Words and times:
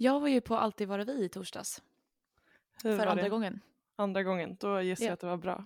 Jag 0.00 0.20
var 0.20 0.28
ju 0.28 0.40
på 0.40 0.56
Alltid 0.56 0.88
vara 0.88 1.04
vi 1.04 1.24
i 1.24 1.28
torsdags. 1.28 1.82
Hur 2.82 2.96
för 2.98 3.06
andra 3.06 3.22
det? 3.22 3.28
gången. 3.28 3.60
Andra 3.96 4.22
gången, 4.22 4.56
då 4.60 4.80
gissar 4.80 5.04
Ja. 5.04 5.08
jag 5.08 5.12
att 5.14 5.20
det 5.20 5.26
var 5.26 5.36
bra. 5.36 5.64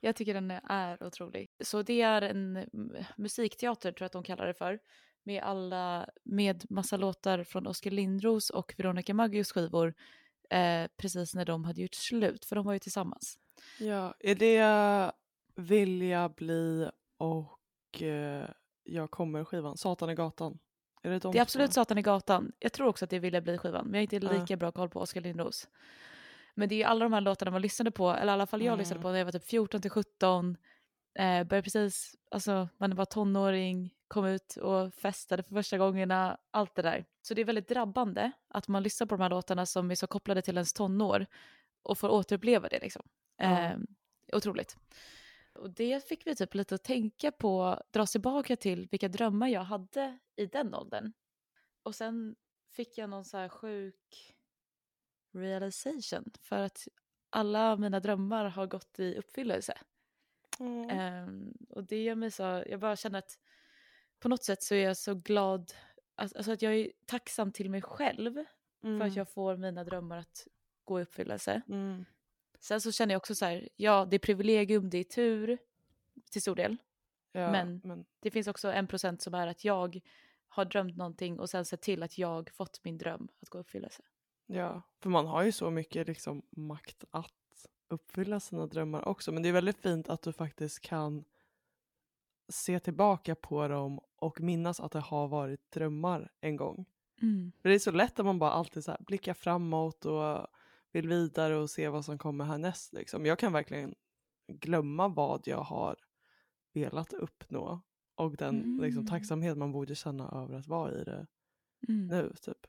Jag 0.00 0.16
tycker 0.16 0.34
den 0.34 0.50
är 0.50 1.02
otrolig. 1.02 1.50
Så 1.60 1.82
det 1.82 2.02
är 2.02 2.22
en 2.22 2.56
mm, 2.56 3.04
musikteater 3.16 3.92
tror 3.92 4.04
jag 4.04 4.06
att 4.06 4.12
de 4.12 4.22
kallar 4.22 4.46
det 4.46 4.54
för. 4.54 4.78
Med 5.22 5.42
alla, 5.42 6.08
med 6.24 6.70
massa 6.70 6.96
låtar 6.96 7.44
från 7.44 7.66
Oskar 7.66 7.90
Lindros 7.90 8.50
och 8.50 8.74
Veronica 8.78 9.14
Maggios 9.14 9.52
skivor. 9.52 9.94
Eh, 10.50 10.88
precis 10.96 11.34
när 11.34 11.44
de 11.44 11.64
hade 11.64 11.80
gjort 11.82 11.94
slut, 11.94 12.44
för 12.44 12.56
de 12.56 12.64
var 12.66 12.72
ju 12.72 12.78
tillsammans. 12.78 13.38
Ja, 13.78 14.14
är 14.20 14.34
det 14.34 15.12
Vilja 15.54 16.28
bli 16.28 16.90
och 17.16 18.02
eh, 18.02 18.48
Jag 18.84 19.10
kommer 19.10 19.44
skivan? 19.44 19.76
Satan 19.76 20.10
i 20.10 20.14
gatan? 20.14 20.58
Är 21.02 21.10
det 21.10 21.18
de 21.18 21.32
Det 21.32 21.38
är 21.38 21.42
absolut? 21.42 21.72
Satan 21.72 21.98
i 21.98 22.02
gatan. 22.02 22.52
Jag 22.58 22.72
tror 22.72 22.86
också 22.88 23.04
att 23.04 23.10
det 23.10 23.18
ville 23.18 23.40
bli 23.40 23.58
skivan, 23.58 23.84
men 23.84 23.94
jag 23.94 23.98
har 24.12 24.14
inte 24.14 24.40
lika 24.40 24.56
bra 24.56 24.72
koll 24.72 24.88
på 24.90 25.00
Oskar 25.00 25.20
Lindros. 25.20 25.68
Men 26.54 26.68
det 26.68 26.74
är 26.74 26.76
ju 26.76 26.84
alla 26.84 27.04
de 27.04 27.12
här 27.12 27.20
låtarna 27.20 27.50
man 27.50 27.62
lyssnade 27.62 27.90
på, 27.90 28.10
eller 28.10 28.32
i 28.32 28.34
alla 28.34 28.46
fall 28.46 28.60
jag 28.62 28.66
Mm. 28.72 28.78
lyssnade 28.78 29.02
på 29.02 29.10
när 29.10 29.18
jag 29.18 29.24
var 29.24 29.32
typ 29.32 29.44
14 29.44 29.80
till 29.82 29.90
17. 29.90 30.56
Eh, 31.18 31.24
började 31.44 31.62
precis, 31.62 32.14
alltså 32.30 32.68
man 32.78 32.94
var 32.94 33.04
tonåring, 33.04 33.94
kom 34.08 34.26
ut 34.26 34.56
och 34.56 34.94
festade 34.94 35.42
för 35.42 35.54
första 35.54 35.78
gångerna, 35.78 36.38
allt 36.50 36.74
det 36.74 36.82
där. 36.82 37.04
Så 37.22 37.34
det 37.34 37.40
är 37.40 37.44
väldigt 37.44 37.68
drabbande 37.68 38.30
att 38.48 38.68
man 38.68 38.82
lyssnar 38.82 39.06
på 39.06 39.16
de 39.16 39.22
här 39.22 39.30
låtarna 39.30 39.66
som 39.66 39.90
är 39.90 39.94
så 39.94 40.06
kopplade 40.06 40.42
till 40.42 40.54
ens 40.56 40.72
tonår 40.72 41.26
och 41.82 41.98
får 41.98 42.08
återuppleva 42.08 42.68
det 42.68 42.78
liksom. 42.80 43.02
Eh, 43.42 43.76
otroligt. 44.32 44.76
Och 45.58 45.70
det 45.70 46.08
fick 46.08 46.26
vi 46.26 46.34
typ 46.36 46.54
lite 46.54 46.74
att 46.74 46.84
tänka 46.84 47.32
på, 47.32 47.82
dra 47.90 48.02
oss 48.02 48.12
tillbaka 48.12 48.56
till 48.56 48.88
vilka 48.90 49.08
drömmar 49.08 49.48
jag 49.48 49.60
hade 49.64 50.18
i 50.36 50.46
den 50.46 50.74
åldern. 50.74 51.12
Och 51.82 51.94
sen 51.94 52.36
fick 52.70 52.98
jag 52.98 53.10
någon 53.10 53.24
så 53.24 53.36
här 53.36 53.48
sjuk 53.48 54.34
realization 55.32 56.24
för 56.40 56.56
att 56.58 56.88
alla 57.30 57.76
mina 57.76 58.00
drömmar 58.00 58.44
har 58.44 58.66
gått 58.66 58.98
i 58.98 59.16
uppfyllelse. 59.18 59.78
Mm. 60.60 60.90
Ehm, 60.90 61.52
och 61.70 61.84
det 61.84 62.02
gör 62.02 62.14
mig 62.14 62.30
så, 62.30 62.42
jag 62.42 62.80
bara 62.80 62.96
känner 62.96 63.18
att 63.18 63.38
på 64.18 64.28
något 64.28 64.44
sätt 64.44 64.62
så 64.62 64.74
är 64.74 64.84
jag 64.84 64.96
så 64.96 65.14
glad, 65.14 65.72
att- 66.14 66.36
alltså 66.36 66.52
att 66.52 66.62
jag 66.62 66.74
är 66.74 66.92
tacksam 67.06 67.52
till 67.52 67.70
mig 67.70 67.82
själv 67.82 68.34
för 68.80 68.88
Mm. 68.88 69.02
att 69.08 69.16
jag 69.16 69.28
får 69.32 69.56
mina 69.56 69.84
drömmar 69.84 70.18
att 70.18 70.46
gå 70.84 71.00
i 71.00 71.02
uppfyllelse. 71.02 71.62
Mm. 71.68 72.04
Sen 72.60 72.80
så 72.80 72.92
känner 72.92 73.14
jag 73.14 73.20
också 73.20 73.34
så 73.34 73.44
här, 73.44 73.68
ja 73.76 74.06
det 74.10 74.16
är 74.16 74.18
privilegium, 74.18 74.90
det 74.90 74.98
är 74.98 75.04
tur 75.04 75.58
till 76.30 76.42
stor 76.42 76.54
del. 76.56 76.76
Ja, 77.32 77.52
men- 77.52 77.80
men 77.84 78.04
Det 78.20 78.30
finns 78.30 78.46
också 78.48 78.72
en 78.72 78.86
procent 78.86 79.22
som 79.22 79.34
är 79.34 79.46
att 79.46 79.64
jag 79.64 80.00
har 80.48 80.64
drömt 80.64 80.96
någonting 80.96 81.38
och 81.40 81.50
sen 81.50 81.64
sett 81.64 81.80
till 81.82 82.02
att 82.02 82.18
jag 82.18 82.50
fått 82.50 82.84
min 82.84 82.98
dröm 82.98 83.28
att 83.40 83.48
gå 83.48 83.58
i 83.58 83.60
uppfyllelse. 83.60 84.02
Ja, 84.46 84.82
för 85.00 85.10
man 85.10 85.26
har 85.26 85.42
ju 85.42 85.52
så 85.52 85.70
mycket 85.70 86.06
liksom 86.06 86.42
makt 86.50 87.04
att 87.10 87.32
uppfylla 87.88 88.40
sina 88.40 88.66
drömmar 88.66 89.08
också. 89.08 89.32
Men 89.32 89.42
det 89.42 89.48
är 89.48 89.52
väldigt 89.52 89.78
fint 89.78 90.08
att 90.08 90.22
du 90.22 90.32
faktiskt 90.32 90.80
kan 90.80 91.24
se 92.48 92.80
tillbaka 92.80 93.34
på 93.34 93.68
dem 93.68 94.00
och 94.16 94.40
minnas 94.40 94.80
att 94.80 94.92
det 94.92 95.00
har 95.00 95.28
varit 95.28 95.70
drömmar 95.70 96.32
en 96.40 96.56
gång. 96.56 96.84
För 97.62 97.68
det 97.68 97.74
är 97.74 97.78
så 97.78 97.90
lätt 97.90 98.18
att 98.18 98.26
man 98.26 98.38
bara 98.38 98.50
alltid 98.50 98.84
så 98.84 98.96
blickar 99.00 99.34
framåt 99.34 100.04
och 100.04 100.46
vill 100.92 101.08
vidare 101.08 101.56
och 101.56 101.70
se 101.70 101.88
vad 101.88 102.04
som 102.04 102.18
kommer 102.18 102.44
härnäst. 102.44 102.92
Liksom. 102.92 103.26
Jag 103.26 103.38
kan 103.38 103.52
verkligen 103.52 103.94
glömma 104.52 105.08
vad 105.08 105.42
jag 105.46 105.60
har 105.60 105.96
velat 106.74 107.12
uppnå 107.12 107.80
och 108.14 108.36
den 108.36 108.78
liksom, 108.82 109.00
Mm. 109.02 109.06
tacksamhet 109.06 109.56
man 109.58 109.72
borde 109.72 109.94
känna 109.94 110.28
över 110.42 110.54
att 110.58 110.66
vara 110.66 110.92
i 111.00 111.04
det 111.04 111.26
Mm. 111.88 112.06
nu. 112.06 112.32
Typ. 112.42 112.66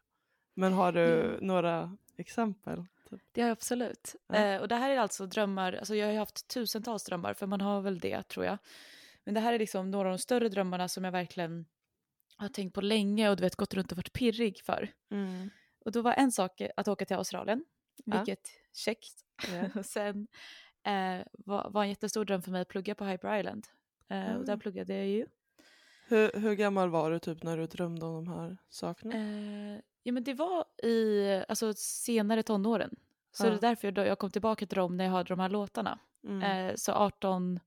Men 0.55 0.73
har 0.73 0.91
du 0.91 0.99
Ja. 1.39 1.45
några 1.45 1.97
exempel? 2.17 2.85
Typ? 3.09 3.21
Det 3.31 3.41
har 3.41 3.47
jag 3.47 3.55
absolut. 3.55 4.15
Ja. 4.27 4.35
Eh, 4.35 4.61
och 4.61 4.67
det 4.67 4.75
här 4.75 4.89
är 4.89 4.99
alltså 4.99 5.25
drömmar, 5.25 5.73
alltså 5.73 5.95
jag 5.95 6.07
har 6.07 6.13
haft 6.13 6.47
tusentals 6.47 7.03
drömmar 7.03 7.33
för 7.33 7.47
man 7.47 7.61
har 7.61 7.81
väl 7.81 7.99
det 7.99 8.23
tror 8.23 8.45
jag. 8.45 8.57
Men 9.23 9.33
det 9.33 9.39
här 9.39 9.53
är 9.53 9.59
liksom 9.59 9.91
några 9.91 10.07
av 10.09 10.11
de 10.13 10.19
större 10.19 10.49
drömmarna 10.49 10.87
som 10.87 11.03
jag 11.03 11.11
verkligen 11.11 11.65
har 12.37 12.49
tänkt 12.49 12.73
på 12.73 12.81
länge 12.81 13.29
och 13.29 13.35
du 13.35 13.41
vet 13.41 13.55
gått 13.55 13.73
runt 13.73 13.91
och 13.91 13.97
varit 13.97 14.13
pirrig 14.13 14.61
för. 14.63 14.91
Och 15.85 15.91
då 15.91 16.01
var 16.01 16.13
en 16.13 16.31
sak 16.31 16.61
att 16.77 16.87
åka 16.87 17.05
till 17.05 17.15
Australien, 17.17 17.65
Ja. 18.05 18.17
vilket 18.17 18.47
käckt. 18.73 19.25
Och 19.75 19.85
sen 19.85 20.27
eh, 20.83 21.25
var, 21.31 21.69
var 21.69 21.83
en 21.83 21.89
jättestor 21.89 22.25
dröm 22.25 22.41
för 22.41 22.51
mig 22.51 22.61
att 22.61 22.67
plugga 22.67 22.95
på 22.95 23.05
Hyper 23.05 23.39
Island. 23.39 23.67
Eh, 24.07 24.35
Och 24.35 24.45
där 24.45 24.53
Mm. 24.53 24.59
pluggade 24.59 24.93
jag 24.95 25.07
ju. 25.07 25.25
Hur, 26.07 26.31
hur 26.39 26.53
gammal 26.53 26.89
var 26.89 27.11
du 27.11 27.19
typ 27.19 27.43
när 27.43 27.57
du 27.57 27.67
drömde 27.67 28.05
om 28.05 28.25
de 28.25 28.27
här 28.33 28.57
sakerna? 28.69 29.15
Eh, 29.15 29.79
ja 30.03 30.11
men 30.13 30.23
det 30.23 30.33
var 30.33 30.65
i 30.83 31.43
alltså, 31.47 31.73
senare 31.77 32.43
tonåren. 32.43 32.95
Så 33.31 33.45
Ja. 33.45 33.49
det 33.49 33.55
är 33.55 33.61
därför 33.61 33.91
då 33.91 34.01
jag 34.01 34.19
kom 34.19 34.31
tillbaka 34.31 34.65
till 34.65 34.75
dem 34.75 34.97
när 34.97 35.03
jag 35.05 35.11
hörde 35.11 35.27
de 35.29 35.39
här 35.39 35.49
låtarna. 35.49 35.99
Mm. 36.23 36.41
Eh, 36.69 36.75
så 36.75 36.91
18, 36.91 37.59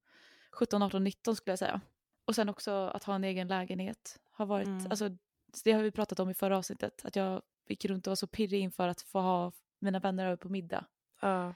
17, 0.52 0.82
18, 0.82 1.04
19 1.04 1.36
skulle 1.36 1.52
jag 1.52 1.58
säga. 1.58 1.80
Och 2.24 2.34
sen 2.34 2.48
också 2.48 2.70
att 2.72 3.04
ha 3.04 3.14
en 3.14 3.24
egen 3.24 3.48
lägenhet. 3.48 4.18
Har 4.30 4.46
varit, 4.46 4.66
Mm. 4.66 4.86
alltså, 4.90 5.10
det 5.64 5.72
har 5.72 5.82
vi 5.82 5.90
pratat 5.90 6.20
om 6.20 6.30
i 6.30 6.34
förra 6.34 6.58
avsnittet. 6.58 7.04
Att 7.04 7.16
jag 7.16 7.42
gick 7.68 7.84
runt 7.84 8.06
och 8.06 8.10
var 8.10 8.16
så 8.16 8.26
pirrig 8.26 8.60
inför 8.60 8.88
att 8.88 9.02
få 9.02 9.20
ha 9.20 9.52
mina 9.82 9.98
vänner 9.98 10.26
över 10.26 10.36
på 10.36 10.48
middag. 10.48 10.86
Ja. 11.20 11.54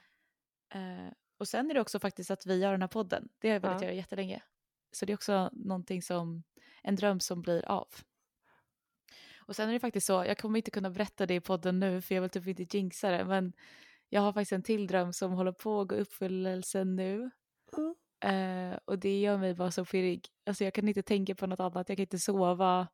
Eh, 0.75 1.12
och 1.38 1.48
sen 1.48 1.70
är 1.70 1.75
det 1.75 1.81
också 1.81 1.98
faktiskt 2.00 2.31
att 2.31 2.47
vi 2.47 2.59
gör 2.59 2.72
den 2.72 2.81
här 2.82 2.88
podden. 2.88 3.28
Det 3.38 3.48
har 3.48 3.54
jag 3.54 3.60
velat 3.60 3.81
Ja. 3.81 3.87
göra 3.87 3.97
jättelänge. 3.97 4.42
Så 4.92 5.06
det 5.06 5.12
är 5.12 5.14
också 5.14 5.50
någonting 5.53 6.03
som, 6.03 6.42
en 6.82 6.97
dröm 6.97 7.20
som 7.20 7.42
blir 7.42 7.64
av. 7.69 7.88
Och 9.38 9.56
sen 9.56 9.69
är 9.69 9.72
det 9.72 9.81
faktiskt 9.81 10.06
så, 10.06 10.12
jag 10.12 10.38
kommer 10.38 10.56
inte 10.59 10.70
kunna 10.70 10.91
berätta 10.91 11.26
det 11.26 11.34
i 11.34 11.41
podden 11.41 11.81
nu 11.81 12.03
för 12.03 12.14
jag 12.14 12.22
vill 12.22 12.31
typ 12.31 12.47
inte 12.47 12.76
jinxa 12.76 13.10
det, 13.10 13.25
men 13.25 13.53
jag 14.09 14.20
har 14.20 14.32
faktiskt 14.32 14.53
en 14.53 14.62
till 14.62 14.87
dröm 14.87 15.12
som 15.12 15.32
håller 15.32 15.53
på 15.53 15.81
att 15.81 15.88
gå 15.88 15.94
uppfyllelse 15.94 16.84
nu. 16.84 17.31
Mm. 17.76 17.94
Eh, 18.20 18.78
och 18.84 18.98
det 18.98 19.20
gör 19.20 19.37
mig 19.38 19.54
bara 19.54 19.70
så 19.70 19.84
pirrig. 19.84 20.28
Alltså 20.47 20.64
jag 20.64 20.75
kan 20.75 20.88
inte 20.88 21.03
tänka 21.03 21.34
på 21.34 21.47
något 21.47 21.60
annat, 21.60 21.88
jag 21.88 21.98
kan 21.98 22.03
inte 22.03 22.19
sova. 22.19 22.88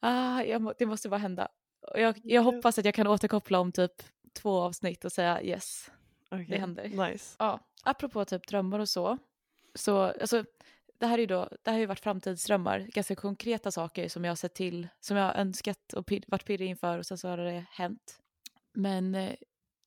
Ah, 0.00 0.58
må, 0.58 0.72
det 0.78 0.86
måste 0.86 1.08
bara 1.08 1.18
hända. 1.18 1.48
Och 1.92 2.00
jag, 2.00 2.20
jag 2.24 2.42
hoppas 2.42 2.78
att 2.78 2.84
jag 2.84 2.94
kan 2.94 3.06
återkoppla 3.06 3.60
om 3.60 3.72
typ 3.72 4.02
två 4.32 4.60
avsnitt 4.60 5.04
och 5.04 5.12
säga 5.12 5.42
yes, 5.42 5.90
Okej, 6.30 6.46
det 6.48 6.58
händer. 6.58 6.88
Nice. 7.10 7.36
Ja, 7.38 7.60
apropå 7.82 8.24
typ 8.24 8.48
drömmar 8.48 8.78
och 8.78 8.88
så. 8.88 9.18
Så 9.74 9.98
alltså, 10.00 10.44
det 10.98 11.06
här 11.06 11.14
är 11.14 11.20
ju 11.20 11.26
då, 11.26 11.48
det 11.62 11.70
här 11.70 11.72
har 11.72 11.80
ju 11.80 11.86
varit 11.86 12.00
framtidsdrömmar, 12.00 12.78
ganska 12.78 13.16
konkreta 13.16 13.70
saker 13.70 14.08
som 14.08 14.24
jag 14.24 14.30
har 14.30 14.36
sett 14.36 14.54
till, 14.54 14.88
som 15.00 15.16
jag 15.16 15.24
har 15.24 15.34
önskat 15.34 15.92
och 15.92 16.06
pir, 16.06 16.24
varit 16.26 16.44
pirrig 16.44 16.68
inför 16.68 16.98
och 16.98 17.06
sen 17.06 17.18
så 17.18 17.28
har 17.28 17.36
det 17.36 17.64
hänt. 17.70 18.20
Men 18.72 19.14
eh, 19.14 19.34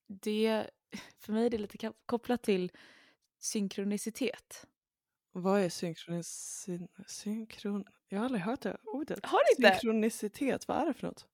det, 0.07 0.67
för 1.19 1.33
mig 1.33 1.45
är 1.45 1.49
det 1.49 1.57
lite 1.57 1.91
kopplat 2.05 2.43
till 2.43 2.71
synkronicitet. 3.39 4.67
Vad 5.31 5.61
är 5.61 5.69
synkronicin... 5.69 6.87
Synkron... 7.07 7.85
Jag 8.09 8.19
har 8.19 8.25
aldrig 8.25 8.43
hört 8.43 8.61
det 8.61 8.77
ordet. 8.83 9.25
Har 9.25 9.39
du 9.39 9.63
inte? 9.63 9.79
Synkronicitet, 9.79 10.67
vad 10.67 10.77
är 10.77 10.85
det 10.85 10.93
för 10.93 11.07
något? 11.07 11.27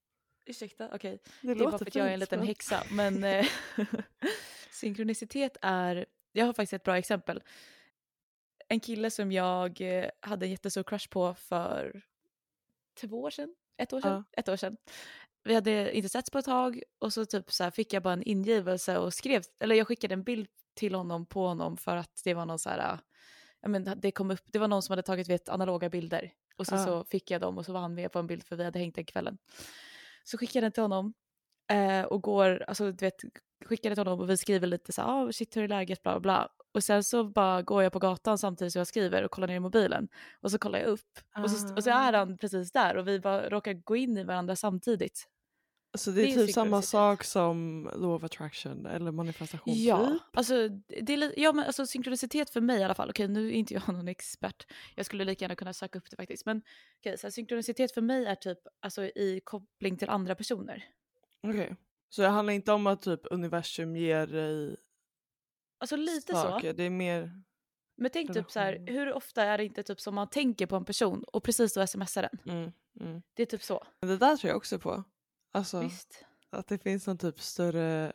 Ursäkta, 0.49 0.89
okej. 0.93 1.19
Det, 1.41 1.53
Det 1.53 1.59
är 1.63 1.65
bara 1.65 1.77
för 1.77 1.85
att 1.85 1.95
jag 1.95 2.07
är 2.07 2.11
en 2.13 2.19
liten 2.19 2.41
häxa. 2.47 2.83
Men 2.91 3.23
eh, 3.23 3.45
synkronicitet 4.71 5.57
är, 5.61 6.05
jag 6.31 6.45
har 6.45 6.53
faktiskt 6.53 6.73
ett 6.73 6.83
bra 6.83 6.97
exempel. 6.97 7.43
En 8.67 8.79
kille 8.79 9.11
som 9.11 9.31
jag 9.31 9.81
eh, 9.81 10.09
hade 10.19 10.45
en 10.45 10.49
jättestor 10.51 10.83
crush 10.83 11.09
på 11.09 11.33
för 11.33 12.01
två 13.01 13.21
år 13.21 13.29
sedan, 13.29 13.55
ett 13.77 13.93
år 13.93 14.01
sedan, 14.01 14.11
Ja. 14.11 14.39
ett 14.41 14.49
år 14.49 14.55
sedan. 14.55 14.77
Vi 15.43 15.53
hade 15.55 15.97
inte 15.97 16.09
setts 16.09 16.29
på 16.29 16.37
ett 16.39 16.45
tag 16.45 16.83
och 16.99 17.13
så 17.13 17.25
typ 17.25 17.51
så 17.51 17.71
fick 17.71 17.93
jag 17.93 18.03
bara 18.03 18.13
en 18.13 18.23
ingivelse 18.23 18.97
och 18.97 19.13
skrev, 19.13 19.43
eller 19.59 19.75
jag 19.75 19.87
skickade 19.87 20.13
en 20.13 20.23
bild 20.23 20.47
till 20.73 20.95
honom 20.95 21.25
på 21.25 21.47
honom 21.47 21.77
för 21.77 21.95
att 21.97 22.21
det 22.23 22.33
var 22.33 22.45
någon 22.45 22.59
så 22.59 22.69
här, 22.69 22.99
ja 23.61 23.67
men 23.69 23.93
det 23.97 24.11
kom 24.11 24.31
upp, 24.31 24.43
det 24.45 24.59
var 24.59 24.67
någon 24.67 24.83
som 24.83 24.91
hade 24.91 25.01
tagit 25.03 25.29
vet, 25.29 25.49
analoga 25.49 25.89
bilder 25.89 26.31
och 26.55 26.67
så, 26.67 26.75
Ja. 26.75 26.85
så 26.85 27.03
fick 27.03 27.31
jag 27.31 27.41
dem 27.41 27.57
och 27.57 27.65
så 27.65 27.73
var 27.73 27.79
han 27.79 27.93
med 27.93 28.11
på 28.11 28.19
en 28.19 28.27
bild 28.27 28.43
för 28.43 28.55
vi 28.55 28.63
hade 28.63 28.79
hängt 28.79 28.95
den 28.95 29.05
kvällen. 29.05 29.37
Så 30.31 30.37
skickade 30.37 30.57
jag 30.57 30.63
den 30.63 30.71
till 30.71 30.83
honom 30.83 31.13
eh, 31.71 32.05
och 32.05 32.21
går, 32.23 32.63
alltså 32.67 32.91
du 32.91 33.05
vet, 33.05 33.21
skickade 33.65 33.95
till 33.95 34.03
honom 34.03 34.19
och 34.19 34.29
vi 34.29 34.37
skriver 34.37 34.67
lite 34.67 34.91
så 34.93 35.01
här, 35.01 35.09
ah, 35.09 35.31
shit 35.31 35.57
hur 35.57 35.63
är 35.63 35.67
läget, 35.67 36.03
bla 36.03 36.19
bla. 36.19 36.49
Och 36.73 36.83
sen 36.83 37.03
så 37.03 37.23
bara 37.23 37.61
går 37.61 37.83
jag 37.83 37.93
på 37.93 37.99
gatan 37.99 38.37
samtidigt 38.37 38.73
som 38.73 38.79
jag 38.79 38.87
skriver 38.87 39.23
och 39.23 39.31
kollar 39.31 39.47
ner 39.47 39.55
i 39.55 39.59
mobilen. 39.59 40.07
Och 40.41 40.51
så 40.51 40.57
kollar 40.57 40.79
jag 40.79 40.87
upp 40.87 41.19
och, 41.43 41.51
så, 41.51 41.75
och 41.75 41.83
så 41.83 41.89
Ah. 41.91 41.93
är 41.93 42.13
han 42.13 42.37
precis 42.37 42.71
där 42.71 42.97
och 42.97 43.07
vi 43.07 43.19
bara 43.19 43.49
råkar 43.49 43.73
gå 43.73 43.95
in 43.95 44.17
i 44.17 44.23
varandra 44.23 44.55
samtidigt. 44.55 45.27
Så 45.97 46.11
det 46.11 46.21
är, 46.21 46.25
det 46.25 46.41
är 46.41 46.45
typ 46.45 46.53
samma 46.53 46.81
sak 46.81 47.23
som 47.23 47.83
law 47.95 48.15
of 48.15 48.23
attraction 48.23 48.85
eller 48.85 49.11
manifestation 49.11 49.73
Ja, 49.77 50.07
typ? 50.07 50.37
alltså, 50.37 50.69
det 51.01 51.13
är, 51.13 51.39
ja 51.39 51.53
men 51.53 51.65
alltså 51.65 51.85
synkronicitet 51.85 52.49
för 52.49 52.61
mig 52.61 52.79
i 52.79 52.83
alla 52.83 52.93
fall, 52.93 53.09
okej 53.09 53.27
nu 53.27 53.47
är 53.47 53.51
inte 53.51 53.73
jag 53.73 53.87
någon 53.93 54.07
expert, 54.07 54.67
jag 54.95 55.05
skulle 55.05 55.25
lika 55.25 55.45
gärna 55.45 55.55
kunna 55.55 55.73
söka 55.73 55.99
upp 55.99 56.09
det 56.09 56.15
faktiskt, 56.15 56.45
men 56.45 56.61
okej, 56.99 57.17
så 57.17 57.27
här, 57.27 57.31
synkronicitet 57.31 57.91
för 57.91 58.01
mig 58.01 58.25
är 58.25 58.35
typ 58.35 58.59
alltså, 58.79 59.03
i 59.03 59.41
koppling 59.43 59.97
till 59.97 60.09
andra 60.09 60.35
personer. 60.35 60.85
Okej. 61.47 61.75
Så 62.09 62.21
det 62.21 62.27
handlar 62.27 62.53
inte 62.53 62.71
om 62.71 62.87
att 62.87 63.01
typ 63.01 63.21
universum 63.31 63.95
ger 63.95 64.27
dig 64.27 64.77
Alltså 65.79 65.95
lite 65.95 66.33
saker, 66.33 66.71
så, 66.71 66.77
det 66.77 66.83
är 66.83 66.89
mer... 66.89 67.41
men 67.97 68.11
tänk 68.11 68.33
typ 68.33 68.51
så 68.51 68.59
här, 68.59 68.73
relation. 68.73 68.95
hur 68.95 69.13
ofta 69.13 69.43
är 69.43 69.57
det 69.57 69.65
inte 69.65 69.83
typ 69.83 70.01
som 70.01 70.15
man 70.15 70.29
tänker 70.29 70.65
på 70.65 70.75
en 70.75 70.85
person 70.85 71.23
och 71.23 71.43
precis 71.43 71.73
då 71.73 71.87
smsar 71.87 72.21
den? 72.21 72.55
Mm, 72.55 72.71
mm. 72.99 73.21
Det 73.33 73.41
är 73.41 73.45
typ 73.45 73.63
så. 73.63 73.87
Men 73.99 74.09
det 74.09 74.17
där 74.17 74.37
tror 74.37 74.49
jag 74.49 74.57
också 74.57 74.79
på. 74.79 75.03
Alltså, 75.51 75.79
Visst. 75.79 76.25
att 76.49 76.67
det 76.67 76.77
finns 76.77 77.07
en 77.07 77.17
typ 77.17 77.39
större 77.39 78.13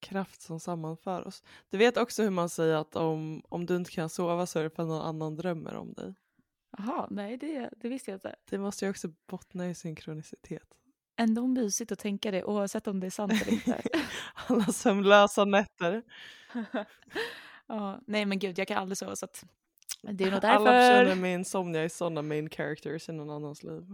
kraft 0.00 0.42
som 0.42 0.60
sammanför 0.60 1.26
oss. 1.26 1.42
Du 1.70 1.78
vet 1.78 1.96
också 1.96 2.22
hur 2.22 2.30
man 2.30 2.48
säger 2.48 2.74
att 2.74 2.96
om, 2.96 3.42
om 3.48 3.66
du 3.66 3.76
inte 3.76 3.90
kan 3.90 4.08
sova 4.08 4.46
så 4.46 4.58
är 4.58 4.62
det 4.62 4.70
för 4.70 4.82
att 4.82 4.88
någon 4.88 5.06
annan 5.06 5.36
drömmer 5.36 5.74
om 5.74 5.92
dig. 5.92 6.14
Jaha, 6.78 7.06
nej 7.10 7.36
det, 7.36 7.70
det 7.76 7.88
visste 7.88 8.10
jag 8.10 8.16
inte. 8.16 8.36
Det 8.50 8.58
måste 8.58 8.84
ju 8.84 8.90
också 8.90 9.08
bottna 9.26 9.70
i 9.70 9.74
synkronicitet. 9.74 10.74
Ändå 11.16 11.46
mysigt 11.46 11.92
att 11.92 11.98
tänka 11.98 12.30
det 12.30 12.44
oavsett 12.44 12.86
om 12.86 13.00
det 13.00 13.06
är 13.06 13.10
sant 13.10 13.32
eller 13.32 13.52
inte. 13.52 13.82
Alla 14.34 14.64
sömnlösa 14.64 15.44
nätter. 15.44 16.02
ja, 17.66 18.00
nej 18.06 18.26
men 18.26 18.38
gud, 18.38 18.58
jag 18.58 18.68
kan 18.68 18.78
aldrig 18.78 18.98
sova 18.98 19.16
så 19.16 19.24
att 19.24 19.44
det 20.02 20.24
är 20.24 20.30
nog 20.30 20.40
därför. 20.40 20.48
Alla 20.48 20.70
personer 20.70 21.14
med 21.14 21.34
insomnia 21.34 21.82
är 21.82 21.88
sådana 21.88 22.22
main 22.22 22.50
characters 22.50 23.08
i 23.08 23.12
någon 23.12 23.30
annans 23.30 23.62
liv. 23.62 23.86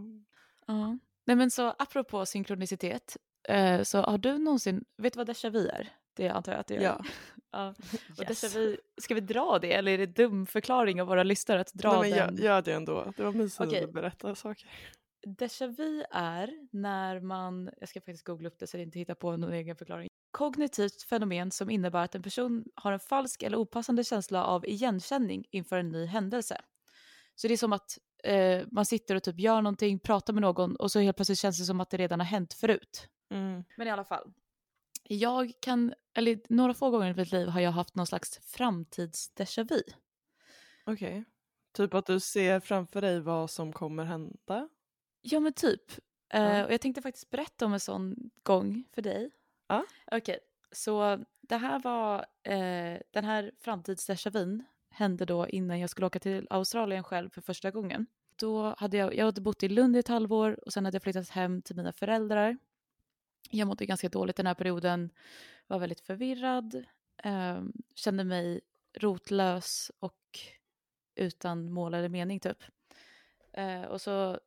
Ja. 0.66 0.98
Nej 1.26 1.36
men 1.36 1.50
så 1.50 1.74
apropå 1.78 2.26
synkronicitet, 2.26 3.16
eh, 3.48 3.82
så 3.82 3.98
har 4.02 4.18
du 4.18 4.38
någonsin, 4.38 4.84
vet 4.96 5.12
du 5.12 5.16
vad 5.16 5.28
déjà 5.28 5.50
vu 5.50 5.68
är? 5.68 5.88
Det 6.16 6.28
antar 6.28 6.52
jag 6.52 6.60
att 6.60 6.66
du 6.66 6.74
gör. 6.74 6.82
Ja. 6.82 7.04
ja. 7.52 7.68
Och 8.18 8.30
Yes. 8.30 8.44
déjà 8.44 8.54
vu, 8.54 8.76
ska 9.00 9.14
vi 9.14 9.20
dra 9.20 9.58
det 9.58 9.72
eller 9.72 9.92
är 9.92 9.98
det 9.98 10.06
dum 10.06 10.46
förklaring 10.46 11.00
av 11.02 11.08
våra 11.08 11.22
lyssnare 11.22 11.60
att 11.60 11.72
dra 11.72 12.00
Nej, 12.00 12.10
men 12.10 12.18
gör, 12.18 12.26
den? 12.26 12.36
gör 12.36 12.62
det 12.62 12.72
ändå. 12.72 13.12
Det 13.16 13.22
var 13.22 13.32
mysigt 13.32 13.60
Okej. 13.60 13.80
att 13.82 13.86
du 13.88 13.92
berättade 13.92 14.34
saker. 14.34 14.68
Déjà 15.26 15.76
vu 15.76 16.04
är 16.10 16.68
när 16.72 17.20
man, 17.20 17.70
jag 17.80 17.88
ska 17.88 18.00
faktiskt 18.00 18.24
googla 18.24 18.48
upp 18.48 18.58
det 18.58 18.66
så 18.66 18.76
att 18.76 18.80
jag 18.80 18.86
inte 18.86 18.98
hittar 18.98 19.14
på 19.14 19.36
någon 19.36 19.52
egen 19.52 19.76
förklaring. 19.76 20.08
Kognitivt 20.30 21.02
fenomen 21.02 21.50
som 21.50 21.70
innebär 21.70 22.04
att 22.04 22.14
en 22.14 22.22
person 22.22 22.64
har 22.74 22.92
en 22.92 23.00
falsk 23.00 23.42
eller 23.42 23.56
opassande 23.56 24.04
känsla 24.04 24.44
av 24.44 24.66
igenkänning 24.66 25.44
inför 25.50 25.78
en 25.78 25.88
ny 25.88 26.06
händelse. 26.06 26.60
Så 27.34 27.48
det 27.48 27.54
är 27.54 27.58
som 27.58 27.72
att 27.72 27.98
eh, 28.24 28.66
man 28.70 28.86
sitter 28.86 29.14
och 29.14 29.22
typ 29.22 29.40
gör 29.40 29.62
någonting, 29.62 29.98
pratar 29.98 30.32
med 30.32 30.40
någon 30.42 30.76
och 30.76 30.92
så 30.92 31.00
helt 31.00 31.16
plötsligt 31.16 31.38
känns 31.38 31.58
det 31.58 31.64
som 31.64 31.80
att 31.80 31.90
det 31.90 31.96
redan 31.96 32.20
har 32.20 32.26
hänt 32.26 32.54
förut. 32.54 33.08
Mm. 33.30 33.64
Men 33.76 33.86
i 33.86 33.90
alla 33.90 34.04
fall. 34.04 34.32
Jag 35.08 35.52
kan, 35.60 35.94
eller 36.14 36.40
några 36.48 36.74
få 36.74 36.90
gånger 36.90 37.10
i 37.10 37.14
mitt 37.14 37.32
liv 37.32 37.48
har 37.48 37.60
jag 37.60 37.70
haft 37.70 37.94
någon 37.94 38.06
slags 38.06 38.38
framtids-déjà 38.40 39.68
vu. 39.68 39.82
Okej. 40.86 41.24
Typ 41.72 41.94
att 41.94 42.06
du 42.06 42.20
ser 42.20 42.60
framför 42.60 43.00
dig 43.00 43.20
vad 43.20 43.50
som 43.50 43.72
kommer 43.72 44.04
hända. 44.04 44.68
Ja 45.20 45.40
men 45.40 45.52
typ. 45.52 45.92
Eh, 46.34 46.42
Ja. 46.42 46.66
och 46.66 46.72
jag 46.72 46.80
tänkte 46.80 47.02
faktiskt 47.02 47.30
berätta 47.30 47.66
om 47.66 47.72
en 47.72 47.80
sån 47.80 48.30
gång 48.42 48.84
för 48.94 49.02
dig. 49.02 49.30
Ja. 49.68 49.84
Okej, 50.12 50.38
så 50.72 51.24
det 51.40 51.56
här 51.56 51.78
var, 51.78 52.18
eh, 52.42 53.00
den 53.10 53.24
här 53.24 53.52
framtids 53.60 54.26
vun 54.26 54.64
hände 54.94 55.24
då 55.24 55.48
innan 55.48 55.80
jag 55.80 55.90
skulle 55.90 56.06
åka 56.06 56.18
till 56.18 56.46
Australien 56.50 57.04
själv 57.04 57.30
för 57.30 57.40
första 57.40 57.70
gången. 57.70 58.06
Då 58.36 58.74
hade 58.78 58.96
jag, 58.96 59.14
jag 59.14 59.24
hade 59.24 59.40
bott 59.40 59.62
i 59.62 59.68
Lund 59.68 59.96
i 59.96 59.98
ett 59.98 60.08
halvår 60.08 60.58
och 60.66 60.72
sen 60.72 60.84
hade 60.84 60.94
jag 60.94 61.02
flyttat 61.02 61.28
hem 61.28 61.62
till 61.62 61.76
mina 61.76 61.92
föräldrar. 61.92 62.58
Jag 63.50 63.68
mådde 63.68 63.86
ganska 63.86 64.08
dåligt 64.08 64.36
den 64.36 64.46
här 64.46 64.54
perioden, 64.54 65.10
var 65.66 65.78
väldigt 65.78 66.00
förvirrad, 66.00 66.84
eh, 67.24 67.62
kände 67.94 68.24
mig 68.24 68.60
rotlös 68.94 69.92
och 70.00 70.38
utan 71.14 71.72
mål 71.72 71.94
eller 71.94 72.08
mening 72.08 72.40
typ. 72.40 72.58
Eh, 73.52 73.82
och 73.82 74.00
så 74.00 74.40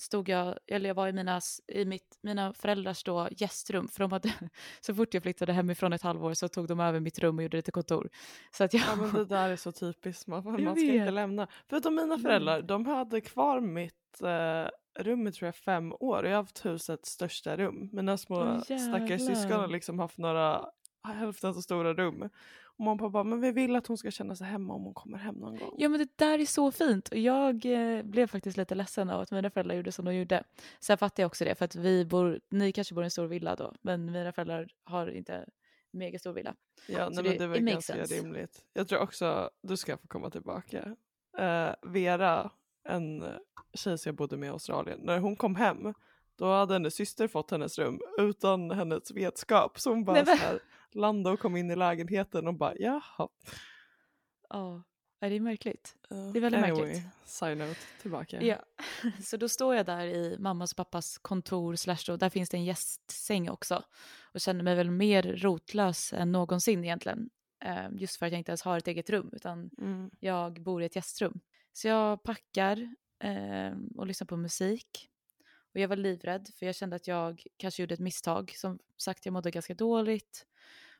stod 0.00 0.28
jag, 0.28 0.58
eller 0.66 0.90
jag 0.90 0.94
var 0.94 1.08
i, 1.08 1.12
mina, 1.12 1.40
i 1.72 1.84
mitt, 1.84 2.18
mina 2.22 2.52
föräldrars 2.52 3.04
då 3.04 3.28
gästrum, 3.30 3.88
för 3.88 4.00
de 4.00 4.12
hade, 4.12 4.32
så 4.80 4.94
fort 4.94 5.14
jag 5.14 5.22
flyttade 5.22 5.52
hemifrån 5.52 5.92
ett 5.92 6.02
halvår 6.02 6.34
så 6.34 6.48
tog 6.48 6.66
de 6.66 6.80
över 6.80 7.00
mitt 7.00 7.18
rum 7.18 7.36
och 7.36 7.42
gjorde 7.42 7.56
det 7.56 7.62
till 7.62 7.72
kontor. 7.72 8.10
Så 8.50 8.64
att 8.64 8.74
jag, 8.74 8.82
Ja 8.82 8.96
men 8.96 9.12
det 9.12 9.24
där 9.24 9.48
är 9.48 9.56
så 9.56 9.72
typiskt, 9.72 10.26
man, 10.26 10.44
man 10.64 10.76
ska 10.76 10.84
inte 10.84 11.10
lämna. 11.10 11.48
Förutom 11.68 11.94
mina 11.94 12.18
föräldrar, 12.18 12.62
de 12.62 12.86
hade 12.86 13.20
kvar 13.20 13.60
mitt 13.60 14.22
eh, 14.22 14.70
rum 15.02 15.26
i 15.26 15.32
tror 15.32 15.46
jag 15.46 15.56
fem 15.56 15.92
år 15.92 16.22
och 16.22 16.28
jag 16.28 16.36
har 16.36 16.42
haft 16.42 16.64
husets 16.64 17.10
största 17.10 17.56
rum. 17.56 17.90
Mina 17.92 18.16
små 18.16 18.36
Åh, 18.36 18.60
stackars 18.60 19.26
syskon 19.26 19.60
har 19.60 19.68
liksom 19.68 19.98
haft 19.98 20.18
några 20.18 20.66
hälften 21.08 21.54
så 21.54 21.62
stora 21.62 21.94
rum. 21.94 22.28
Och 22.80 22.84
mamma 22.84 22.92
och 22.92 22.98
pappa 22.98 23.10
bara, 23.10 23.24
men 23.24 23.40
vi 23.40 23.52
vill 23.52 23.76
att 23.76 23.86
hon 23.86 23.96
ska 23.98 24.10
känna 24.10 24.36
sig 24.36 24.46
hemma 24.46 24.74
om 24.74 24.82
hon 24.84 24.94
kommer 24.94 25.18
hem 25.18 25.34
någon 25.34 25.56
gång. 25.58 25.74
ja 25.78 25.88
men 25.88 25.98
det 26.00 26.08
där 26.16 26.38
är 26.38 26.44
så 26.46 26.70
fint 26.72 27.08
och 27.08 27.16
jag 27.18 27.64
eh, 27.66 28.02
blev 28.02 28.26
faktiskt 28.26 28.56
lite 28.56 28.74
ledsen 28.74 29.10
av 29.10 29.20
att 29.20 29.30
mina 29.30 29.50
föräldrar 29.50 29.76
gjorde 29.76 29.92
som 29.92 30.04
de 30.04 30.14
gjorde. 30.14 30.44
Sen 30.80 30.98
fattar 30.98 31.22
jag 31.22 31.26
också 31.28 31.44
det 31.44 31.54
för 31.54 31.64
att 31.64 31.74
vi 31.74 32.04
bor, 32.04 32.40
ni 32.50 32.72
kanske 32.72 32.94
bor 32.94 33.04
i 33.04 33.06
en 33.06 33.10
stor 33.10 33.26
villa 33.26 33.56
då, 33.56 33.74
men 33.82 34.12
mina 34.12 34.32
föräldrar 34.32 34.68
har 34.84 35.10
inte 35.10 35.46
mega 35.90 36.18
stor 36.18 36.32
villa. 36.32 36.54
Ja, 36.88 37.08
nej, 37.08 37.22
det- 37.22 37.28
men 37.30 37.38
det 37.38 37.46
var 37.46 37.56
ganska 37.56 37.92
sense. 37.94 38.14
rimligt. 38.14 38.64
Jag 38.72 38.88
tror 38.88 39.00
också 39.00 39.50
du 39.62 39.76
ska 39.76 39.96
få 39.96 40.06
komma 40.08 40.30
tillbaka. 40.30 40.96
Eh, 41.38 41.70
Vera, 41.82 42.50
en 42.88 43.24
tjej 43.74 43.98
som 43.98 44.10
jag 44.10 44.16
bodde 44.16 44.36
med 44.36 44.46
i 44.46 44.50
Australien, 44.50 45.00
när 45.02 45.18
hon 45.18 45.36
kom 45.36 45.54
hem 45.56 45.94
då 46.40 46.52
hade 46.52 46.72
hennes 46.74 46.94
syster 46.94 47.28
fått 47.28 47.50
hennes 47.50 47.78
rum 47.78 48.00
utan 48.18 48.70
hennes 48.70 49.10
vetskap. 49.10 49.80
Så 49.80 49.90
hon 49.90 50.04
bara 50.04 50.12
Nej, 50.12 50.22
men- 50.26 50.38
så 50.38 50.42
här, 50.44 50.60
landade 50.92 51.34
och 51.34 51.40
kom 51.40 51.56
in 51.56 51.70
i 51.70 51.76
lägenheten 51.76 52.46
och 52.48 52.54
bara 52.54 52.74
jaha. 52.76 53.28
Ja, 54.48 54.82
är 55.20 55.30
det 55.30 55.36
är 55.36 55.40
märkligt. 55.40 55.96
Uh, 56.12 56.32
Det 56.32 56.38
är 56.38 56.40
väldigt 56.40 56.64
anyway, 56.64 56.82
märkligt. 56.86 57.04
Side 57.24 57.58
note, 57.58 57.80
tillbaka. 58.02 58.42
Ja, 58.42 58.56
så 59.24 59.36
då 59.36 59.48
står 59.48 59.74
jag 59.74 59.86
där 59.86 60.06
i 60.06 60.36
mammas 60.38 60.72
och 60.72 60.76
pappas 60.76 61.18
kontor, 61.18 61.74
slash 61.76 62.16
där 62.16 62.30
finns 62.30 62.48
det 62.50 62.56
en 62.56 62.64
gästsäng 62.64 63.50
också. 63.50 63.82
Och 64.34 64.40
känner 64.40 64.64
mig 64.64 64.74
väl 64.74 64.90
mer 64.90 65.22
rotlös 65.22 66.12
än 66.12 66.32
någonsin 66.32 66.84
egentligen. 66.84 67.30
Eh, 67.64 67.86
just 67.92 68.16
för 68.16 68.26
att 68.26 68.32
jag 68.32 68.38
inte 68.40 68.50
ens 68.50 68.62
har 68.62 68.78
ett 68.78 68.88
eget 68.88 69.10
rum, 69.10 69.30
utan 69.32 69.70
Mm. 69.78 70.10
jag 70.20 70.62
bor 70.62 70.82
i 70.82 70.86
ett 70.86 70.96
gästrum. 70.96 71.40
Så 71.72 71.88
jag 71.88 72.22
packar 72.22 72.94
eh, 73.24 73.72
och 73.96 74.06
lyssnar 74.06 74.26
på 74.26 74.36
musik. 74.36 75.09
Och 75.74 75.80
jag 75.80 75.88
var 75.88 75.96
livrädd, 75.96 76.48
för 76.58 76.66
jag 76.66 76.74
kände 76.74 76.96
att 76.96 77.08
jag 77.08 77.46
kanske 77.56 77.82
gjorde 77.82 77.94
ett 77.94 78.00
misstag. 78.00 78.52
Som 78.56 78.78
sagt, 78.96 79.26
jag 79.26 79.32
mådde 79.32 79.50
ganska 79.50 79.74
dåligt. 79.74 80.46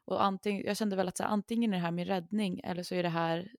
Och 0.04 0.24
antingen, 0.24 0.62
jag 0.66 0.76
kände 0.76 0.96
väl 0.96 1.08
att 1.08 1.16
så 1.16 1.22
här, 1.22 1.30
antingen 1.30 1.72
är 1.72 1.76
det 1.76 1.82
här 1.82 1.90
min 1.90 2.06
räddning, 2.06 2.60
eller 2.64 2.82
så 2.82 2.94
är 2.94 3.02
det 3.02 3.08
här 3.08 3.52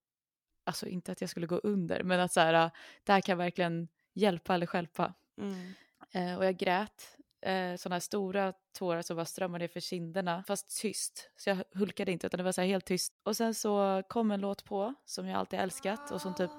alltså 0.64 0.88
inte 0.88 1.12
att 1.12 1.22
jag 1.22 1.30
skulle 1.30 1.48
gå 1.48 1.56
under, 1.56 2.04
men 2.04 2.20
att 2.20 2.34
så 2.34 2.40
här, 2.40 2.72
det 3.04 3.12
här 3.12 3.22
kan 3.22 3.38
verkligen 3.38 3.88
hjälpa 4.14 4.54
eller 4.54 4.66
stjälpa. 4.66 5.14
Mm. 5.38 5.74
Eh, 6.12 6.38
och 6.38 6.46
jag 6.46 6.58
grät, 6.58 7.18
eh, 7.42 7.76
sådana 7.76 7.96
här 7.96 8.00
stora 8.00 8.54
tårar 8.78 9.02
som 9.02 9.16
bara 9.16 9.26
strömmade 9.26 9.68
för 9.68 9.80
kinderna, 9.80 10.44
fast 10.48 10.82
tyst. 10.82 11.32
Så 11.38 11.50
jag 11.50 11.64
hulkade 11.74 12.12
inte, 12.12 12.28
utan 12.28 12.38
det 12.38 12.44
var 12.44 12.52
så 12.52 12.62
helt 12.62 12.86
tyst. 12.86 13.14
Och 13.24 13.38
sen 13.38 13.56
så 13.56 14.04
kom 14.10 14.32
en 14.32 14.42
låt 14.42 14.66
på 14.66 14.94
som 15.06 15.28
jag 15.28 15.40
alltid 15.40 15.60
älskat 15.60 16.12
och 16.12 16.22
som 16.22 16.36
typ 16.36 16.52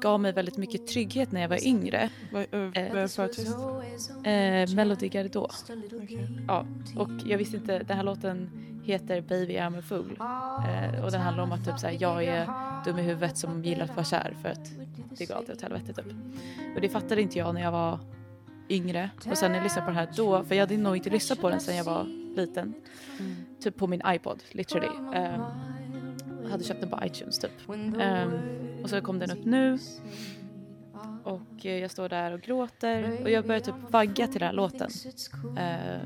gav 0.00 0.20
mig 0.20 0.32
väldigt 0.32 0.56
mycket 0.56 0.86
trygghet 0.86 1.32
när 1.32 1.40
jag 1.40 1.48
var 1.48 1.66
yngre. 1.66 2.10
Vad 2.32 2.42
uh, 2.54 3.06
för 3.06 3.24
artist? 3.24 3.56
Eh, 4.24 4.74
Melody 4.76 5.08
Gardot. 5.08 5.64
Okej. 6.02 6.28
Ja, 6.48 6.66
och 6.96 7.10
jag 7.26 7.38
visste 7.38 7.56
inte, 7.56 7.78
den 7.78 7.96
här 7.96 8.04
låten 8.04 8.50
heter 8.84 9.20
Baby 9.20 9.56
I'm 9.56 9.78
a 9.78 9.82
fool. 9.82 10.18
Eh, 10.68 11.04
och 11.04 11.10
den 11.10 11.20
handlar 11.20 11.42
om 11.44 11.52
att 11.52 11.64
typ 11.64 11.78
så 11.78 11.86
här, 11.86 11.96
jag 12.00 12.24
är 12.24 12.48
dum 12.84 12.98
i 12.98 13.02
huvudet 13.02 13.36
som 13.36 13.64
gillar 13.64 13.84
att 13.84 13.96
vara 13.96 14.04
kär 14.04 14.36
för 14.42 14.48
att 14.48 14.70
det 15.18 15.26
går 15.26 15.34
alltid 15.34 15.54
åt 15.54 15.62
helvete 15.62 15.92
typ. 15.92 16.06
Och 16.74 16.80
det 16.80 16.88
fattade 16.88 17.22
inte 17.22 17.38
jag 17.38 17.54
när 17.54 17.62
jag 17.62 17.72
var 17.72 17.98
yngre. 18.68 19.10
Och 19.30 19.38
sen 19.38 19.52
när 19.52 19.58
jag 19.58 19.64
lyssnade 19.64 19.84
på 19.86 19.90
den 19.90 19.98
här 19.98 20.08
då, 20.16 20.44
för 20.44 20.54
jag 20.54 20.62
hade 20.62 20.76
nog 20.76 20.96
inte 20.96 21.10
lyssnat 21.10 21.40
på 21.40 21.50
den 21.50 21.60
sen 21.60 21.76
jag 21.76 21.84
var 21.84 22.04
liten. 22.36 22.74
Mm. 23.18 23.34
Typ 23.62 23.76
på 23.76 23.86
min 23.86 24.02
iPod, 24.06 24.42
literally. 24.50 25.16
Eh, 25.18 25.40
jag 26.42 26.50
hade 26.50 26.64
köpt 26.64 26.80
den 26.80 26.90
på 26.90 27.00
iTunes 27.04 27.38
typ. 27.38 27.50
Ehm, 28.00 28.30
och 28.84 28.90
så 28.90 29.00
kom 29.00 29.18
den 29.18 29.30
upp 29.30 29.44
nu. 29.44 29.78
Och 31.24 31.66
eh, 31.66 31.78
jag 31.78 31.90
står 31.90 32.08
där 32.08 32.32
och 32.32 32.40
gråter 32.40 33.22
och 33.22 33.30
jag 33.30 33.46
börjar 33.46 33.60
typ 33.60 33.74
vagga 33.90 34.26
till 34.26 34.40
den 34.40 34.46
här 34.46 34.54
låten. 34.54 34.90
Eh, 35.58 36.00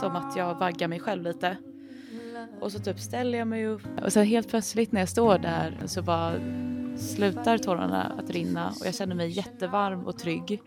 som 0.00 0.16
att 0.16 0.36
jag 0.36 0.58
vaggar 0.58 0.88
mig 0.88 1.00
själv 1.00 1.22
lite. 1.22 1.56
Och 2.60 2.72
så 2.72 2.78
typ 2.78 2.98
ställer 2.98 3.38
jag 3.38 3.48
mig 3.48 3.66
upp 3.66 3.82
och 4.02 4.12
sen 4.12 4.26
helt 4.26 4.48
plötsligt 4.48 4.92
när 4.92 5.00
jag 5.00 5.08
står 5.08 5.38
där 5.38 5.82
så 5.86 6.02
bara 6.02 6.34
slutar 6.96 7.58
tårarna 7.58 8.02
att 8.02 8.30
rinna 8.30 8.68
och 8.80 8.86
jag 8.86 8.94
känner 8.94 9.14
mig 9.14 9.28
jättevarm 9.28 10.06
och 10.06 10.18
trygg. 10.18 10.62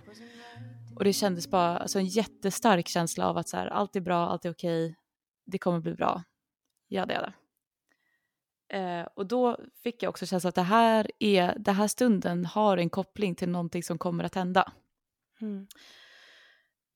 Och 0.96 1.04
det 1.04 1.14
kändes 1.14 1.50
bara, 1.50 1.78
alltså 1.78 2.00
en 2.00 2.06
jättestark 2.06 2.88
känsla 2.88 3.30
av 3.30 3.38
att 3.38 3.50
så 3.50 3.58
här, 3.58 3.68
allt 3.68 3.96
är 3.96 4.02
bra, 4.02 4.30
allt 4.30 4.46
är 4.46 4.52
okej, 4.52 4.96
det 5.46 5.58
kommer 5.58 5.80
bli 5.80 5.94
bra. 5.94 6.24
Jada 6.90 7.14
jada. 7.14 7.34
Eh, 8.76 9.08
och 9.14 9.26
då 9.26 9.58
fick 9.84 10.04
jag 10.04 10.10
också 10.10 10.26
känslan 10.26 10.50
att 10.50 10.56
det 10.56 10.62
här, 10.62 11.12
är, 11.20 11.56
det 11.60 11.72
här 11.72 11.88
stunden 11.88 12.46
har 12.46 12.78
en 12.78 12.90
koppling 12.90 13.36
till 13.36 13.50
någonting 13.50 13.84
som 13.84 13.98
kommer 13.98 14.24
att 14.24 14.36
hända. 14.36 14.72
Mm. 15.42 15.68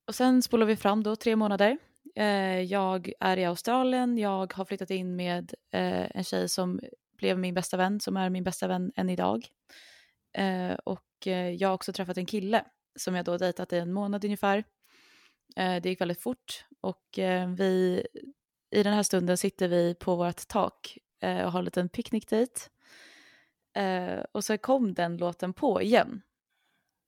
Och 0.07 0.15
sen 0.15 0.41
spolar 0.41 0.65
vi 0.65 0.75
fram 0.75 1.03
då 1.03 1.15
tre 1.15 1.36
månader. 1.36 1.77
Eh, 2.15 2.62
jag 2.62 3.12
är 3.19 3.38
i 3.38 3.45
Australien, 3.45 4.17
jag 4.17 4.53
har 4.53 4.65
flyttat 4.65 4.89
in 4.89 5.15
med 5.15 5.53
eh, 5.71 6.17
en 6.17 6.24
tjej 6.24 6.50
som 6.50 6.79
blev 7.17 7.39
min 7.39 7.53
bästa 7.53 7.77
vän, 7.77 8.00
som 8.00 8.17
är 8.17 8.29
min 8.29 8.43
bästa 8.43 8.67
vän 8.67 8.91
än 8.95 9.09
idag. 9.09 9.48
Eh, 10.38 10.74
och 10.74 11.27
eh, 11.27 11.50
jag 11.50 11.69
har 11.69 11.75
också 11.75 11.93
träffat 11.93 12.17
en 12.17 12.25
kille 12.25 12.65
som 12.95 13.15
jag 13.15 13.25
då 13.25 13.38
dejtat 13.38 13.74
i 13.74 13.77
en 13.77 13.93
månad 13.93 14.25
ungefär. 14.25 14.63
Eh, 15.55 15.81
det 15.81 15.89
gick 15.89 16.01
väldigt 16.01 16.21
fort 16.21 16.65
och 16.81 17.19
vi, 17.57 18.03
i 18.71 18.83
den 18.83 18.93
här 18.93 19.03
stunden 19.03 19.38
sitter 19.38 19.67
vi 19.67 19.95
på 19.95 20.15
vårt 20.15 20.48
tak 20.48 20.98
eh, 21.19 21.45
och 21.45 21.51
har 21.51 21.59
en 21.59 21.65
liten 21.65 21.89
picknickdejt. 21.89 22.69
Eh, 23.73 24.19
och 24.31 24.45
så 24.45 24.57
kom 24.57 24.93
den 24.93 25.17
låten 25.17 25.53
på 25.53 25.81
igen. 25.81 26.21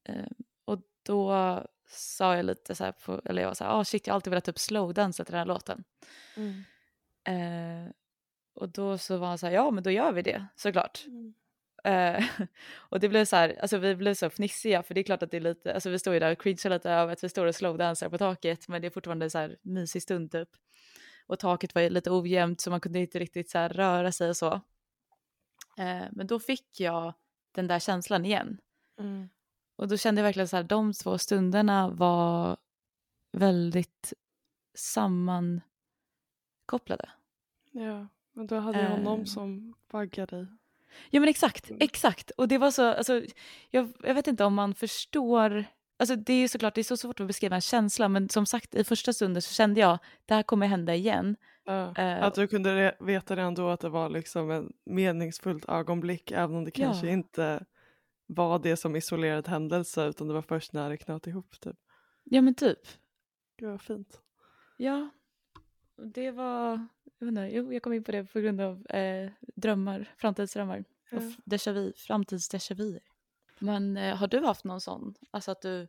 Eh, 0.04 0.28
och 0.66 0.82
då 1.04 1.64
sa 1.88 2.36
jag 2.36 2.46
lite 2.46 2.76
så 2.76 2.84
här, 2.84 2.92
på, 2.92 3.22
eller 3.26 3.42
jag 3.42 3.50
var 3.50 3.56
så 3.56 3.64
här, 3.64 3.80
oh 3.80 3.84
shit 3.84 4.08
jag 4.08 4.14
har 4.14 4.16
alltid 4.16 4.32
velat 4.32 4.46
typ 4.46 4.60
slowdansa 4.60 5.26
till 5.26 5.32
den 5.32 5.40
här 5.40 5.46
låten. 5.46 5.84
Mm. 6.36 6.64
Eh, 7.24 7.92
och 8.54 8.70
då 8.70 8.98
så 8.98 9.18
var 9.18 9.28
han 9.28 9.38
så 9.38 9.46
här, 9.46 9.54
ja 9.54 9.72
men 9.72 9.84
då 9.84 9.92
gör 9.92 10.12
vi 10.12 10.22
det 10.22 10.46
såklart. 10.56 11.06
Mm. 11.08 11.34
Eh, 11.84 12.26
och 12.74 13.00
det 13.00 13.10
blev 13.10 13.26
så 13.26 13.36
här, 13.36 13.58
alltså 13.62 13.78
vi 13.78 13.96
blev 13.96 14.14
så 14.14 14.30
fnissiga 14.30 14.84
för 14.84 14.94
det 14.94 15.02
är 15.02 15.04
klart 15.04 15.24
att 15.24 15.32
det 15.32 15.38
är 15.38 15.42
lite, 15.42 15.74
alltså 15.74 15.90
vi 15.90 16.00
står 16.00 16.14
ju 16.14 16.20
där 16.20 16.32
och 16.32 16.42
cringear 16.42 16.70
lite 16.70 16.92
över 16.92 17.14
att 17.14 17.24
vi 17.24 17.30
står 17.30 17.46
och 17.46 17.56
slowdansar 17.56 18.10
på 18.10 18.18
taket 18.18 18.68
men 18.68 18.82
det 18.82 18.88
är 18.88 18.90
fortfarande 18.90 19.30
så 19.30 19.38
här 19.38 19.58
mysig 19.62 20.02
stund 20.02 20.32
typ. 20.32 20.50
Och 21.32 21.40
taket 21.40 21.76
var 21.76 21.90
lite 21.90 22.12
ojämnt 22.12 22.62
så 22.62 22.70
man 22.70 22.82
kunde 22.82 23.00
inte 23.00 23.20
riktigt 23.20 23.50
så 23.50 23.60
röra 23.60 24.12
sig 24.12 24.30
och 24.30 24.38
så. 24.38 24.54
Eh, 25.78 26.04
men 26.12 26.28
då 26.28 26.40
fick 26.40 26.80
jag 26.80 27.14
den 27.52 27.68
där 27.68 27.80
känslan 27.80 28.26
igen. 28.26 28.58
Mm. 29.00 29.30
Och 29.76 29.88
då 29.88 29.98
kände 29.98 30.22
jag 30.22 30.26
verkligen 30.26 30.48
så 30.48 30.56
här, 30.56 30.64
de 30.64 30.94
två 30.94 31.18
stunderna 31.18 31.90
var 31.90 32.58
väldigt 33.32 34.14
sammankopplade. 34.74 37.10
Ja, 37.72 38.08
men 38.34 38.48
du 38.48 38.56
hade 38.56 38.82
ju 38.82 38.88
honom 38.88 39.20
Eh. 39.20 39.26
som 39.26 39.74
vaggade 39.92 40.36
dig. 40.36 40.48
Ja 41.10 41.20
men 41.20 41.30
exakt, 41.30 41.70
Mm. 41.70 41.82
exakt. 41.82 42.32
Och 42.32 42.48
det 42.48 42.58
var 42.58 42.72
så, 42.72 42.94
alltså, 42.94 43.22
jag, 43.70 43.94
jag 44.04 44.14
vet 44.14 44.28
inte 44.28 44.44
om 44.46 44.54
man 44.54 44.76
förstår, 44.76 45.66
alltså 46.02 46.16
det 46.16 46.34
är 46.34 46.38
ju 46.40 46.48
såklart 46.48 46.76
det 46.76 46.82
är 46.82 46.84
så 46.84 46.98
svårt 46.98 47.20
att 47.20 47.28
beskriva 47.28 47.56
en 47.56 47.62
känsla 47.62 48.10
men 48.10 48.30
som 48.30 48.46
sagt 48.46 48.76
i 48.76 48.84
första 48.84 49.14
stunden 49.14 49.42
så 49.42 49.54
kände 49.54 49.80
jag 49.80 49.98
det 50.26 50.34
här 50.34 50.44
kommer 50.44 50.68
hända 50.68 50.96
igen. 50.96 51.36
Ja, 51.66 51.94
Eh, 51.98 52.24
att 52.24 52.36
du 52.36 52.48
kunde 52.48 52.96
veta 53.00 53.36
redan 53.36 53.56
då 53.56 53.70
att 53.70 53.80
det 53.80 53.90
var 53.90 54.10
liksom 54.10 54.52
en 54.52 54.74
meningsfullt 54.86 55.70
ögonblick 55.70 56.32
även 56.32 56.56
om 56.56 56.64
det 56.66 56.78
Ja. 56.78 56.86
kanske 56.86 57.10
inte 57.10 57.66
var 58.28 58.60
det 58.60 58.78
som 58.78 58.96
isolerad 58.96 59.48
händelse 59.48 60.06
utan 60.06 60.28
det 60.28 60.34
var 60.34 60.42
först 60.42 60.74
när 60.74 60.90
det 60.90 60.98
knöt 60.98 61.28
ihop 61.28 61.60
typ. 61.60 61.76
Ja 62.24 62.42
men 62.42 62.56
typ. 62.56 62.80
Gud 63.58 63.70
vad 63.70 63.82
fint. 63.82 64.22
Ja, 64.78 65.10
det 66.04 66.32
var, 66.32 66.88
jag 67.20 67.30
inte, 67.30 67.50
jo 67.54 67.74
jag 67.74 67.82
kom 67.84 67.94
in 67.94 68.04
på 68.04 68.12
det 68.12 68.24
på 68.26 68.40
grund 68.40 68.62
av 68.62 68.88
eh, 68.88 69.32
drömmar, 69.56 70.06
framtidsdrömmar. 70.18 70.84
Ja. 71.10 71.18
Och 71.18 71.24
déjà 71.46 71.72
vu, 71.74 71.92
framtids-déjà 71.96 72.74
vuer. 72.76 73.00
Men 73.62 73.98
eh, 73.98 74.16
har 74.16 74.28
du 74.28 74.40
haft 74.40 74.64
någon 74.64 74.82
sån, 74.82 75.16
alltså 75.32 75.52
att 75.52 75.62
du 75.62 75.88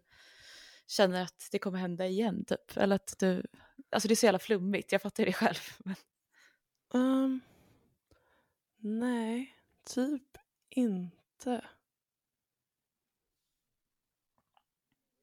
känner 0.86 1.22
att 1.22 1.48
det 1.52 1.58
kommer 1.58 1.78
hända 1.78 2.06
igen 2.06 2.44
typ? 2.44 2.76
Eller 2.76 2.96
att 2.96 3.14
du, 3.18 3.46
alltså 3.90 4.08
det 4.08 4.14
är 4.14 4.16
så 4.16 4.26
jävla 4.26 4.38
flummigt, 4.38 4.92
jag 4.92 5.02
fattar 5.02 5.24
det 5.24 5.32
själv. 5.32 5.58
Men, 5.84 5.94
Ehm, 6.94 7.40
nej, 8.76 9.56
typ 9.84 10.38
inte. 10.70 11.64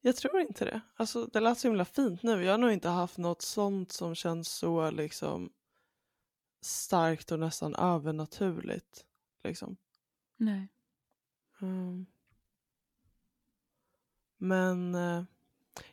Jag 0.00 0.16
tror 0.16 0.40
inte 0.40 0.64
det. 0.64 0.80
Alltså 0.94 1.26
det 1.26 1.40
lät 1.40 1.58
så 1.58 1.68
himla 1.68 1.84
fint 1.84 2.22
nu. 2.22 2.44
Jag 2.44 2.52
har 2.52 2.58
nog 2.58 2.72
inte 2.72 2.88
haft 2.88 3.18
något 3.18 3.42
sånt 3.42 3.92
som 3.92 4.14
känns 4.14 4.48
så 4.48 4.90
liksom 4.90 5.52
starkt 6.60 7.32
och 7.32 7.38
nästan 7.38 7.74
övernaturligt. 7.74 9.06
Liksom. 9.44 9.76
nej. 10.36 10.68
Ehm. 11.60 12.06
Men 14.40 14.94
eh, 14.94 15.22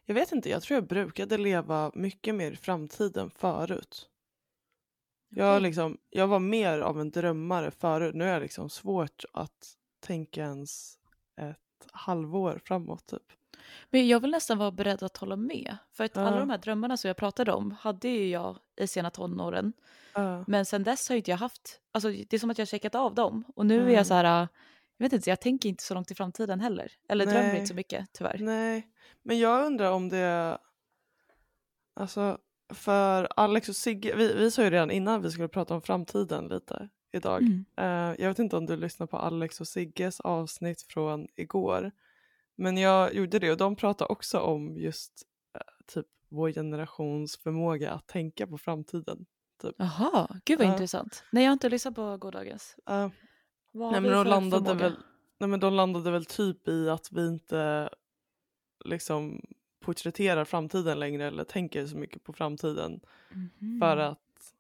jag 0.05 0.15
vet 0.15 0.31
inte, 0.31 0.49
jag 0.49 0.61
tror 0.63 0.75
jag 0.75 0.87
brukade 0.87 1.37
leva 1.37 1.91
mycket 1.95 2.35
mer 2.35 2.51
i 2.51 2.55
framtiden 2.55 3.29
förut. 3.29 4.09
Jag, 5.29 5.61
liksom, 5.61 5.97
jag 6.09 6.27
var 6.27 6.39
mer 6.39 6.79
av 6.79 7.01
en 7.01 7.11
drömmare 7.11 7.71
förut. 7.71 8.15
Nu 8.15 8.23
är 8.25 8.33
det 8.33 8.39
liksom 8.39 8.69
svårt 8.69 9.23
att 9.33 9.73
tänka 9.99 10.41
ens 10.41 10.95
ett 11.41 11.87
halvår 11.91 12.61
framåt 12.65 13.05
typ. 13.07 13.23
Men 13.89 14.07
jag 14.07 14.19
vill 14.19 14.31
nästan 14.31 14.57
vara 14.57 14.71
beredd 14.71 15.03
att 15.03 15.17
hålla 15.17 15.35
med. 15.35 15.77
För 15.91 16.03
att 16.03 16.17
alla 16.17 16.31
Ja. 16.35 16.39
de 16.39 16.49
här 16.49 16.57
drömmarna 16.57 16.97
som 16.97 17.07
jag 17.07 17.17
pratade 17.17 17.51
om 17.53 17.71
hade 17.71 18.07
ju 18.07 18.29
jag 18.29 18.57
i 18.81 18.87
sena 18.87 19.09
tonåren. 19.09 19.73
Men 20.47 20.65
sen 20.65 20.83
dess 20.83 21.09
har 21.09 21.15
inte 21.15 21.31
jag 21.31 21.37
haft, 21.37 21.81
alltså 21.91 22.09
det 22.09 22.33
är 22.33 22.39
som 22.39 22.49
att 22.49 22.57
jag 22.57 22.65
har 22.65 22.67
checkat 22.67 22.95
av 22.95 23.15
dem. 23.15 23.43
Och 23.55 23.65
nu 23.65 23.75
är 23.77 23.81
Mm. 23.81 23.93
jag 23.93 24.07
så 24.07 24.13
här, 24.13 24.41
äh, 24.43 24.47
jag 24.97 25.05
vet 25.05 25.13
inte, 25.13 25.29
jag 25.29 25.41
tänker 25.41 25.69
inte 25.69 25.83
så 25.83 25.93
långt 25.93 26.11
i 26.11 26.15
framtiden 26.15 26.59
heller. 26.59 26.91
Eller 27.09 27.25
drömmer 27.25 27.47
Nej. 27.47 27.55
inte 27.55 27.67
så 27.67 27.73
mycket 27.75 28.07
tyvärr. 28.13 28.37
Nej, 28.39 28.87
men 29.23 29.39
jag 29.39 29.65
undrar 29.65 29.91
om 29.91 30.09
det... 30.09 30.57
Alltså, 31.93 32.37
för 32.73 33.27
Alex 33.35 33.69
och 33.69 33.75
Sigge, 33.75 34.15
vi, 34.15 34.33
vi 34.33 34.51
sa 34.51 34.63
ju 34.63 34.69
redan 34.69 34.91
innan 34.91 35.21
vi 35.21 35.31
skulle 35.31 35.47
prata 35.47 35.73
om 35.75 35.81
framtiden 35.81 36.47
lite 36.47 36.89
idag. 37.11 37.41
Mm. 37.41 37.65
Eh, 37.77 38.21
jag 38.21 38.27
vet 38.29 38.39
inte 38.39 38.57
om 38.57 38.65
du 38.65 38.75
lyssnar 38.77 39.07
på 39.07 39.17
Alex 39.17 39.61
och 39.61 39.67
Sigges 39.67 40.19
avsnitt 40.19 40.81
från 40.81 41.27
igår. 41.35 41.91
Men 42.55 42.77
jag 42.77 43.13
gjorde 43.13 43.39
det 43.39 43.51
och 43.51 43.57
de 43.57 43.75
pratade 43.75 44.11
också 44.11 44.39
om 44.39 44.77
just 44.77 45.23
eh, 45.55 45.61
typ 45.87 46.05
vår 46.29 46.51
generations 46.51 47.37
förmåga 47.37 47.91
att 47.91 48.07
tänka 48.07 48.47
på 48.47 48.57
framtiden. 48.57 49.25
Jaha, 49.77 50.27
gud 50.45 50.59
vad 50.59 50.67
Ja. 50.67 50.71
intressant. 50.71 51.23
Nej 51.31 51.43
jag 51.43 51.49
har 51.49 51.53
inte 51.53 51.69
lyssnat 51.69 51.95
på 51.95 52.17
gårdagens. 52.17 52.75
Vad 53.71 53.91
Nej, 53.91 54.01
men 54.01 54.11
de 54.11 54.27
landade 54.27 54.65
förmåga? 54.65 54.83
väl- 54.89 54.97
nej 55.37 55.49
men 55.49 55.59
de 55.59 55.73
landade 55.73 56.11
väl 56.11 56.25
typ 56.25 56.67
i 56.67 56.89
att 56.89 57.11
vi 57.11 57.27
inte 57.27 57.89
liksom 58.85 59.41
porträtterar 59.79 60.45
framtiden 60.45 60.99
längre 60.99 61.25
eller 61.27 61.43
tänker 61.43 61.85
så 61.87 61.97
mycket 61.97 62.23
på 62.23 62.33
framtiden 62.33 62.99
Mhm. 63.31 63.79
för 63.79 63.97
att 63.97 64.53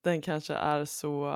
den 0.00 0.22
kanske 0.22 0.54
är 0.54 0.84
så... 0.84 1.26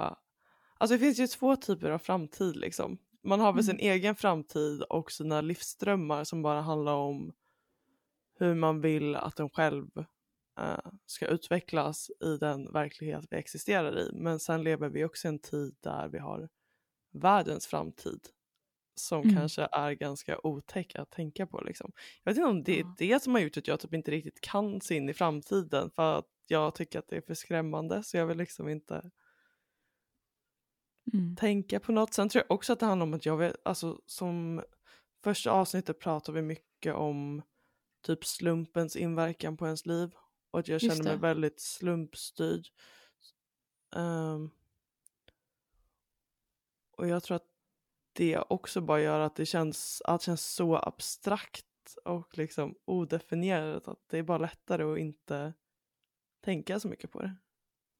Alltså 0.78 0.94
det 0.94 0.98
finns 0.98 1.18
ju 1.18 1.26
två 1.26 1.56
typer 1.56 1.90
av 1.90 1.98
framtid 1.98 2.56
liksom. 2.56 2.98
Man 3.22 3.40
har 3.40 3.52
väl 3.52 3.64
sin 3.64 3.78
egen 3.78 4.14
framtid 4.14 4.82
och 4.82 5.12
sina 5.12 5.40
livsdrömmar 5.40 6.24
som 6.24 6.42
bara 6.42 6.60
handlar 6.60 6.94
om 6.94 7.32
hur 8.38 8.54
man 8.54 8.80
vill 8.80 9.16
att 9.16 9.40
en 9.40 9.50
själv 9.50 9.88
eh, 10.60 10.78
ska 11.06 11.26
utvecklas 11.26 12.10
i 12.20 12.36
den 12.36 12.72
verklighet 12.72 13.24
vi 13.30 13.36
existerar 13.36 13.98
i. 13.98 14.10
Men 14.12 14.38
sen 14.40 14.62
lever 14.62 14.88
vi 14.88 15.04
också 15.04 15.28
i 15.28 15.30
en 15.30 15.38
tid 15.38 15.76
där 15.80 16.08
vi 16.08 16.18
har 16.18 16.48
världens 17.20 17.66
framtid 17.66 18.20
som 18.94 19.22
Mm. 19.22 19.36
kanske 19.36 19.68
är 19.72 19.92
ganska 19.92 20.38
otäck 20.42 20.94
att 20.96 21.10
tänka 21.10 21.46
på. 21.46 21.60
Liksom. 21.60 21.92
Jag 22.24 22.30
vet 22.32 22.36
inte 22.38 22.48
om 22.50 22.62
det 22.62 22.72
är 22.80 22.80
Ja. 22.80 22.94
det 22.98 23.22
som 23.22 23.34
har 23.34 23.40
gjort 23.40 23.56
att 23.56 23.68
jag 23.68 23.80
typ 23.80 23.94
inte 23.94 24.10
riktigt 24.10 24.40
kan 24.40 24.80
se 24.80 24.94
in 24.96 25.08
i 25.08 25.14
framtiden 25.14 25.90
för 25.90 26.18
att 26.18 26.26
jag 26.46 26.74
tycker 26.74 26.98
att 26.98 27.08
det 27.08 27.16
är 27.16 27.20
för 27.20 27.34
skrämmande 27.34 28.02
så 28.02 28.16
jag 28.16 28.26
vill 28.26 28.38
liksom 28.38 28.68
inte 28.68 29.10
Mm. 31.12 31.36
tänka 31.36 31.80
på 31.80 31.92
något. 31.92 32.14
Sen 32.14 32.28
tror 32.28 32.44
jag 32.48 32.54
också 32.54 32.72
att 32.72 32.80
det 32.80 32.86
handlar 32.86 33.06
om 33.06 33.14
att 33.14 33.26
jag 33.26 33.36
vet, 33.36 33.56
alltså 33.64 34.00
som 34.06 34.62
första 35.24 35.50
avsnittet 35.50 35.98
pratar 36.00 36.32
vi 36.32 36.42
mycket 36.42 36.94
om 36.94 37.42
typ 38.06 38.24
slumpens 38.24 38.96
inverkan 38.96 39.56
på 39.56 39.64
ens 39.66 39.86
liv 39.86 40.10
och 40.50 40.58
att 40.60 40.68
jag 40.68 40.82
Just 40.82 40.96
känner 40.96 41.04
mig 41.04 41.12
det. 41.16 41.18
väldigt 41.22 41.60
slumpstyrd. 41.60 42.66
Ehm, 43.96 44.50
och 46.98 47.08
jag 47.08 47.22
tror 47.22 47.36
att 47.36 47.46
det 48.12 48.38
också 48.38 48.80
bara 48.80 49.00
gör 49.00 49.20
att 49.20 49.36
det 49.36 49.46
känns, 49.46 50.02
allt 50.04 50.22
känns 50.22 50.46
så 50.46 50.76
abstrakt 50.76 51.64
och 52.04 52.38
liksom 52.38 52.74
odefinierat 52.84 53.88
att 53.88 53.98
det 54.08 54.18
är 54.18 54.22
bara 54.22 54.38
lättare 54.38 54.82
att 54.92 54.98
inte 54.98 55.52
tänka 56.44 56.80
så 56.80 56.88
mycket 56.88 57.10
på 57.12 57.22
det. 57.22 57.34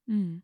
Mm. 0.08 0.42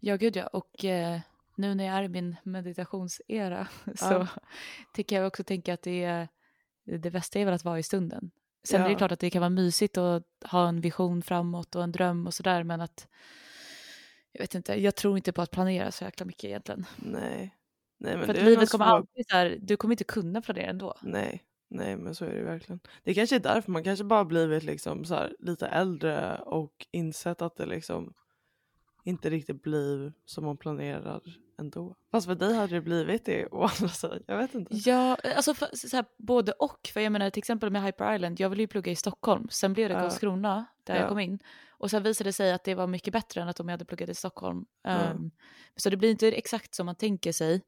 Ja 0.00 0.16
gud 0.16 0.36
ja, 0.36 0.46
och 0.46 0.84
eh, 0.84 1.20
nu 1.54 1.74
när 1.74 1.84
jag 1.84 1.96
är 1.96 2.02
i 2.02 2.08
min 2.08 2.36
meditationsera 2.42 3.68
så 3.96 4.04
Ja. 4.14 4.26
tycker 4.94 5.16
jag 5.16 5.26
också 5.26 5.44
tänka 5.44 5.74
att 5.74 5.82
det 5.82 6.04
är 6.04 6.28
det 6.84 7.10
bästa 7.10 7.38
är 7.38 7.44
väl 7.44 7.54
att 7.54 7.64
vara 7.64 7.78
i 7.78 7.82
stunden. 7.82 8.30
Sen 8.64 8.80
är 8.80 8.84
det 8.84 8.92
Ja. 8.92 8.98
klart 8.98 9.12
att 9.12 9.20
det 9.20 9.30
kan 9.30 9.40
vara 9.40 9.50
mysigt 9.50 9.98
att 9.98 10.24
ha 10.44 10.68
en 10.68 10.80
vision 10.80 11.22
framåt 11.22 11.74
och 11.76 11.82
en 11.82 11.92
dröm 11.92 12.26
och 12.26 12.34
sådär 12.34 12.64
men 12.64 12.80
att 12.80 13.08
jag 14.32 14.40
vet 14.40 14.54
inte, 14.54 14.74
jag 14.82 14.96
tror 14.96 15.16
inte 15.16 15.32
på 15.32 15.42
att 15.42 15.50
planera 15.50 15.92
så 15.92 16.04
jäkla 16.04 16.26
mycket 16.26 16.44
egentligen. 16.44 16.86
Nej. 16.96 17.56
Nej 17.98 18.16
men 18.16 18.26
För 18.26 18.34
att 18.34 18.42
livet 18.42 18.70
kommer 18.70 18.84
svårt. 18.86 18.94
alltid 18.94 19.24
så 19.30 19.36
här, 19.36 19.58
du 19.60 19.76
kommer 19.76 19.92
inte 19.92 20.04
kunna 20.04 20.42
planera 20.42 20.66
ändå. 20.70 20.94
Nej, 21.02 21.44
nej 21.70 21.96
men 21.96 22.14
så 22.14 22.24
är 22.24 22.34
det 22.34 22.42
verkligen. 22.42 22.80
Det 23.04 23.14
kanske 23.14 23.36
är 23.36 23.40
därför 23.40 23.72
man 23.72 23.84
kanske 23.84 24.04
bara 24.04 24.24
blivit 24.24 24.62
liksom 24.62 25.04
så 25.04 25.14
här 25.14 25.36
lite 25.38 25.66
äldre 25.66 26.38
och 26.38 26.86
insett 26.90 27.42
att 27.42 27.56
det 27.56 27.66
liksom 27.66 28.14
inte 29.04 29.30
riktigt 29.30 29.62
blir 29.62 30.12
som 30.24 30.44
man 30.44 30.56
planerar 30.56 31.22
ändå. 31.60 31.96
Fast 32.10 32.26
för 32.26 32.34
dig 32.34 32.54
hade 32.54 32.74
det 32.74 32.80
blivit 32.80 33.24
det 33.24 33.46
å 33.46 33.62
andra 33.62 33.88
sidan. 33.88 34.22
Jag 34.26 34.38
vet 34.38 34.54
inte. 34.54 34.76
Ja, 34.76 35.16
alltså 35.36 35.54
för, 35.54 35.68
så 35.88 35.96
här, 35.96 36.04
både 36.18 36.52
och. 36.52 36.90
För 36.94 37.00
jag 37.00 37.12
menar 37.12 37.30
till 37.30 37.38
exempel 37.40 37.70
med 37.70 37.82
Hyper 37.84 38.14
Island, 38.14 38.40
jag 38.40 38.48
ville 38.50 38.62
ju 38.62 38.66
plugga 38.66 38.92
i 38.92 38.96
Stockholm. 38.96 39.48
Sen 39.50 39.72
blev 39.72 39.88
det 39.88 39.94
Ja. 39.94 40.00
Karlskrona 40.00 40.66
där 40.84 40.94
Ja. 40.94 41.00
jag 41.00 41.08
kom 41.08 41.18
in. 41.18 41.38
Och 41.70 41.90
sen 41.90 42.02
visade 42.02 42.28
det 42.28 42.32
sig 42.32 42.52
att 42.52 42.64
det 42.64 42.74
var 42.74 42.86
mycket 42.86 43.12
bättre 43.12 43.40
än 43.42 43.48
att 43.48 43.60
om 43.60 43.68
jag 43.68 43.72
hade 43.72 43.84
pluggat 43.84 44.08
i 44.08 44.14
Stockholm. 44.14 44.64
Ja. 44.82 44.90
Ehm, 44.90 45.30
så 45.76 45.90
det 45.90 45.96
blir 45.96 46.10
inte 46.10 46.28
exakt 46.32 46.74
som 46.74 46.86
man 46.86 46.94
tänker 46.94 47.32
sig. 47.32 47.62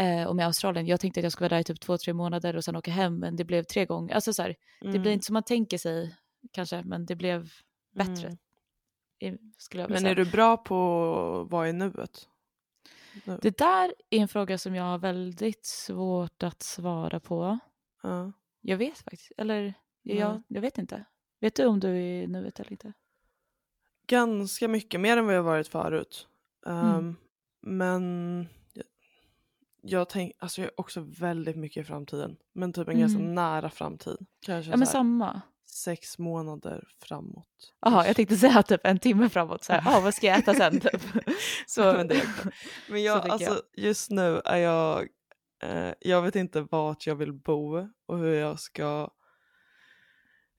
Uh, 0.00 0.24
och 0.26 0.36
med 0.36 0.46
Australien, 0.46 0.86
jag 0.86 1.00
tänkte 1.00 1.20
att 1.20 1.24
jag 1.24 1.32
skulle 1.32 1.44
vara 1.48 1.54
där 1.56 1.60
i 1.60 1.64
typ 1.64 1.80
två, 1.80 1.98
tre 1.98 2.12
månader 2.12 2.56
och 2.56 2.64
sen 2.64 2.76
åka 2.76 2.90
hem. 2.90 3.18
Men 3.18 3.36
det 3.36 3.44
blev 3.44 3.62
tre 3.62 3.84
gånger. 3.86 4.14
Alltså 4.14 4.32
så 4.32 4.42
här, 4.42 4.56
det 4.80 4.88
blir 4.88 5.00
Mm, 5.00 5.12
inte 5.12 5.26
som 5.26 5.32
man 5.34 5.42
tänker 5.42 5.78
sig 5.78 6.16
kanske, 6.52 6.82
men 6.84 7.06
det 7.06 7.16
blev 7.16 7.50
bättre. 7.94 8.36
mm. 9.20 9.38
Men 9.88 10.06
är 10.06 10.14
du 10.14 10.24
bra 10.24 10.56
på 10.56 10.76
att 11.44 11.50
vara 11.52 11.68
i 11.68 11.72
nuet? 11.72 12.28
Det 13.42 13.58
där 13.58 13.94
är 14.10 14.18
en 14.20 14.28
fråga 14.28 14.58
som 14.58 14.74
jag 14.74 14.84
har 14.84 14.98
väldigt 14.98 15.64
svårt 15.66 16.42
att 16.42 16.62
svara 16.62 17.20
på. 17.20 17.58
Ja. 18.02 18.32
Jag 18.60 18.76
vet 18.76 18.98
faktiskt, 18.98 19.32
eller 19.36 19.74
Jag, 20.02 20.30
Nej. 20.32 20.42
jag 20.48 20.60
vet 20.60 20.78
inte. 20.78 21.04
Vet 21.40 21.54
du 21.54 21.66
om 21.66 21.80
du 21.80 21.88
är 21.88 22.22
i 22.22 22.26
nuet 22.26 22.60
eller 22.60 22.72
inte? 22.72 22.92
Ganska 24.06 24.68
mycket, 24.68 25.00
mer 25.00 25.16
än 25.16 25.26
vad 25.26 25.34
jag 25.34 25.42
varit 25.42 25.68
förut. 25.68 26.28
Mm. 26.66 26.86
Um, 26.96 27.16
Men 27.60 28.48
jag, 28.72 28.84
jag 29.82 30.08
tänker, 30.08 30.36
alltså 30.38 30.60
jag 30.60 30.68
är 30.68 30.80
också 30.80 31.00
väldigt 31.00 31.56
mycket 31.56 31.80
i 31.80 31.84
framtiden. 31.84 32.36
Men 32.52 32.72
typ 32.72 32.88
en 32.88 32.98
ganska 33.00 33.20
Mm. 33.20 33.34
nära 33.34 33.70
framtid. 33.70 34.26
Kanske 34.40 34.70
Ja 34.70 34.76
men 34.76 34.86
samma. 34.86 35.40
Sex 35.66 36.18
månader 36.18 36.88
framåt. 37.00 37.74
Jaha, 37.80 38.06
jag 38.06 38.16
tänkte 38.16 38.36
säga 38.36 38.62
typ 38.62 38.80
en 38.84 38.98
timme 38.98 39.28
framåt. 39.28 39.64
Så 39.64 39.72
här, 39.72 39.96
ah, 39.96 40.00
vad 40.00 40.14
ska 40.14 40.26
jag 40.26 40.38
äta 40.38 40.54
sen? 40.54 40.80
Typ. 40.80 41.02
Så, 41.66 41.92
Men 41.92 42.08
det 42.08 42.22
Men 42.88 43.02
jag, 43.02 43.30
alltså, 43.30 43.62
just 43.76 44.10
nu 44.10 44.40
är 44.44 44.56
jag, 44.56 45.08
eh, 45.62 45.92
jag 46.00 46.22
vet 46.22 46.36
inte 46.36 46.60
vart 46.60 47.06
jag 47.06 47.14
vill 47.14 47.32
bo 47.32 47.88
och 48.06 48.18
hur 48.18 48.34
jag 48.34 48.60
ska 48.60 49.10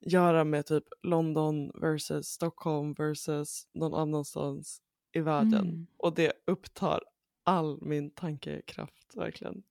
göra 0.06 0.44
med 0.44 0.66
typ 0.66 0.84
London 1.04 1.72
versus 1.82 2.28
Stockholm 2.28 2.94
versus 2.94 3.68
någon 3.74 3.94
annanstans 3.94 4.82
i 5.14 5.20
världen. 5.20 5.54
Mm. 5.54 5.88
Och 5.98 6.14
det 6.14 6.34
upptar 6.48 7.04
all 7.44 7.82
min 7.82 8.12
tankekraft 8.12 9.16
verkligen. 9.16 9.64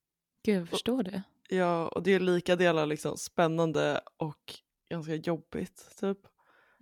Gud, 0.43 0.61
jag 0.61 0.69
förstår 0.69 1.03
det. 1.03 1.23
Ja, 1.49 1.89
och 1.89 2.03
det 2.03 2.15
är 2.15 2.21
lika 2.21 2.57
delar 2.57 2.87
liksom 2.87 3.17
spännande 3.17 4.01
och 4.17 4.55
ganska 4.91 5.15
jobbigt 5.15 5.97
typ. 6.01 6.19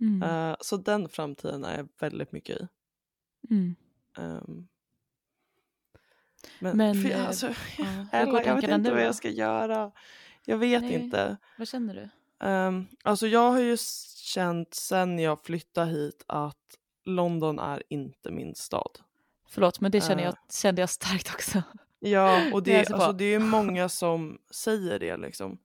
Mm. 0.01 0.23
Eh, 0.23 0.55
så 0.61 0.77
den 0.77 1.09
framtiden 1.09 1.65
är 1.65 1.77
jag 1.77 1.89
väldigt 1.99 2.31
mycket 2.31 2.61
i. 2.61 2.67
Mm. 3.49 3.75
Ehm, 4.17 4.67
men 6.59 6.77
Men, 6.77 7.01
för, 7.01 7.11
eh, 7.11 7.27
alltså, 7.27 7.47
Ja, 7.77 7.85
hur 8.11 8.19
Ella, 8.19 8.43
jag 8.43 8.55
vet 8.55 8.69
inte 8.71 8.91
vad 8.91 9.01
jag 9.03 9.15
ska 9.15 9.29
göra. 9.29 9.91
Jag 10.45 10.57
vet 10.57 10.81
Nej. 10.81 10.93
inte. 10.93 11.37
Vad 11.57 11.67
känner 11.67 11.95
du? 11.95 12.09
Um, 12.47 12.87
alltså 13.03 13.27
jag 13.27 13.51
har 13.51 13.59
ju 13.59 13.77
känt 14.17 14.73
sen 14.73 15.19
jag 15.19 15.41
flyttade 15.45 15.91
hit 15.91 16.23
att 16.27 16.77
London 17.05 17.59
är 17.59 17.83
inte 17.89 18.31
min 18.31 18.55
stad. 18.55 18.99
Förlåt, 19.49 19.79
men 19.79 19.91
det 19.91 20.01
känner 20.01 20.23
Eh. 20.23 20.25
jag, 20.25 20.35
kände 20.53 20.81
jag 20.81 20.89
starkt 20.89 21.29
också. 21.33 21.63
Ja, 21.99 22.53
och 22.53 22.63
Det 22.63 22.71
är 22.71 22.73
det, 22.73 22.79
alltså 22.79 22.93
alltså, 22.93 23.07
på. 23.07 23.17
det 23.17 23.25
är 23.25 23.39
många 23.39 23.89
som 23.89 24.41
säger 24.51 24.99
det 24.99 25.17
liksom. 25.17 25.57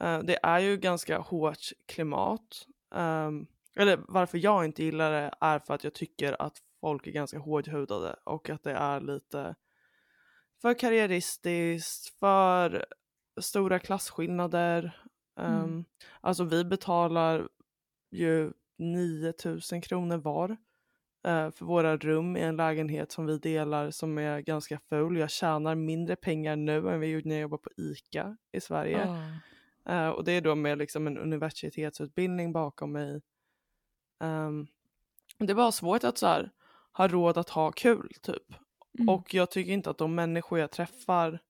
Eh, 0.00 0.18
det 0.22 0.38
är 0.42 0.58
ju 0.58 0.76
ganska 0.76 1.18
hårt 1.18 1.72
klimat. 1.86 2.66
Ehm, 2.94 3.46
eller 3.76 4.00
varför 4.08 4.38
jag 4.38 4.64
inte 4.64 4.84
gillar 4.84 5.12
det 5.12 5.30
är 5.40 5.58
för 5.58 5.74
att 5.74 5.84
jag 5.84 5.94
tycker 5.94 6.42
att 6.42 6.58
folk 6.80 7.06
är 7.06 7.10
ganska 7.10 7.38
hårdhudade 7.38 8.16
och 8.24 8.50
att 8.50 8.62
det 8.62 8.72
är 8.72 9.00
lite 9.00 9.54
för 10.62 10.74
karriäristiskt, 10.74 12.18
för 12.18 12.86
stora 13.40 13.78
klasskillnader. 13.78 15.02
Um, 15.40 15.46
Mm. 15.46 15.84
Alltså 16.20 16.44
vi 16.44 16.64
betalar 16.64 17.48
ju 18.10 18.52
9000 18.78 19.80
kronor 19.80 20.16
var 20.16 20.50
eh, 21.26 21.50
för 21.50 21.64
våra 21.64 21.96
rum 21.96 22.36
i 22.36 22.40
en 22.40 22.56
lägenhet 22.56 23.12
som 23.12 23.26
vi 23.26 23.38
delar 23.38 23.90
som 23.90 24.18
är 24.18 24.40
ganska 24.40 24.78
full. 24.88 25.16
Jag 25.16 25.30
tjänar 25.30 25.74
mindre 25.74 26.16
pengar 26.16 26.56
nu 26.56 26.78
än 26.78 27.02
jag 27.02 27.06
gjorde 27.06 27.28
när 27.28 27.34
jag 27.34 27.42
jobbade 27.42 27.62
på 27.62 27.70
ICA 27.76 28.36
i 28.52 28.60
Sverige. 28.60 28.98
Ja. 29.06 29.16
Eh, 29.88 30.08
och 30.08 30.24
det 30.24 30.32
är 30.32 30.40
då 30.40 30.54
med 30.54 30.78
liksom 30.78 31.06
en 31.06 31.18
universitetsutbildning 31.18 32.52
bakom 32.52 32.92
mig. 32.92 33.20
Ehm, 34.20 34.66
det 35.38 35.54
bara 35.54 35.72
svårt 35.72 36.04
att 36.04 36.18
så 36.18 36.26
här, 36.26 36.50
ha 36.92 37.08
råd 37.08 37.38
att 37.38 37.48
ha 37.48 37.72
kul 37.72 38.12
typ. 38.22 38.54
Mm. 38.98 39.08
Och 39.08 39.34
jag 39.34 39.50
tycker 39.50 39.72
inte 39.72 39.90
att 39.90 39.98
de 39.98 40.14
människor 40.14 40.58
jag 40.58 40.70
träffar 40.70 41.40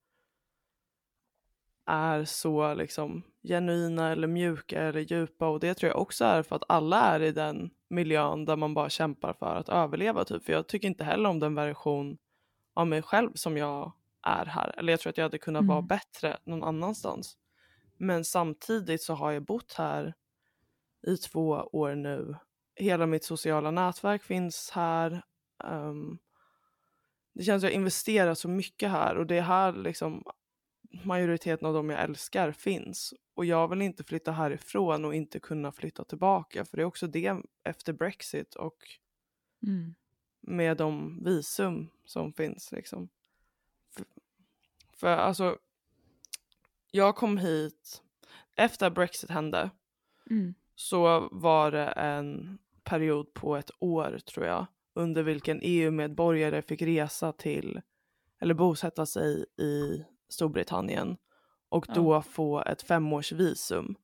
är 1.86 2.24
så 2.24 2.74
liksom 2.74 3.22
genuina 3.42 4.12
eller 4.12 4.28
mjuka 4.28 4.82
eller 4.82 5.00
djupa 5.00 5.48
och 5.48 5.60
det 5.60 5.74
tror 5.74 5.88
jag 5.92 6.00
också 6.00 6.24
är 6.24 6.42
för 6.42 6.56
att 6.56 6.62
alla 6.68 7.00
är 7.02 7.20
i 7.22 7.32
den 7.32 7.70
miljön 7.88 8.44
där 8.44 8.56
man 8.56 8.74
bara 8.74 8.90
kämpar 8.90 9.32
för 9.32 9.56
att 9.56 9.68
överleva 9.68 10.24
typ. 10.24 10.44
För 10.44 10.52
jag 10.52 10.66
tycker 10.66 10.88
inte 10.88 11.04
heller 11.04 11.30
om 11.30 11.38
den 11.40 11.54
version 11.54 12.18
av 12.74 12.86
mig 12.86 13.02
själv 13.02 13.30
som 13.34 13.56
jag 13.56 13.92
är 14.22 14.46
här. 14.46 14.74
Eller 14.78 14.92
jag 14.92 15.00
tror 15.00 15.10
att 15.10 15.16
jag 15.16 15.24
hade 15.24 15.38
kunnat 15.38 15.66
vara 15.66 15.78
Mm. 15.78 15.86
bättre 15.88 16.38
någon 16.44 16.62
annanstans. 16.64 17.36
Men 17.98 18.24
samtidigt 18.24 19.02
så 19.02 19.14
har 19.14 19.32
jag 19.32 19.44
bott 19.44 19.72
här 19.72 20.14
i 21.06 21.16
två 21.16 21.48
år 21.72 21.94
nu. 21.94 22.36
Hela 22.76 23.06
mitt 23.06 23.24
sociala 23.24 23.70
nätverk 23.70 24.22
finns 24.22 24.70
här. 24.70 25.22
Ehm, 25.64 26.18
det 27.32 27.42
känns 27.42 27.62
som 27.62 27.66
jag 27.68 27.74
investerar 27.74 28.34
så 28.34 28.48
mycket 28.48 28.90
här 28.90 29.16
och 29.16 29.26
det 29.26 29.36
är 29.36 29.42
här 29.42 29.72
liksom 29.72 30.24
majoriteten 31.04 31.66
av 31.68 31.74
dem 31.74 31.90
jag 31.90 32.00
älskar 32.02 32.52
finns. 32.52 33.14
Och 33.34 33.44
jag 33.44 33.68
vill 33.68 33.82
inte 33.82 34.04
flytta 34.04 34.32
härifrån 34.32 35.04
och 35.04 35.14
inte 35.14 35.40
kunna 35.40 35.72
flytta 35.72 36.04
tillbaka 36.04 36.64
för 36.64 36.76
det 36.76 36.82
är 36.82 36.86
också 36.86 37.06
det 37.06 37.36
efter 37.64 37.92
Brexit 37.92 38.54
och 38.54 38.76
Mm. 39.62 39.94
med 40.40 40.76
de 40.76 41.24
visum 41.24 41.90
som 42.04 42.32
finns 42.32 42.72
liksom. 42.72 43.08
För, 43.90 44.04
för 44.96 45.06
alltså, 45.08 45.58
jag 46.90 47.16
kom 47.16 47.38
hit 47.38 48.02
efter 48.56 48.90
Brexit 48.90 49.30
hände 49.30 49.70
Mm. 50.30 50.54
så 50.74 51.28
var 51.32 51.70
det 51.70 51.86
en 51.86 52.58
period 52.84 53.34
på 53.34 53.56
ett 53.56 53.70
år 53.78 54.18
tror 54.26 54.46
jag 54.46 54.66
under 54.94 55.22
vilken 55.22 55.60
EU-medborgare 55.62 56.62
fick 56.62 56.82
resa 56.82 57.32
till 57.32 57.80
eller 58.40 58.54
bosätta 58.54 59.06
sig 59.06 59.44
i 59.56 60.04
Storbritannien 60.28 61.16
och 61.68 61.84
Ja. 61.88 61.94
då 61.94 62.22
få 62.22 62.62
ett 62.62 62.82
femårsvisum. 62.82 63.94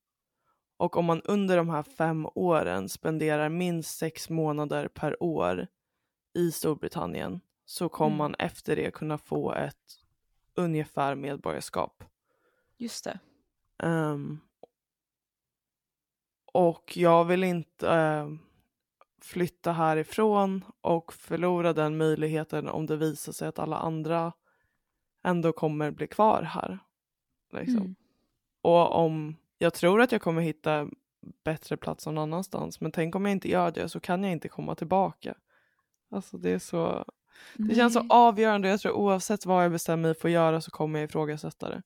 Och 0.77 0.97
om 0.97 1.05
man 1.05 1.23
under 1.23 1.57
de 1.57 1.69
här 1.69 1.83
fem 1.83 2.27
åren 2.35 2.89
spenderar 2.89 3.49
minst 3.49 3.99
sex 3.99 4.31
månader 4.31 4.89
per 4.89 5.23
år 5.23 5.67
i 6.35 6.51
Storbritannien 6.53 7.41
så 7.65 7.89
kommer 7.89 8.09
Mm. 8.15 8.19
man 8.19 8.35
efter 8.39 8.77
det 8.77 8.91
kunna 8.95 9.19
få 9.19 9.53
ett 9.53 10.01
ungefär 10.55 11.15
medborgarskap. 11.15 12.05
Just 12.77 13.05
det. 13.05 13.19
Ehm, 13.79 14.41
och 16.53 16.97
jag 16.97 17.25
vill 17.25 17.45
inte 17.45 17.91
ehm, 17.91 18.39
flytta 19.23 19.73
härifrån 19.73 20.65
och 20.81 21.13
förlora 21.13 21.73
den 21.73 21.97
möjligheten 21.97 22.69
om 22.69 22.87
det 22.87 22.97
visar 22.97 23.33
sig 23.33 23.49
att 23.49 23.59
alla 23.59 23.77
andra 23.77 24.33
ändå 25.23 25.53
kommer 25.53 25.91
bli 25.91 26.07
kvar 26.07 26.43
här. 26.43 26.79
Liksom. 27.53 27.77
Mm. 27.77 27.95
Och 28.63 28.95
om 28.95 29.37
jag 29.59 29.75
tror 29.75 30.01
att 30.01 30.13
jag 30.13 30.23
kommer 30.23 30.43
hitta 30.43 30.89
bättre 31.45 31.77
plats 31.77 32.07
någon 32.07 32.19
annanstans 32.19 32.81
men 32.81 32.93
tänk 32.93 33.15
om 33.15 33.25
jag 33.25 33.33
inte 33.33 33.51
gör 33.51 33.71
det 33.71 33.89
så 33.89 34.01
kan 34.01 34.23
jag 34.23 34.33
inte 34.33 34.49
komma 34.49 34.75
tillbaka. 34.75 35.35
Alltså 36.11 36.39
det 36.39 36.51
är 36.51 36.59
så, 36.59 37.05
det 37.55 37.75
känns 37.75 37.93
så 37.93 38.01
Nej. 38.01 38.09
avgörande. 38.11 38.69
Jag 38.69 38.81
tror 38.81 38.93
oavsett 38.93 39.47
vad 39.47 39.65
jag 39.65 39.73
bestämmer 39.73 40.03
mig 40.03 40.15
för 40.15 40.29
att 40.29 40.33
göra 40.33 40.61
så 40.61 40.71
kommer 40.71 40.99
jag 40.99 41.09
ifrågasätta 41.09 41.69
det. 41.69 41.83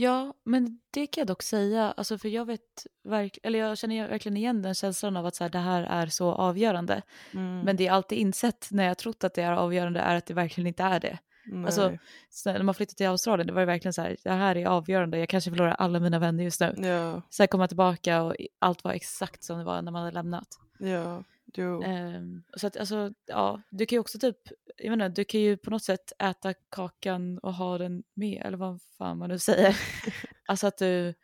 Ja, 0.00 0.34
men 0.44 0.80
det 0.90 1.06
kan 1.06 1.20
jag 1.20 1.28
dock 1.28 1.42
säga, 1.42 1.94
alltså 1.96 2.18
för 2.18 2.28
jag 2.28 2.44
vet, 2.44 2.86
verk- 3.04 3.38
eller 3.42 3.58
jag 3.58 3.78
känner 3.78 4.08
verkligen 4.08 4.36
igen 4.36 4.62
den 4.62 4.74
känslan 4.74 5.16
av 5.16 5.26
att 5.26 5.34
så 5.36 5.44
här, 5.44 5.50
det 5.50 5.58
här 5.58 5.82
är 5.82 6.06
så 6.06 6.32
avgörande. 6.32 7.02
Mm. 7.34 7.60
Men 7.60 7.76
det 7.76 7.84
jag 7.84 7.94
alltid 7.94 8.18
insett 8.18 8.68
när 8.70 8.84
jag 8.84 8.98
trott 8.98 9.24
att 9.24 9.34
det 9.34 9.42
är 9.42 9.52
avgörande 9.52 10.00
är 10.00 10.16
att 10.16 10.26
det 10.26 10.34
verkligen 10.34 10.66
inte 10.68 10.82
är 10.82 11.00
det. 11.00 11.18
alltså, 11.66 11.88
Nej. 11.88 11.98
När 12.44 12.62
man 12.62 12.74
flyttade 12.74 12.96
till 12.96 13.06
Australien, 13.06 13.46
det 13.46 13.52
var 13.52 13.60
det 13.60 13.66
verkligen 13.66 13.92
så 13.92 14.02
här, 14.02 14.16
det 14.24 14.30
här 14.30 14.56
är 14.56 14.66
avgörande, 14.66 15.18
jag 15.18 15.28
kanske 15.28 15.50
förlorar 15.50 15.70
alla 15.78 16.00
mina 16.00 16.18
vänner 16.18 16.44
just 16.44 16.60
nu. 16.60 16.74
Ja, 16.78 17.22
Sen 17.30 17.48
komma 17.48 17.68
tillbaka 17.68 18.22
och 18.22 18.34
allt 18.58 18.84
var 18.84 18.92
exakt 18.92 19.44
som 19.44 19.58
det 19.58 19.64
var 19.64 19.82
när 19.82 19.92
man 19.92 20.02
hade 20.02 20.14
lämnat. 20.14 20.48
ja, 20.78 21.24
jo. 21.54 21.82
Ehm, 21.82 22.42
så 22.56 22.66
att 22.66 22.76
alltså, 22.76 23.12
ja, 23.26 23.62
du 23.70 23.86
kan 23.86 23.96
ju 23.96 24.00
också 24.00 24.18
typ, 24.18 24.38
jag 24.76 24.90
menar, 24.90 25.08
du 25.08 25.24
kan 25.24 25.40
ju 25.40 25.56
på 25.56 25.70
något 25.70 25.84
sätt 25.84 26.12
äta 26.18 26.54
kakan 26.54 27.38
och 27.38 27.54
ha 27.54 27.78
den 27.78 28.02
med, 28.14 28.42
eller 28.46 28.58
vad 28.58 28.82
fan 28.98 29.18
man 29.18 29.28
nu 29.28 29.38
säger. 29.38 29.76
alltså 30.46 30.66
att 30.66 30.78
du 30.78 31.14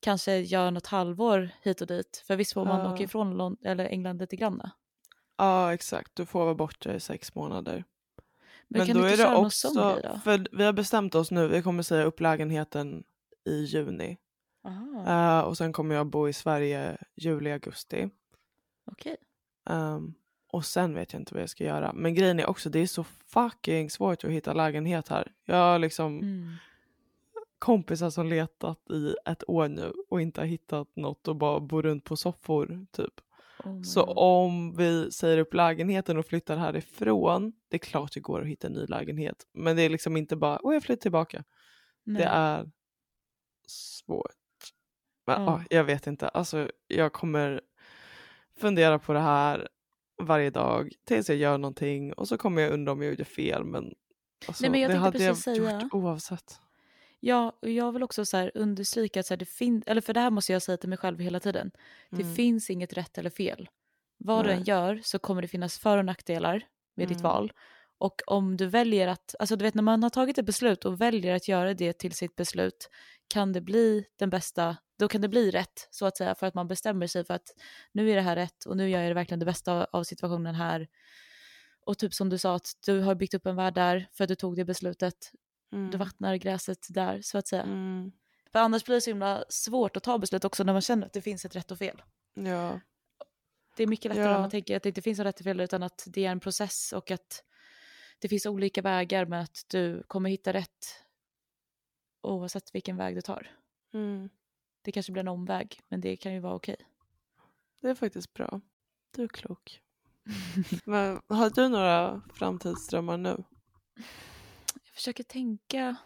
kanske 0.00 0.36
gör 0.38 0.70
något 0.70 0.86
halvår 0.86 1.50
hit 1.62 1.80
och 1.80 1.86
dit, 1.86 2.24
för 2.26 2.36
visst 2.36 2.52
får 2.52 2.64
man 2.64 2.80
Ja. 2.80 2.92
åka 2.94 3.02
ifrån 3.02 3.34
Lond- 3.36 3.66
eller 3.66 3.84
England 3.86 4.18
lite 4.18 4.36
grann. 4.36 4.70
Ja, 5.36 5.74
exakt. 5.74 6.10
Du 6.14 6.26
får 6.26 6.44
vara 6.44 6.54
borta 6.54 6.94
i 6.94 7.00
sex 7.00 7.34
månader. 7.34 7.84
Men, 8.68 8.86
kan 8.86 8.96
du 8.96 9.02
inte 9.10 9.50
sån 9.50 9.74
grej 9.74 10.02
då? 10.02 10.18
för 10.24 10.56
vi 10.56 10.64
har 10.64 10.72
bestämt 10.72 11.14
oss 11.14 11.30
nu, 11.30 11.48
vi 11.48 11.62
kommer 11.62 11.82
säga 11.82 12.04
upp 12.04 12.20
lägenheten 12.20 13.04
i 13.44 13.54
juni. 13.64 14.18
Eh, 15.06 15.40
och 15.40 15.56
sen 15.56 15.72
kommer 15.72 15.94
jag 15.94 16.06
bo 16.06 16.28
i 16.28 16.32
Sverige 16.32 16.96
juli, 17.16 17.52
augusti. 17.52 18.10
okej. 18.90 19.16
Ehm, 19.70 20.14
och 20.48 20.64
sen 20.64 20.94
vet 20.94 21.12
jag 21.12 21.20
inte 21.20 21.34
vad 21.34 21.42
jag 21.42 21.50
ska 21.50 21.64
göra. 21.64 21.92
Men 21.92 22.14
grejen 22.14 22.40
är 22.40 22.46
också, 22.50 22.70
det 22.70 22.78
är 22.78 22.86
så 22.86 23.04
fucking 23.04 23.90
svårt 23.90 24.24
att 24.24 24.30
hitta 24.30 24.52
lägenhet 24.52 25.08
här. 25.08 25.32
Jag 25.44 25.56
har 25.56 25.78
liksom 25.78 26.18
Mm. 26.20 26.48
kompisar 27.58 28.10
som 28.10 28.26
letat 28.26 28.90
i 28.90 29.14
ett 29.26 29.48
år 29.48 29.68
nu 29.68 29.92
och 30.08 30.20
inte 30.22 30.40
har 30.40 30.46
hittat 30.46 30.96
något 30.96 31.28
och 31.28 31.36
bara 31.36 31.60
bor 31.60 31.82
runt 31.82 32.04
på 32.04 32.16
soffor 32.16 32.86
typ. 32.92 33.20
Oh 33.64 33.82
Så 33.82 34.04
God. 34.06 34.14
om 34.18 34.76
vi 34.76 35.10
säger 35.12 35.38
upp 35.38 35.54
lägenheten 35.54 36.18
och 36.18 36.26
flyttar 36.26 36.56
härifrån, 36.56 37.52
det 37.68 37.76
är 37.76 37.78
klart 37.78 38.12
det 38.14 38.20
går 38.20 38.40
att 38.42 38.46
hitta 38.46 38.66
en 38.66 38.72
ny 38.72 38.86
lägenhet. 38.86 39.46
Men 39.52 39.76
det 39.76 39.82
är 39.82 39.88
liksom 39.90 40.16
inte 40.16 40.36
bara, 40.36 40.58
åh 40.62 40.74
jag 40.74 40.82
flyttar 40.82 41.02
tillbaka. 41.02 41.44
Nej. 42.04 42.22
Det 42.22 42.28
är 42.28 42.70
svårt. 43.66 44.32
Men 45.26 45.42
Ja. 45.42 45.46
ja, 45.68 45.76
jag 45.76 45.84
vet 45.84 46.06
inte, 46.06 46.28
alltså 46.28 46.70
jag 46.86 47.12
kommer 47.12 47.60
fundera 48.62 48.98
på 48.98 49.12
det 49.12 49.20
här 49.20 49.68
varje 50.22 50.50
dag 50.50 50.92
tills 51.06 51.28
jag 51.28 51.38
gör 51.38 51.58
någonting 51.58 52.12
och 52.12 52.28
så 52.28 52.38
kommer 52.38 52.62
jag 52.62 52.72
undra 52.72 52.92
om 52.92 53.02
jag 53.02 53.10
gjorde 53.10 53.24
fel 53.24 53.64
men, 53.64 53.94
alltså, 54.48 54.62
Nej, 54.62 54.70
men 54.70 54.80
jag 54.80 54.90
det 54.90 54.96
hade 54.96 55.24
jag 55.24 55.36
säga- 55.36 55.80
gjort 55.82 55.92
oavsett. 55.94 56.58
Ja, 57.20 57.58
och 57.62 57.68
jag 57.70 57.92
vill 57.92 58.02
också 58.02 58.24
så 58.24 58.36
här 58.36 58.52
understryka 58.54 59.20
att 59.20 59.26
så 59.26 59.34
här, 59.34 59.38
det 59.38 59.44
finns, 59.48 59.84
eller 59.86 60.00
för 60.00 60.14
det 60.14 60.20
här 60.20 60.30
måste 60.30 60.52
jag 60.52 60.62
säga 60.62 60.76
till 60.76 60.88
mig 60.88 60.98
själv 60.98 61.18
hela 61.18 61.40
tiden. 61.40 61.70
Det 62.10 62.22
Mm. 62.22 62.34
finns 62.34 62.70
inget 62.70 62.92
rätt 62.92 63.18
eller 63.18 63.30
fel. 63.30 63.68
Vad 64.18 64.44
du 64.44 64.50
än 64.50 64.56
Nej. 64.56 64.68
gör 64.68 65.00
så 65.04 65.18
kommer 65.18 65.42
det 65.42 65.48
finnas 65.48 65.78
för 65.78 65.98
och 65.98 66.04
nackdelar 66.04 66.62
med 66.96 67.08
ditt 67.08 67.20
Mm. 67.20 67.30
val. 67.30 67.52
Och 67.98 68.20
om 68.26 68.56
du 68.56 68.66
väljer 68.66 69.08
att, 69.08 69.34
alltså 69.38 69.56
du 69.56 69.64
vet 69.64 69.74
när 69.74 69.82
man 69.82 70.02
har 70.02 70.10
tagit 70.10 70.38
ett 70.38 70.46
beslut 70.46 70.84
och 70.84 71.00
väljer 71.00 71.34
att 71.34 71.48
göra 71.48 71.74
det 71.74 71.92
till 71.92 72.12
sitt 72.12 72.36
beslut 72.36 72.90
kan 73.28 73.52
det 73.52 73.60
bli 73.60 74.04
den 74.18 74.30
bästa, 74.30 74.76
då 75.02 75.08
kan 75.08 75.20
det 75.20 75.28
bli 75.28 75.50
rätt 75.50 75.88
så 75.90 76.06
att 76.06 76.16
säga 76.16 76.34
för 76.34 76.46
att 76.46 76.54
man 76.54 76.68
bestämmer 76.68 77.06
sig 77.06 77.24
för 77.24 77.34
att 77.34 77.48
nu 77.92 78.10
är 78.10 78.16
det 78.16 78.22
här 78.22 78.36
rätt 78.36 78.64
och 78.64 78.76
nu 78.76 78.90
gör 78.90 79.00
jag 79.00 79.10
det 79.10 79.14
verkligen 79.14 79.38
det 79.38 79.46
bästa 79.46 79.84
av 79.84 80.04
situationen 80.04 80.54
här. 80.54 80.88
Och 81.86 81.98
typ 81.98 82.14
som 82.14 82.28
du 82.28 82.38
sa 82.38 82.54
att 82.54 82.72
du 82.86 83.00
har 83.00 83.14
byggt 83.14 83.34
upp 83.34 83.46
en 83.46 83.56
värld 83.56 83.74
där 83.74 84.08
för 84.12 84.24
att 84.24 84.28
du 84.28 84.34
tog 84.34 84.56
det 84.56 84.64
beslutet. 84.64 85.32
Du 85.70 85.76
Mm. 85.76 85.98
vattnar 85.98 86.36
gräset 86.36 86.78
där 86.88 87.22
så 87.22 87.38
att 87.38 87.46
säga. 87.48 87.62
Mm. 87.62 88.12
För 88.52 88.58
annars 88.58 88.84
blir 88.84 88.94
det 88.94 89.00
så 89.00 89.10
himla 89.10 89.44
svårt 89.48 89.96
att 89.96 90.02
ta 90.02 90.18
beslut 90.18 90.44
också 90.44 90.64
när 90.64 90.72
man 90.72 90.82
känner 90.82 91.06
att 91.06 91.12
det 91.12 91.22
finns 91.22 91.44
ett 91.44 91.56
rätt 91.56 91.70
och 91.70 91.78
fel. 91.78 92.02
Ja. 92.34 92.80
Det 93.76 93.82
är 93.82 93.86
mycket 93.86 94.08
lättare 94.08 94.24
Ja. 94.24 94.34
om 94.36 94.40
man 94.40 94.50
tänker 94.50 94.76
att 94.76 94.82
det 94.82 94.88
inte 94.88 95.02
finns 95.02 95.18
ett 95.18 95.26
rätt 95.26 95.40
och 95.40 95.44
fel 95.44 95.60
utan 95.60 95.82
att 95.82 96.04
det 96.06 96.26
är 96.26 96.30
en 96.30 96.40
process 96.40 96.92
och 96.92 97.10
att 97.10 97.44
det 98.18 98.28
finns 98.28 98.46
olika 98.46 98.82
vägar 98.82 99.26
men 99.26 99.40
att 99.42 99.64
du 99.70 100.02
kommer 100.02 100.30
hitta 100.30 100.52
rätt 100.52 101.04
oavsett 102.22 102.74
vilken 102.74 102.96
väg 102.96 103.14
du 103.14 103.20
tar. 103.20 103.50
Mm. 103.94 104.28
Det 104.82 104.92
kanske 104.92 105.12
blir 105.12 105.20
en 105.20 105.28
omväg 105.28 105.80
men 105.88 106.00
det 106.00 106.16
kan 106.16 106.34
ju 106.34 106.40
vara 106.40 106.54
okej. 106.54 106.76
Det 107.80 107.88
är 107.88 107.94
faktiskt 107.94 108.32
bra. 108.32 108.60
Du 109.16 109.22
är 109.22 109.28
klok. 109.28 109.80
Men 110.84 111.20
har 111.28 111.50
du 111.50 111.68
några 111.68 112.22
framtidsdrömmar 112.34 113.16
nu? 113.16 113.44
Jag 114.74 114.94
försöker 114.94 115.24
tänka. 115.24 115.96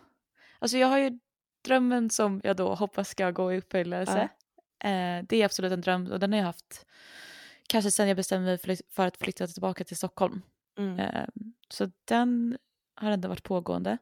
Alltså 0.59 0.79
jag 0.79 0.89
har 0.89 0.99
ju 0.99 1.19
drömmen 1.65 2.11
som 2.11 2.41
jag 2.45 2.57
då 2.57 2.75
hoppas 2.75 3.09
ska 3.09 3.31
gå 3.31 3.53
i 3.53 3.59
uppfyllelse. 3.59 4.29
Eh, 4.79 5.25
det 5.29 5.33
är 5.37 5.45
absolut 5.45 5.73
en 5.73 5.81
dröm 5.81 6.07
och 6.07 6.21
den 6.21 6.33
har 6.33 6.39
jag 6.39 6.47
haft 6.47 6.87
kanske 7.69 7.91
sen 7.91 8.09
jag 8.09 8.17
bestämde 8.17 8.47
mig 8.47 8.59
för, 8.59 8.77
för 8.91 9.07
att 9.07 9.17
flytta 9.17 9.47
tillbaka 9.47 9.85
till 9.85 9.97
Stockholm. 9.97 10.43
Mm. 10.79 10.99
Eh, 10.99 11.27
så 11.69 11.91
den 12.05 12.59
har 12.95 13.11
ändå 13.11 13.29
varit 13.29 13.43
pågående. 13.43 13.99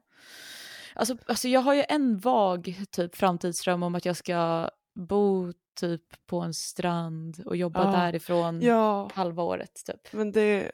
Alltså, 0.95 1.17
alltså 1.27 1.49
jag 1.49 1.61
har 1.61 1.75
ju 1.75 1.85
en 1.89 2.19
vag 2.19 2.75
typ 2.91 3.17
framtidsdröm 3.17 3.83
om 3.83 3.95
att 3.95 4.05
jag 4.05 4.17
ska 4.17 4.71
bo 4.95 5.53
typ 5.81 6.27
på 6.27 6.41
en 6.41 6.55
strand 6.55 7.43
och 7.47 7.57
jobba 7.57 7.85
Ja. 7.85 7.91
därifrån 8.01 8.63
Ja, 8.63 9.11
halva 9.15 9.43
året 9.43 9.83
typ. 9.87 10.13
men 10.13 10.33
det, 10.33 10.71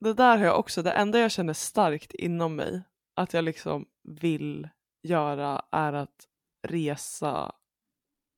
det 0.00 0.14
där 0.14 0.36
har 0.38 0.44
jag 0.44 0.58
också. 0.58 0.82
Det 0.82 0.90
enda 0.92 1.18
jag 1.18 1.30
känner 1.30 1.52
starkt 1.52 2.14
inom 2.14 2.56
mig 2.56 2.82
att 3.16 3.32
jag 3.34 3.44
liksom 3.44 3.86
vill 4.02 4.68
göra 5.02 5.62
är 5.70 5.92
att 5.92 6.26
resa 6.68 7.52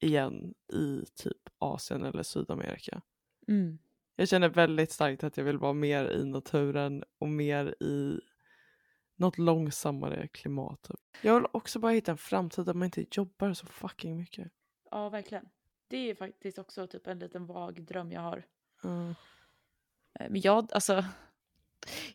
igen 0.02 0.54
i 0.72 1.04
typ 1.22 1.48
Asien 1.58 2.04
eller 2.04 2.22
Sydamerika. 2.22 3.00
Mm. 3.48 3.78
Jag 4.16 4.28
känner 4.28 4.48
väldigt 4.48 4.92
starkt 4.92 5.24
att 5.24 5.36
jag 5.36 5.44
vill 5.44 5.58
vara 5.58 5.72
mer 5.72 6.04
i 6.10 6.24
naturen 6.24 7.04
och 7.20 7.28
mer 7.28 7.74
i 7.82 8.20
något 9.16 9.38
långsammare 9.38 10.28
klimat. 10.28 10.82
Typ. 10.82 10.96
Jag 11.22 11.34
vill 11.34 11.46
också 11.52 11.78
bara 11.78 11.92
hitta 11.92 12.10
en 12.10 12.18
framtid 12.18 12.64
där 12.66 12.74
man 12.74 12.84
inte 12.86 13.06
jobbar 13.10 13.52
så 13.54 13.66
fucking 13.66 14.16
mycket. 14.16 14.52
Ja, 14.90 15.08
verkligen. 15.08 15.48
Det 15.88 16.10
är 16.10 16.14
faktiskt 16.14 16.58
också 16.58 16.86
typ 16.86 17.06
en 17.06 17.18
liten 17.18 17.46
vag 17.46 17.82
dröm 17.82 18.12
jag 18.12 18.20
har. 18.20 18.44
Mm. 18.84 19.14
Eh, 20.20 20.26
Men 20.30 20.40
jag, 20.40 20.72
alltså, 20.72 21.04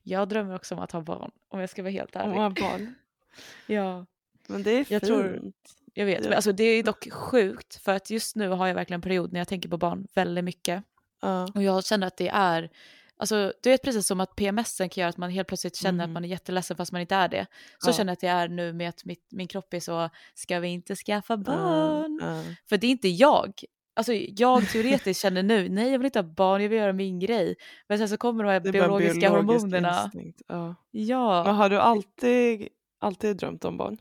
jag 0.03 0.29
drömmer 0.29 0.55
också 0.55 0.75
om 0.75 0.81
att 0.81 0.91
ha 0.91 1.01
barn, 1.01 1.31
om 1.47 1.59
jag 1.59 1.69
ska 1.69 1.81
vara 1.83 1.91
helt 1.91 2.15
Om 2.15 2.21
ärlig. 2.21 2.33
man 2.35 2.43
har 2.43 2.49
barn. 2.71 2.95
Ja, 3.67 4.05
Men 4.47 4.63
det 4.63 4.71
är 4.71 4.77
Jag 4.77 4.87
fint. 4.87 5.03
tror- 5.03 5.51
jag 5.93 6.05
vet. 6.05 6.17
Ja. 6.23 6.29
Men 6.29 6.33
alltså, 6.35 6.51
det 6.51 6.63
är 6.63 6.83
dock 6.83 7.11
sjukt, 7.11 7.75
för 7.75 7.93
att 7.95 8.09
just 8.09 8.35
nu 8.35 8.49
har 8.49 8.67
jag 8.67 8.75
verkligen 8.75 8.97
en 8.97 9.01
period 9.01 9.31
när 9.33 9.39
jag 9.39 9.47
tänker 9.47 9.69
på 9.69 9.77
barn 9.77 10.07
väldigt 10.15 10.43
mycket. 10.43 10.83
Ja. 11.21 11.47
Och 11.55 11.63
jag 11.63 11.85
känner 11.85 12.07
att 12.07 12.17
det 12.17 12.27
är, 12.29 12.69
alltså 13.19 13.53
du 13.63 13.69
vet 13.69 13.81
precis 13.83 14.07
som 14.07 14.19
att 14.19 14.35
PMSen 14.35 14.89
kan 14.89 15.01
göra 15.01 15.09
att 15.09 15.17
man 15.17 15.29
helt 15.29 15.47
plötsligt 15.47 15.75
känner 15.75 16.03
Mm. 16.03 16.09
att 16.09 16.13
man 16.13 16.25
är 16.25 16.29
jätteledsen 16.29 16.77
fast 16.77 16.91
man 16.91 17.01
inte 17.01 17.15
är 17.15 17.27
det. 17.27 17.45
Så 17.79 17.89
Ja. 17.89 17.93
känner 17.93 18.09
jag 18.09 18.13
att 18.13 18.19
det 18.19 18.27
är 18.27 18.47
nu 18.47 18.73
med 18.73 18.89
att 18.89 19.05
mitt, 19.05 19.27
min 19.31 19.47
kropp 19.47 19.73
är 19.73 19.79
så, 19.79 20.09
ska 20.33 20.59
vi 20.59 20.67
inte 20.67 20.95
skaffa 20.95 21.37
barn? 21.37 22.19
Ja. 22.21 22.43
För 22.69 22.77
det 22.77 22.87
är 22.87 22.91
inte 22.91 23.07
jag. 23.07 23.53
Alltså 23.95 24.13
jag 24.13 24.69
teoretiskt 24.69 25.21
känner 25.21 25.43
nu, 25.43 25.69
nej 25.69 25.91
jag 25.91 25.99
vill 25.99 26.05
inte 26.05 26.19
ha 26.19 26.23
barn, 26.23 26.61
jag 26.61 26.69
vill 26.69 26.77
göra 26.79 26.93
min 26.93 27.19
grej. 27.19 27.55
Men 27.87 27.97
sen 27.97 28.09
så 28.09 28.17
kommer 28.17 28.43
de 28.43 28.49
här 28.49 28.59
biologiska 28.59 29.19
biologisk 29.29 29.59
hormonerna. 29.61 30.01
instinkt. 30.03 30.41
Ja. 30.47 30.75
Ja. 30.91 31.43
Men 31.43 31.55
har 31.55 31.69
du 31.69 31.77
alltid, 31.79 32.67
alltid 32.99 33.37
drömt 33.37 33.65
om 33.65 33.77
barn? 33.77 33.97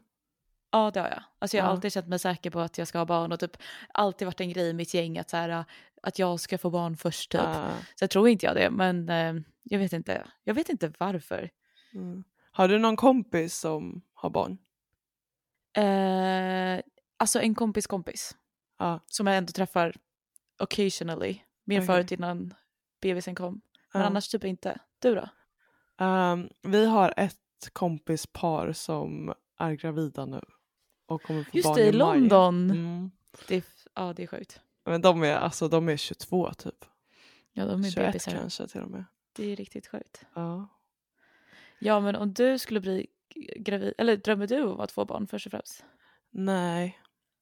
Ja 0.72 0.90
det 0.94 1.00
har 1.00 1.08
jag. 1.08 1.22
Alltså 1.38 1.56
jag 1.56 1.64
har 1.64 1.68
Ja. 1.70 1.72
alltid 1.72 1.92
känt 1.92 2.08
mig 2.08 2.18
säker 2.18 2.50
på 2.50 2.60
att 2.60 2.78
jag 2.78 2.88
ska 2.88 2.98
ha 2.98 3.04
barn 3.04 3.32
och 3.32 3.40
typ 3.40 3.56
alltid 3.94 4.26
varit 4.26 4.40
en 4.40 4.50
grej 4.52 4.68
i 4.68 4.72
mitt 4.72 4.94
gäng 4.94 5.18
att, 5.18 5.30
så 5.30 5.36
här, 5.36 5.64
att 6.02 6.18
jag 6.18 6.40
ska 6.40 6.58
få 6.58 6.70
barn 6.70 6.96
först 6.96 7.30
typ. 7.32 7.40
Ja. 7.40 7.70
Så 7.94 8.02
jag 8.02 8.10
tror 8.10 8.28
inte 8.28 8.46
jag 8.46 8.54
det 8.56 8.70
men 8.70 9.08
eh, 9.08 9.34
jag 9.62 9.78
vet 9.78 9.92
inte. 9.92 10.26
Jag 10.44 10.54
vet 10.54 10.68
inte 10.68 10.92
varför. 10.98 11.50
Mm. 11.94 12.24
Har 12.50 12.68
du 12.68 12.78
någon 12.78 12.96
kompis 12.96 13.56
som 13.58 14.02
har 14.14 14.30
barn? 14.30 14.58
Eh, 15.76 16.80
alltså 17.16 17.40
en 17.40 17.54
kompis 17.54 17.86
kompis 17.86 18.36
Ja. 18.78 19.00
som 19.06 19.26
jag 19.26 19.36
ändå 19.36 19.52
träffar 19.52 19.94
occasionally. 20.58 21.40
Mer 21.64 21.78
Okej. 21.78 21.86
förut 21.86 22.12
innan 22.12 22.54
bebisen 23.00 23.34
kom. 23.34 23.60
Men 23.92 24.02
Ja. 24.02 24.06
annars 24.08 24.28
typ 24.28 24.44
inte. 24.44 24.78
Du 24.98 25.14
då? 25.14 25.28
Ehm, 26.04 26.48
vi 26.62 26.86
har 26.86 27.14
ett 27.16 27.68
kompispar 27.72 28.72
som 28.72 29.34
är 29.58 29.72
gravida 29.72 30.26
nu. 30.26 30.40
Och 31.06 31.22
kommer 31.22 31.44
få 31.44 31.50
Just 31.52 31.66
barn 31.68 31.76
det, 31.76 31.84
i 31.84 31.88
i. 31.88 31.92
London. 31.92 32.70
Mm. 32.70 33.10
Det 33.48 33.64
ja 33.94 34.12
det 34.16 34.22
är 34.22 34.26
sjukt. 34.26 34.60
Men 34.88 35.00
de 35.00 35.22
är, 35.24 35.36
alltså, 35.36 35.68
de 35.68 35.88
är 35.88 35.96
22 35.96 36.52
typ. 36.52 36.84
Ja 37.52 37.64
de 37.66 37.84
är 37.84 37.90
21 37.90 38.06
bebisar. 38.06 38.32
kanske 38.32 38.66
till 38.68 38.80
och 38.80 38.90
med. 38.90 39.04
Det 39.32 39.52
är 39.52 39.56
riktigt 39.56 39.86
sjukt. 39.86 40.22
Ja. 40.34 40.68
Ja 41.78 42.00
men 42.00 42.16
om 42.16 42.32
du 42.34 42.58
skulle 42.58 42.80
bli 42.80 43.06
gravid, 43.56 43.94
eller 43.98 44.16
drömmer 44.16 44.46
du 44.46 44.62
om 44.62 44.80
att 44.80 44.92
få 44.92 45.04
barn 45.04 45.26
först 45.26 45.46
och 45.46 45.50
främst? 45.50 45.84
Nej. 46.30 46.98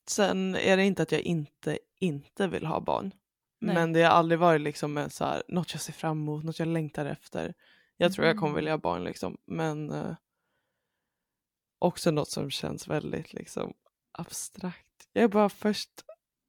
Sen 0.09 0.55
är 0.55 0.77
det 0.77 0.85
inte 0.85 1.03
att 1.03 1.13
jag 1.13 1.21
inte, 1.21 1.79
inte 1.99 2.47
vill 2.47 2.67
ha 2.67 2.81
barn. 2.81 3.11
Nej. 3.59 3.75
Men 3.75 3.93
det 3.93 4.03
har 4.03 4.11
aldrig 4.11 4.39
varit 4.39 4.61
liksom 4.61 4.97
en 4.99 5.11
så 5.11 5.25
här, 5.25 5.43
något 5.49 5.73
jag 5.73 5.81
ser 5.83 5.93
fram 5.93 6.19
emot, 6.21 6.45
något 6.45 6.59
jag 6.59 6.69
längtar 6.69 7.07
efter. 7.07 7.55
Jag 7.97 8.13
tror 8.13 8.27
jag 8.27 8.37
kommer 8.37 8.49
Mm. 8.49 8.57
vilja 8.57 8.73
ha 8.73 8.79
barn 8.79 9.05
liksom. 9.05 9.37
Men 9.45 9.91
eh, 9.91 10.15
också 11.79 12.11
något 12.11 12.31
som 12.31 12.51
känns 12.51 12.89
väldigt 12.89 13.33
liksom 13.33 13.75
abstrakt. 14.13 15.09
Jag 15.13 15.25
är 15.25 15.29
bara 15.29 15.49
först 15.49 15.91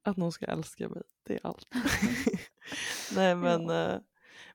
att 0.07 0.17
någon 0.17 0.31
ska 0.31 0.45
älska 0.45 0.89
mig. 0.89 1.01
Det 1.23 1.33
är 1.33 1.39
allt. 1.43 1.67
Nej 3.15 3.35
men, 3.35 3.69
eh, 3.69 3.99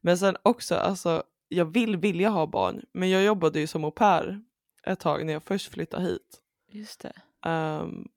men 0.01 0.19
sen 0.19 0.37
också 0.43 0.75
alltså 0.75 1.23
jag 1.49 1.65
vill 1.65 1.97
vilja 1.97 2.29
ha 2.29 2.47
barn 2.47 2.85
men 2.93 3.11
jag 3.11 3.25
jobbade 3.25 3.61
ju 3.61 3.67
som 3.67 3.85
au 3.85 3.91
pair 3.91 4.43
ett 4.87 5.01
tag 5.01 5.27
när 5.27 5.33
jag 5.33 5.43
först 5.43 5.73
flyttade 5.73 6.05
hit. 6.05 6.43
Just 6.69 7.01
det. 7.01 7.13
Ehm, 7.45 8.09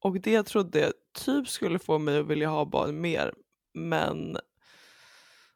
och 0.00 0.20
det 0.20 0.42
trodde 0.42 0.80
jag 0.80 0.92
typ 1.12 1.48
skulle 1.48 1.78
få 1.78 1.98
mig 1.98 2.18
att 2.18 2.26
vilja 2.26 2.48
ha 2.48 2.64
barn 2.64 3.00
mer 3.00 3.34
men 3.74 4.36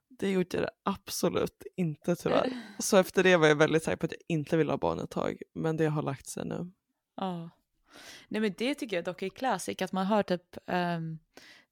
det 0.08 0.30
gjorde 0.30 0.60
det 0.60 0.70
absolut 0.82 1.66
inte 1.76 2.16
tyvärr. 2.16 2.52
Så 2.78 2.96
efter 2.96 3.22
det 3.22 3.36
var 3.36 3.48
jag 3.48 3.56
väldigt 3.56 3.82
säker 3.82 3.96
på 3.96 4.06
att 4.06 4.12
jag 4.12 4.22
inte 4.28 4.56
ville 4.56 4.72
ha 4.72 4.78
barn 4.78 4.98
ett 4.98 5.10
tag 5.10 5.42
men 5.52 5.76
det 5.76 5.86
har 5.86 6.02
lagt 6.02 6.26
sig 6.26 6.44
nu. 6.44 6.72
Ja. 7.16 7.50
Nej 8.28 8.40
men 8.40 8.54
det 8.58 8.74
tycker 8.74 8.96
jag 8.96 9.04
dock 9.04 9.22
är 9.22 9.28
classic 9.28 9.82
att 9.82 9.92
man 9.92 10.06
hör 10.06 10.22
typ, 10.22 10.56
ehm, 10.66 11.18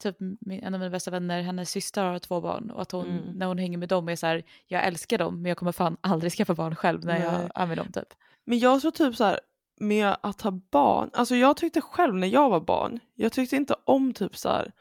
typ 0.02 0.16
en 0.50 0.74
av 0.74 0.80
mina 0.80 0.90
bästa 0.90 1.10
vänner, 1.10 1.42
hennes 1.42 1.70
syster 1.70 2.04
har 2.04 2.18
två 2.18 2.40
barn 2.40 2.70
och 2.70 2.82
att 2.82 2.92
hon 2.92 3.06
Mm. 3.06 3.32
när 3.34 3.46
hon 3.46 3.58
hänger 3.58 3.78
med 3.78 3.88
dem 3.88 4.08
är 4.08 4.16
så 4.16 4.26
här, 4.26 4.42
jag 4.66 4.84
älskar 4.86 5.18
dem 5.18 5.42
men 5.42 5.48
jag 5.48 5.58
kommer 5.58 5.72
fan 5.72 5.96
aldrig 6.00 6.32
skaffa 6.32 6.54
barn 6.54 6.76
själv 6.76 7.04
när 7.04 7.18
Nej. 7.18 7.22
jag 7.22 7.50
är 7.62 7.66
med 7.66 7.76
dem 7.76 7.92
typ. 7.92 8.14
Men 8.44 8.58
jag 8.58 8.80
tror 8.80 8.90
typ 8.90 9.16
så 9.16 9.24
här 9.24 9.40
med 9.80 10.16
att 10.22 10.40
ha 10.40 10.50
barn, 10.50 11.10
alltså 11.12 11.34
jag 11.36 11.56
tyckte 11.56 11.80
själv 11.80 12.14
när 12.14 12.26
jag 12.28 12.50
var 12.50 12.60
barn, 12.60 13.00
jag 13.14 13.32
tyckte 13.32 13.56
inte 13.56 13.74
om 13.84 14.12
typ 14.14 14.36
så 14.36 14.48
här 14.48 14.72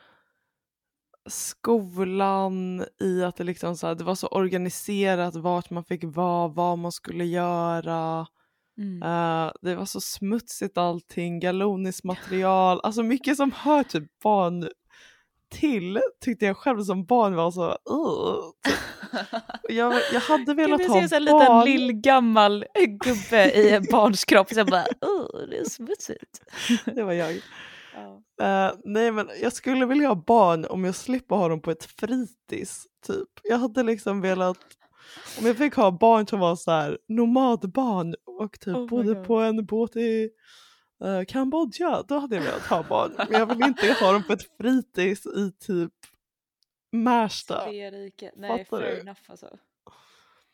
skolan 1.30 2.86
i 3.00 3.24
att 3.24 3.36
det 3.36 3.44
liksom 3.44 3.78
så 3.78 3.88
här, 3.88 3.96
det 3.96 4.04
var 4.04 4.16
så 4.16 4.28
organiserat 4.28 5.36
vart 5.36 5.70
man 5.70 5.84
fick 5.84 6.04
vara, 6.04 6.48
vad 6.48 6.78
man 6.78 6.92
skulle 6.92 7.26
göra. 7.26 8.28
Mm. 8.82 9.04
Eh, 9.04 9.52
det 9.62 9.76
var 9.76 9.86
så 9.86 10.02
smutsigt 10.02 10.78
allting, 10.78 11.40
galoniskt 11.40 12.04
material, 12.04 12.80
alltså 12.84 13.04
mycket 13.04 13.38
som 13.38 13.52
hör 13.52 13.84
typ 13.84 14.20
barn 14.24 14.70
till 15.52 16.02
tyckte 16.22 16.46
jag 16.46 16.58
själv 16.58 16.84
som 16.84 17.06
barn 17.06 17.36
var 17.36 17.52
så 17.52 17.70
uh, 17.70 18.72
jag, 19.70 19.94
jag 20.14 20.22
hade 20.22 20.54
velat 20.54 20.82
ha 20.88 21.02
barn. 21.10 21.24
liten 21.24 21.64
lillgammal 21.66 22.66
gubbe 22.88 23.52
i 23.52 23.70
en 23.70 23.86
barns 23.92 24.26
kropp 24.26 24.50
som 24.50 24.66
bara, 24.66 24.86
oh 25.02 25.50
det 25.50 25.58
är 25.58 25.70
smutsigt. 25.70 26.42
Det 26.86 27.04
var 27.04 27.14
jag. 27.14 27.42
Ja. 27.94 28.22
Eh, 28.46 28.74
nej 28.84 29.12
men 29.12 29.30
jag 29.42 29.54
skulle 29.54 29.86
vilja 29.86 30.08
ha 30.08 30.16
barn 30.16 30.66
om 30.66 30.84
jag 30.84 30.96
slipper 30.96 31.36
ha 31.36 31.48
dem 31.48 31.62
på 31.62 31.72
ett 31.72 31.86
fritids 31.86 32.86
typ. 33.08 33.30
Jag 33.44 33.58
hade 33.58 33.84
liksom 33.84 34.22
velat, 34.22 34.58
om 35.40 35.46
jag 35.46 35.58
fick 35.58 35.74
ha 35.76 35.92
barn 35.92 36.28
som 36.28 36.40
var 36.40 36.56
så 36.56 36.72
här 36.72 36.98
nomadbarn 37.08 38.16
och 38.26 38.60
typ 38.60 38.76
Oh 38.76 38.88
bodde 38.88 39.14
God. 39.14 39.28
på 39.28 39.36
en 39.40 39.66
båt 39.66 39.96
i 39.96 40.30
eh, 41.04 41.24
Kambodja, 41.28 42.04
då 42.08 42.20
hade 42.20 42.36
jag 42.36 42.44
velat 42.44 42.62
ha 42.62 42.84
barn. 42.84 43.12
Men 43.18 43.40
jag 43.40 43.46
vill 43.46 43.64
inte 43.68 43.94
ha 44.00 44.12
dem 44.12 44.24
på 44.24 44.34
ett 44.34 44.58
fritids 44.62 45.26
i 45.26 45.52
typ 45.60 45.92
Märsta. 46.92 47.66
Nej, 47.66 48.12
Fattar 48.48 48.64
fair 48.64 48.82
du? 48.96 49.00
enough 49.00 49.20
alltså. 49.28 49.58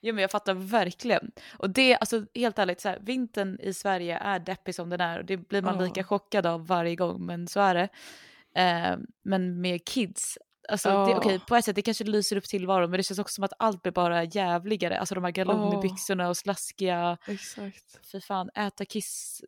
Jo 0.02 0.14
men 0.14 0.22
jag 0.22 0.32
fattar 0.32 0.54
verkligen. 0.54 1.32
Och 1.58 1.70
det, 1.70 1.96
alltså 1.96 2.26
helt 2.36 2.60
ärligt, 2.60 2.82
så 2.82 2.90
här, 2.90 3.00
vintern 3.02 3.60
i 3.60 3.74
Sverige 3.74 4.18
är 4.18 4.40
deppig 4.40 4.76
som 4.76 4.90
den 4.90 5.02
är 5.02 5.20
och 5.20 5.26
det 5.26 5.38
blir 5.38 5.62
man 5.62 5.76
Ja. 5.80 5.82
lika 5.86 6.04
chockad 6.04 6.46
av 6.46 6.68
varje 6.68 6.96
gång, 6.96 7.26
men 7.26 7.48
så 7.48 7.60
är 7.60 7.74
det. 7.76 7.90
Eh, 8.62 8.98
men 9.24 9.62
med 9.62 9.86
kids, 9.86 10.38
alltså 10.68 10.90
det, 10.90 10.96
Ja. 11.12 11.18
okej 11.18 11.40
på 11.48 11.56
ett 11.56 11.66
sätt 11.66 11.76
det 11.76 11.82
kanske 11.82 12.04
lyser 12.04 12.38
upp 12.38 12.44
tillvaron 12.44 12.90
men 12.90 12.98
det 12.98 13.04
känns 13.04 13.20
också 13.20 13.34
som 13.34 13.44
att 13.44 13.54
allt 13.60 13.82
blir 13.82 13.92
bara 13.92 14.24
jävligare. 14.24 15.00
Alltså 15.00 15.16
de 15.16 15.24
här 15.24 15.32
galonbyxorna 15.32 16.30
och 16.30 16.38
slaskiga, 16.38 17.18
Exakt. 17.28 18.10
fy 18.12 18.22
fan, 18.22 18.50
äta 18.56 18.86
kiss, 18.86 19.42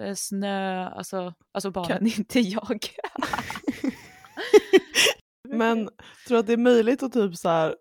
eh, 0.00 0.14
snö, 0.14 0.88
alltså, 0.88 1.34
alltså 1.52 1.70
barnen, 1.70 2.06
inte 2.18 2.40
jag. 2.40 2.86
Men 5.48 5.88
tror 6.26 6.38
att 6.38 6.46
det 6.46 6.52
är 6.52 6.56
möjligt 6.56 7.02
att 7.02 7.12
typ 7.12 7.36
så 7.36 7.48
här 7.48 7.76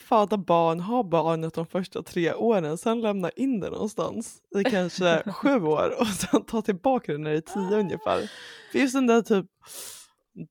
föda 0.00 0.36
barn, 0.36 0.80
ha 0.80 1.02
barnet 1.02 1.54
de 1.54 1.66
första 1.66 2.02
tre 2.02 2.34
åren, 2.34 2.78
sen 2.78 3.00
lämna 3.00 3.30
in 3.30 3.60
det 3.60 3.70
någonstans 3.70 4.38
i 4.58 4.64
kanske 4.64 5.32
sju 5.32 5.54
år 5.62 6.00
och 6.00 6.06
sen 6.06 6.44
ta 6.44 6.62
tillbaka 6.62 7.12
det 7.12 7.18
när 7.18 7.30
det 7.30 7.36
är 7.36 7.40
tio 7.68 7.78
ungefär. 7.78 8.30
För 8.72 8.78
just 8.78 8.94
den 8.94 9.06
där 9.06 9.22
typ 9.22 9.46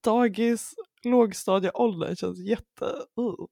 dagis, 0.04 0.74
lågstadieåldern 1.06 2.16
känns 2.16 2.40
jätte... 2.40 2.86
Uh. 3.20 3.46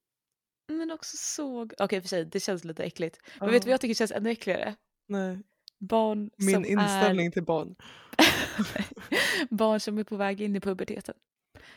Men 0.72 0.92
också 0.92 1.18
så... 1.18 1.68
Okej 1.80 2.02
för 2.02 2.08
sig, 2.08 2.26
det 2.26 2.40
känns 2.40 2.64
lite 2.64 2.84
äckligt. 2.84 3.20
Men 3.40 3.52
vet 3.52 3.62
du 3.64 3.68
vad 3.68 3.74
jag 3.74 3.82
tycker 3.82 3.94
känns 3.96 4.12
ännu 4.12 4.30
äckligare? 4.30 4.76
Nej, 5.08 5.40
Barn 5.80 6.30
min 6.38 6.54
som 6.56 6.66
inställning 6.66 7.32
till 7.32 7.44
barn. 7.44 7.76
är 8.18 8.86
barn 9.56 9.80
som 9.80 9.98
är 9.98 10.04
på 10.04 10.16
väg 10.16 10.42
in 10.42 10.56
i 10.56 10.60
puberteten. 10.60 11.16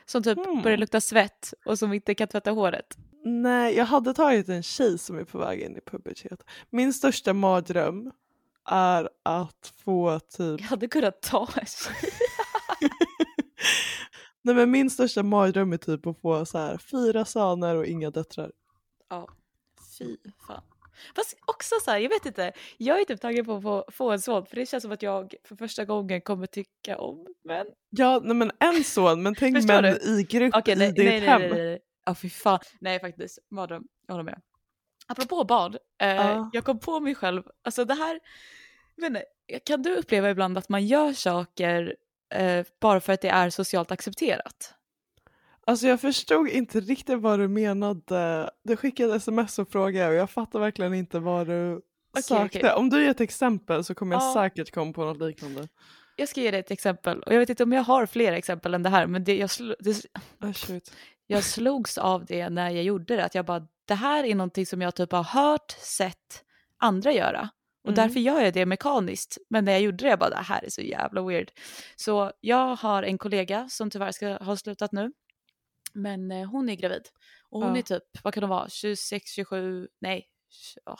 Som 0.05 0.23
typ 0.23 0.39
Hmm. 0.47 0.63
börjar 0.63 0.79
lukta 0.79 1.01
svett 1.01 1.55
och 1.65 1.79
som 1.79 1.93
inte 1.93 2.15
kan 2.15 2.29
tvätta 2.29 2.51
håret. 2.51 2.99
Nej, 3.25 3.77
jag 3.77 3.85
hade 3.85 4.15
tagit 4.15 4.49
en 4.49 4.63
tjej 4.63 4.99
som 4.99 5.19
är 5.19 5.25
på 5.25 5.39
väg 5.39 5.61
in 5.61 5.77
i 5.77 5.81
pubertet. 5.81 6.45
Min 6.71 6.93
största 6.95 7.33
mardröm 7.33 8.13
är 8.65 9.09
att 9.23 9.73
få 9.85 10.21
typ 10.21 10.61
Jag 10.61 10.67
hade 10.67 10.89
kunnat 10.89 11.23
ta 11.23 11.49
en 11.61 11.67
tjej. 11.67 12.11
Nej 14.43 14.55
men 14.55 14.71
min 14.71 14.91
största 14.91 15.23
mardröm 15.23 15.73
är 15.73 15.77
typ 15.77 16.07
att 16.07 16.21
få 16.21 16.47
så 16.47 16.59
här 16.59 16.79
fyra 16.79 17.25
söner 17.25 17.77
och 17.77 17.87
inga 17.87 18.11
döttrar. 18.11 18.53
Ja, 19.09 19.29
fy 19.99 20.17
fan. 20.47 20.63
Fast 21.17 21.35
också 21.47 21.75
så 21.85 21.91
här, 21.91 21.99
jag 21.99 22.09
vet 22.09 22.27
inte, 22.27 22.53
jag 22.77 23.01
är 23.01 23.05
typ 23.05 23.21
taggad 23.21 23.47
på 23.47 23.55
att 23.57 23.63
få, 23.63 23.85
få 23.93 24.11
en 24.11 24.21
son 24.21 24.47
för 24.47 24.57
det 24.57 24.67
känns 24.67 24.83
som 24.83 24.93
att 24.93 25.03
jag 25.03 25.35
för 25.45 25.57
första 25.57 25.85
gången 25.85 26.21
kommer 26.21 26.47
tycka 26.47 26.99
om 26.99 27.27
män. 27.45 27.67
Ja, 27.91 28.21
nej 28.25 28.37
men 28.37 28.51
en 28.61 28.85
son, 28.85 29.23
men 29.23 29.35
tänk 29.35 29.65
män 29.67 29.83
du? 29.83 29.91
i 30.21 30.23
grupp 30.23 30.69
i 30.69 30.75
nej, 30.75 30.93
ditt 30.93 31.05
nej, 31.05 31.07
nej, 31.07 31.21
hem. 31.21 31.41
nej, 31.41 31.51
nej. 31.51 31.79
Ja, 32.05 32.15
fy 32.15 32.31
fan. 32.31 32.59
Nej, 32.81 33.01
faktiskt. 33.01 33.39
Mardröm. 33.51 33.85
Jag 34.07 34.15
håller 34.15 34.25
med. 34.25 34.41
Apropå 35.07 35.45
barn. 35.45 35.77
Eh, 36.01 36.09
Ja. 36.09 36.51
Jag 36.53 36.65
kom 36.65 36.79
på 36.81 37.01
mig 37.01 37.15
själv. 37.15 37.43
Alltså 37.63 37.85
det 37.85 37.95
här. 37.95 38.21
Jag 38.97 39.03
vet 39.03 39.11
inte, 39.11 39.25
kan 39.65 39.83
du 39.83 39.97
uppleva 39.97 40.31
ibland 40.31 40.59
att 40.59 40.69
man 40.69 40.87
gör 40.87 41.13
saker 41.13 41.97
eh, 42.31 42.67
bara 42.81 43.01
för 43.01 43.13
att 43.13 43.21
det 43.21 43.29
är 43.29 43.51
socialt 43.51 43.91
accepterat? 43.91 44.75
Alltså 45.67 45.87
jag 45.87 46.01
förstod 46.01 46.49
inte 46.49 46.81
riktigt 46.81 47.19
vad 47.19 47.39
du 47.39 47.49
menade. 47.49 48.51
Du 48.65 48.77
skickade 48.77 49.15
sms 49.17 49.59
och 49.59 49.69
frågade 49.69 50.09
och 50.09 50.15
jag 50.15 50.31
fattar 50.31 50.59
verkligen 50.61 50.95
inte 50.95 51.19
vad 51.19 51.47
du 51.47 51.73
Okej, 52.13 52.23
sökte. 52.23 52.59
okej. 52.59 52.73
Om 52.73 52.91
du 52.91 53.03
ger 53.03 53.11
ett 53.11 53.21
exempel 53.21 53.85
så 53.85 53.95
kommer 53.95 54.17
jag 54.17 54.23
Ja. 54.23 54.35
säkert 54.35 54.75
komma 54.75 54.93
på 54.93 55.05
något 55.05 55.19
liknande. 55.19 55.69
Jag 56.17 56.29
ska 56.29 56.41
ge 56.41 56.51
dig 56.51 56.61
ett 56.61 56.71
exempel. 56.71 57.23
Och 57.23 57.35
jag 57.35 57.39
vet 57.39 57.51
inte 57.51 57.63
om 57.63 57.73
jag 57.73 57.83
har 57.83 58.07
fler 58.07 58.33
exempel 58.33 58.75
än 58.75 58.83
det 58.83 58.89
här. 58.89 59.07
Men 59.07 59.25
det, 59.25 59.37
jag, 59.37 59.47
sl- 59.47 59.75
det, 59.81 59.95
shit. 60.55 60.93
jag 61.27 61.45
slogs 61.45 61.99
av 61.99 62.25
det 62.25 62.49
när 62.49 62.71
jag 62.71 62.85
gjorde 62.85 63.17
det. 63.17 63.25
Att 63.25 63.35
jag 63.35 63.45
bara, 63.45 63.67
det 63.85 63.95
här 63.95 64.25
är 64.25 64.35
någonting 64.35 64.67
som 64.67 64.83
jag 64.83 64.95
typ 64.95 65.13
har 65.13 65.23
hört, 65.23 65.71
sett 65.71 66.45
andra 66.79 67.13
göra. 67.13 67.49
Och 67.83 67.89
Mm. 67.91 67.95
därför 67.95 68.21
gör 68.21 68.41
jag 68.41 68.53
det 68.55 68.67
mekaniskt. 68.67 69.39
Men 69.49 69.65
när 69.65 69.73
jag 69.73 69.81
gjorde 69.81 70.05
det, 70.05 70.11
jag 70.11 70.19
bara, 70.19 70.31
det 70.31 70.37
här 70.37 70.65
är 70.65 70.71
så 70.71 70.81
jävla 70.83 71.23
weird. 71.23 71.51
Så 71.97 72.33
jag 72.41 72.77
har 72.77 73.03
en 73.03 73.19
kollega 73.19 73.69
som 73.69 73.91
tyvärr 73.91 74.13
ska 74.13 74.29
ha 74.45 74.57
slutat 74.57 74.93
nu. 74.93 75.13
Men 75.93 76.31
eh, 76.31 76.49
hon 76.51 76.69
är 76.69 76.75
gravid. 76.75 77.03
Och 77.51 77.63
hon 77.63 77.73
Ja. 77.75 77.79
är 77.79 77.83
typ, 77.83 78.03
vad 78.25 78.35
kan 78.35 78.43
hon 78.43 78.51
vara, 78.51 78.69
26, 78.69 79.31
27, 79.31 79.89
nej, 80.01 80.27
ja, 80.85 80.97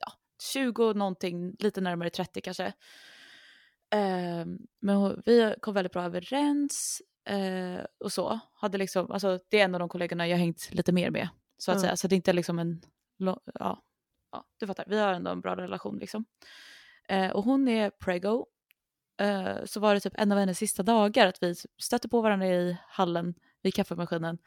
ja, 0.00 0.12
20 0.52 0.92
någonting, 0.92 1.56
lite 1.58 1.80
närmare 1.80 2.10
30 2.10 2.40
kanske. 2.40 2.72
Ehm, 3.90 4.58
men 4.80 4.96
hon, 4.96 5.22
vi 5.26 5.54
kom 5.60 5.74
väldigt 5.74 5.92
bra 5.92 6.02
överens 6.04 7.02
eh, 7.24 7.84
och 8.04 8.12
så. 8.12 8.38
Hade 8.54 8.78
liksom, 8.78 9.10
alltså, 9.10 9.38
det 9.48 9.60
är 9.60 9.64
en 9.64 9.74
av 9.74 9.78
de 9.80 9.88
kollegorna 9.88 10.28
jag 10.28 10.38
hängt 10.38 10.68
lite 10.74 10.92
mer 10.92 11.10
med. 11.10 11.28
Så 11.58 11.70
att 11.70 11.76
Ja. 11.76 11.80
säga. 11.82 11.96
Så 11.96 12.08
det 12.08 12.14
är 12.14 12.16
inte 12.16 12.32
liksom 12.32 12.58
en, 12.58 12.82
ja, 13.54 13.82
ja, 14.32 14.44
du 14.58 14.66
fattar. 14.66 14.84
Vi 14.86 14.98
har 14.98 15.12
ändå 15.12 15.30
en 15.30 15.40
bra 15.40 15.56
relation 15.56 15.98
liksom. 15.98 16.24
Eh, 17.08 17.30
och 17.30 17.44
hon 17.44 17.68
är 17.68 17.90
prego. 17.90 18.46
Eh, 19.20 19.64
så 19.64 19.80
var 19.80 19.94
det 19.94 20.00
typ 20.00 20.14
en 20.16 20.32
av 20.32 20.38
hennes 20.38 20.58
sista 20.58 20.82
dagar 20.82 21.26
att 21.26 21.42
vi 21.42 21.54
stötte 21.78 22.08
på 22.08 22.20
varandra 22.20 22.46
i 22.46 22.76
hallen 22.88 23.34
vid 23.62 23.74
kaffemaskinen. 23.74 24.38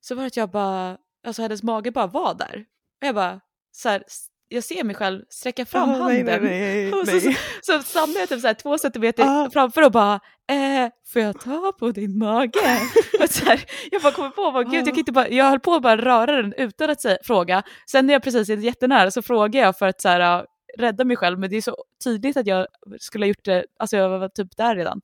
Så 0.00 0.14
var 0.14 0.22
det 0.22 0.26
att 0.26 0.36
jag 0.36 0.50
bara, 0.50 0.98
alltså 1.26 1.42
hennes 1.42 1.62
mage 1.62 1.90
bara 1.90 2.06
var 2.06 2.34
där. 2.34 2.64
Och 3.00 3.06
jag 3.06 3.14
bara, 3.14 3.40
så 3.70 3.88
här, 3.88 4.04
jag 4.52 4.64
ser 4.64 4.84
mig 4.84 4.96
själv 4.96 5.22
sträcka 5.28 5.66
fram 5.66 5.90
Ah, 5.90 5.92
handen. 5.98 6.24
Nej, 6.24 6.40
nej, 6.40 6.90
nej. 7.06 7.20
Så-. 7.20 7.32
Så 7.62 7.82
stannar 7.82 8.20
jag 8.20 8.28
typ 8.28 8.40
så 8.40 8.46
här 8.46 8.54
två 8.54 8.78
centimeter 8.78 9.24
Ah. 9.26 9.50
framför 9.52 9.82
och 9.82 9.92
bara 9.92 10.14
eh, 10.50 10.88
får 11.12 11.22
jag 11.22 11.40
ta 11.40 11.72
på 11.78 11.90
din 11.90 12.18
mage? 12.18 12.50
och 13.20 13.30
så 13.30 13.44
här, 13.44 13.64
jag 13.90 14.02
bara 14.02 14.12
kommer 14.12 14.30
på, 14.30 14.50
bara, 14.52 14.62
gud, 14.62 14.74
jag, 14.74 14.84
kan 14.86 14.98
inte 14.98 15.12
bara, 15.12 15.28
jag 15.28 15.44
höll 15.44 15.60
på 15.60 15.74
att 15.74 15.82
bara 15.82 15.96
röra 15.96 16.42
den 16.42 16.52
utan 16.56 16.90
att 16.90 17.00
säga, 17.00 17.18
fråga. 17.24 17.62
Sen 17.90 18.06
när 18.06 18.12
jag 18.12 18.22
precis 18.22 18.48
är 18.48 18.56
jättenära 18.56 19.10
så 19.10 19.22
frågar 19.22 19.60
jag 19.60 19.78
för 19.78 19.86
att 19.86 20.00
så 20.00 20.08
här, 20.08 20.44
rädda 20.78 21.04
mig 21.04 21.16
själv 21.16 21.38
men 21.38 21.50
det 21.50 21.56
är 21.56 21.62
så 21.62 21.76
tydligt 22.04 22.36
att 22.36 22.46
jag 22.46 22.66
skulle 23.00 23.24
ha 23.24 23.28
gjort 23.28 23.44
det, 23.44 23.64
alltså 23.78 23.96
jag 23.96 24.08
var 24.18 24.28
typ 24.28 24.56
där 24.56 24.76
redan. 24.76 25.00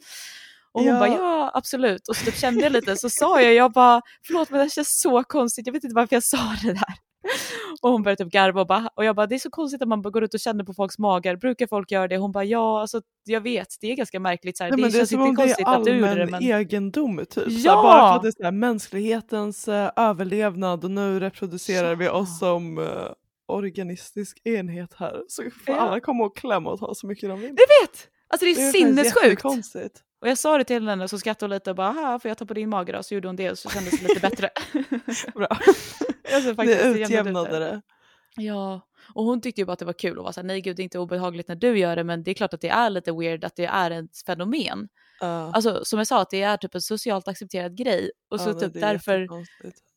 Och 0.72 0.82
hon 0.82 0.92
Ja. 0.94 0.98
bara 0.98 1.08
ja 1.08 1.50
absolut 1.54 2.08
och 2.08 2.16
så 2.16 2.24
typ 2.24 2.36
kände 2.36 2.60
jag 2.60 2.72
lite 2.72 2.96
så 2.96 3.10
sa 3.10 3.40
jag, 3.42 3.54
jag 3.54 3.72
bara 3.72 4.00
förlåt 4.26 4.50
men 4.50 4.58
det 4.58 4.64
här 4.64 4.70
känns 4.70 5.00
så 5.00 5.24
konstigt, 5.24 5.66
jag 5.66 5.72
vet 5.72 5.84
inte 5.84 5.94
varför 5.94 6.16
jag 6.16 6.22
sa 6.24 6.56
det 6.62 6.72
där. 6.72 6.94
Och 7.82 7.90
hon 7.90 8.02
började 8.02 8.24
typ 8.24 8.32
garva 8.32 8.60
och, 8.60 8.66
bara, 8.66 8.90
och 8.94 9.04
jag 9.04 9.16
bara 9.16 9.26
det 9.26 9.34
är 9.34 9.38
så 9.38 9.50
konstigt 9.50 9.82
att 9.82 9.88
man 9.88 10.02
bara 10.02 10.10
går 10.10 10.24
ut 10.24 10.34
och 10.34 10.40
känner 10.40 10.64
på 10.64 10.74
folks 10.74 10.98
magar, 10.98 11.36
brukar 11.36 11.66
folk 11.66 11.90
göra 11.90 12.08
det? 12.08 12.16
Hon 12.16 12.32
bara 12.32 12.44
ja 12.44 12.80
alltså 12.80 13.00
jag 13.24 13.40
vet 13.40 13.68
det 13.80 13.92
är 13.92 13.96
ganska 13.96 14.20
märkligt 14.20 14.56
så 14.56 14.64
här. 14.64 14.70
Nej, 14.70 14.76
det 14.80 14.88
det 14.88 14.88
är 14.88 14.98
känns 14.98 15.12
inte 15.12 15.36
konstigt 15.42 15.66
att 15.66 15.84
du 15.84 15.90
gjorde 15.96 16.14
det 16.14 16.26
men 16.26 16.42
egendom 16.42 17.16
typ. 17.18 17.32
Så 17.32 17.40
här, 17.40 17.50
Ja! 17.50 17.82
bara 17.82 18.08
för 18.10 18.16
att 18.16 18.22
det 18.22 18.28
är 18.28 18.32
så 18.32 18.42
här, 18.44 18.52
mänsklighetens 18.52 19.68
eh, 19.68 19.90
överlevnad 19.96 20.84
och 20.84 20.90
nu 20.90 21.20
reproducerar 21.20 21.94
vi 21.94 22.04
Ja. 22.04 22.12
oss 22.12 22.38
som 22.38 22.78
eh, 22.78 22.84
organistisk 23.48 24.40
enhet 24.44 24.94
här. 24.96 25.22
Så 25.28 25.42
får 25.42 25.50
Ja. 25.74 25.80
alla 25.80 26.00
komma 26.00 26.24
och 26.24 26.36
klämma 26.36 26.70
och 26.70 26.78
ta 26.80 26.94
så 26.94 27.06
mycket 27.06 27.28
de 27.28 27.40
vill. 27.40 27.48
jag 27.48 27.86
vet! 27.86 28.08
Alltså 28.28 28.44
det 28.44 28.50
är, 28.50 28.56
Det 28.56 28.62
är 28.62 28.72
sinnessjukt! 28.72 29.42
Och 30.20 30.28
jag 30.28 30.38
sa 30.38 30.58
det 30.58 30.64
till 30.64 30.88
henne 30.88 31.08
så 31.08 31.18
skrattade 31.18 31.44
hon 31.52 31.56
lite 31.56 31.70
och 31.70 31.76
bara 31.76 31.92
"Haha, 31.92 32.18
får 32.18 32.28
jag 32.28 32.38
ta 32.38 32.46
på 32.46 32.54
din 32.54 32.68
mage 32.68 32.92
då? 32.92 33.02
Så 33.02 33.14
gjorde 33.14 33.28
hon 33.28 33.36
det 33.36 33.50
och 33.50 33.58
så 33.58 33.68
kändes 33.70 34.00
det 34.00 34.08
lite 34.08 34.20
bättre. 34.20 34.50
Bra. 35.34 35.46
alltså, 36.34 36.54
faktiskt, 36.54 36.82
det 36.82 36.84
jämnade 36.84 37.00
ut 37.00 37.10
utjämnade 37.10 37.58
det. 37.58 37.82
Ja, 38.36 38.80
och 39.14 39.24
hon 39.24 39.40
tyckte 39.40 39.60
ju 39.60 39.64
bara 39.64 39.72
att 39.72 39.78
det 39.78 39.84
var 39.84 39.92
kul 39.92 40.18
och 40.18 40.24
var 40.24 40.32
såhär 40.32 40.46
nej 40.46 40.60
gud 40.60 40.76
det 40.76 40.82
är 40.82 40.84
inte 40.84 40.98
obehagligt 40.98 41.48
när 41.48 41.56
du 41.56 41.78
gör 41.78 41.96
det 41.96 42.04
men 42.04 42.22
det 42.22 42.30
är 42.30 42.34
klart 42.34 42.54
att 42.54 42.60
det 42.60 42.68
är 42.68 42.90
lite 42.90 43.12
weird 43.12 43.44
att 43.44 43.56
det 43.56 43.64
är 43.66 43.90
ett 43.90 44.18
fenomen. 44.26 44.88
Ja. 45.20 45.52
Alltså 45.52 45.84
som 45.84 45.98
jag 45.98 46.06
sa 46.06 46.22
att 46.22 46.30
det 46.30 46.42
är 46.42 46.56
typ 46.56 46.74
en 46.74 46.80
socialt 46.80 47.28
accepterad 47.28 47.76
grej 47.76 48.10
och 48.30 48.40
så 48.40 48.52
nej, 48.52 48.60
typ 48.60 48.72
därför 48.72 49.28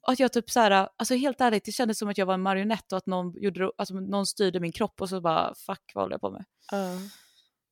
att 0.08 0.20
jag 0.20 0.34
typ 0.34 0.50
såhär, 0.50 0.72
alltså 0.98 1.16
helt 1.16 1.42
ärligt 1.42 1.66
det 1.66 1.72
kändes 1.72 2.00
som 2.00 2.10
att 2.10 2.18
jag 2.18 2.26
var 2.26 2.34
en 2.34 2.42
marionett 2.42 2.92
och 2.92 2.98
att 2.98 3.06
någon, 3.06 3.34
gjorde, 3.42 3.72
alltså, 3.78 3.94
någon 3.94 4.26
styrde 4.26 4.60
min 4.60 4.72
kropp 4.72 5.02
och 5.02 5.10
så 5.10 5.22
bara 5.22 5.54
fuck 5.56 5.92
vad 5.94 6.04
håller 6.04 6.14
jag 6.14 6.22
på 6.22 6.32
med. 6.32 6.46
Ja. 6.72 6.78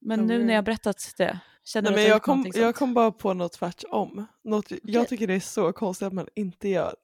Men 0.02 0.20
nu 0.20 0.38
när 0.38 0.46
weird. 0.46 0.58
jag 0.58 0.66
berättat 0.66 1.14
det, 1.18 1.40
känner 1.68 1.92
Nej, 1.92 2.00
men 2.04 2.10
jag, 2.10 2.24
kom, 2.24 2.52
jag 2.54 2.76
kom 2.76 2.94
bara 2.94 3.12
på 3.12 3.34
något 3.34 3.54
tvärtom. 3.54 4.26
Något, 4.44 4.66
Okej. 4.66 4.80
Jag 4.84 5.08
tycker 5.08 5.28
det 5.28 5.34
är 5.34 5.40
så 5.40 5.74
konstigt 5.74 6.06
att 6.08 6.14
man 6.14 6.28
inte 6.36 6.70
gör. 6.70 6.96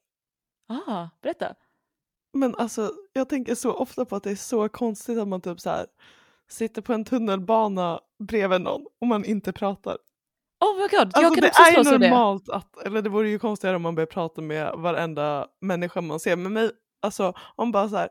Ah, 0.68 1.08
berätta. 1.22 1.54
Men 2.32 2.54
alltså 2.54 2.92
jag 3.12 3.28
tänker 3.28 3.54
så 3.54 3.72
ofta 3.72 4.04
på 4.04 4.16
att 4.16 4.22
det 4.22 4.30
är 4.30 4.36
så 4.36 4.68
konstigt 4.68 5.18
att 5.18 5.28
man 5.28 5.40
typ 5.40 5.60
så 5.60 5.70
här 5.70 5.86
sitter 6.50 6.82
på 6.82 6.92
en 6.92 7.04
tunnelbana 7.04 8.00
bredvid 8.28 8.60
någon 8.60 8.84
och 9.00 9.06
man 9.06 9.24
inte 9.24 9.52
pratar. 9.52 9.98
Oh 10.60 10.76
my 10.76 10.82
god, 10.82 10.92
jag 10.92 11.24
Alltså 11.24 11.34
kan 11.34 11.40
det 11.42 11.48
är 11.48 11.72
slås 11.72 11.92
av 11.92 12.00
det. 12.00 12.08
normalt 12.08 12.48
att, 12.48 12.76
eller 12.86 13.02
det 13.02 13.10
vore 13.10 13.28
ju 13.28 13.38
konstigare 13.38 13.76
om 13.76 13.82
man 13.82 13.94
börjar 13.94 14.06
prata 14.06 14.40
med 14.42 14.72
varenda 14.76 15.46
människa 15.60 16.00
man 16.00 16.20
ser. 16.20 16.36
Men 16.36 16.52
mig, 16.52 16.70
alltså 17.02 17.32
om 17.56 17.72
bara 17.72 17.88
så 17.88 17.96
här, 17.96 18.08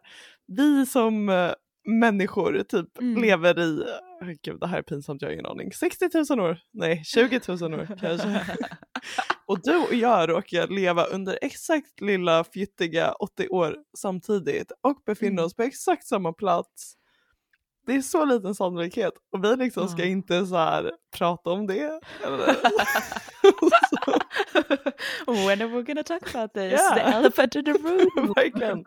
vi 0.47 0.85
som 0.85 1.29
eh, 1.29 1.51
människor 1.85 2.63
typ 2.63 2.97
Mm. 3.01 3.21
lever 3.21 3.59
i, 3.59 3.83
oh, 4.21 4.31
gud 4.43 4.59
det 4.59 4.67
här 4.67 4.77
är 4.77 4.81
pinsamt, 4.81 5.21
jag 5.21 5.29
har 5.29 5.33
ingen 5.33 5.45
aning, 5.45 5.71
60 5.71 6.09
000 6.35 6.39
år? 6.39 6.59
Nej, 6.73 7.03
20 7.05 7.39
000 7.47 7.73
år 7.73 7.97
kanske. 7.99 8.41
och 9.45 9.59
du 9.63 9.75
och 9.77 9.93
jag 9.93 10.29
råkar 10.29 10.67
leva 10.67 11.03
under 11.03 11.39
exakt 11.41 12.01
lilla 12.01 12.43
fjuttiga 12.43 13.11
80 13.11 13.47
år 13.47 13.77
samtidigt 13.97 14.71
och 14.81 15.01
befinner 15.05 15.31
Mm. 15.31 15.45
oss 15.45 15.55
på 15.55 15.63
exakt 15.63 16.07
samma 16.07 16.33
plats. 16.33 16.95
Det 17.85 17.93
är 17.95 18.01
så 18.01 18.25
liten 18.25 18.55
sannolikhet 18.55 19.13
och 19.33 19.43
vi 19.43 19.55
liksom 19.55 19.87
ska 19.87 20.01
Ja. 20.01 20.05
inte 20.07 20.45
så 20.45 20.55
här 20.55 20.91
prata 21.17 21.49
om 21.49 21.67
det. 21.67 21.99
When 25.27 25.61
are 25.61 25.67
we 25.67 25.81
gonna 25.83 26.03
talk 26.03 26.35
about 26.35 26.53
this? 26.53 26.71
Yeah. 26.73 26.95
The 26.95 27.01
elephant 27.17 27.55
in 27.55 27.65
the 27.65 27.71
room. 27.83 28.33
Verkligen. 28.35 28.83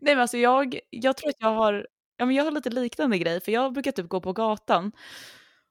Nej 0.00 0.14
men 0.14 0.18
alltså 0.20 0.36
jag, 0.38 0.78
jag 0.90 1.16
tror 1.16 1.28
att 1.30 1.36
jag 1.38 1.48
har, 1.54 1.86
ja 2.18 2.26
men 2.26 2.34
jag 2.36 2.44
har 2.44 2.50
lite 2.50 2.70
liknande 2.70 3.18
grej 3.18 3.40
för 3.40 3.52
jag 3.52 3.72
brukar 3.72 3.92
typ 3.92 4.08
gå 4.08 4.20
på 4.20 4.32
gatan 4.32 4.92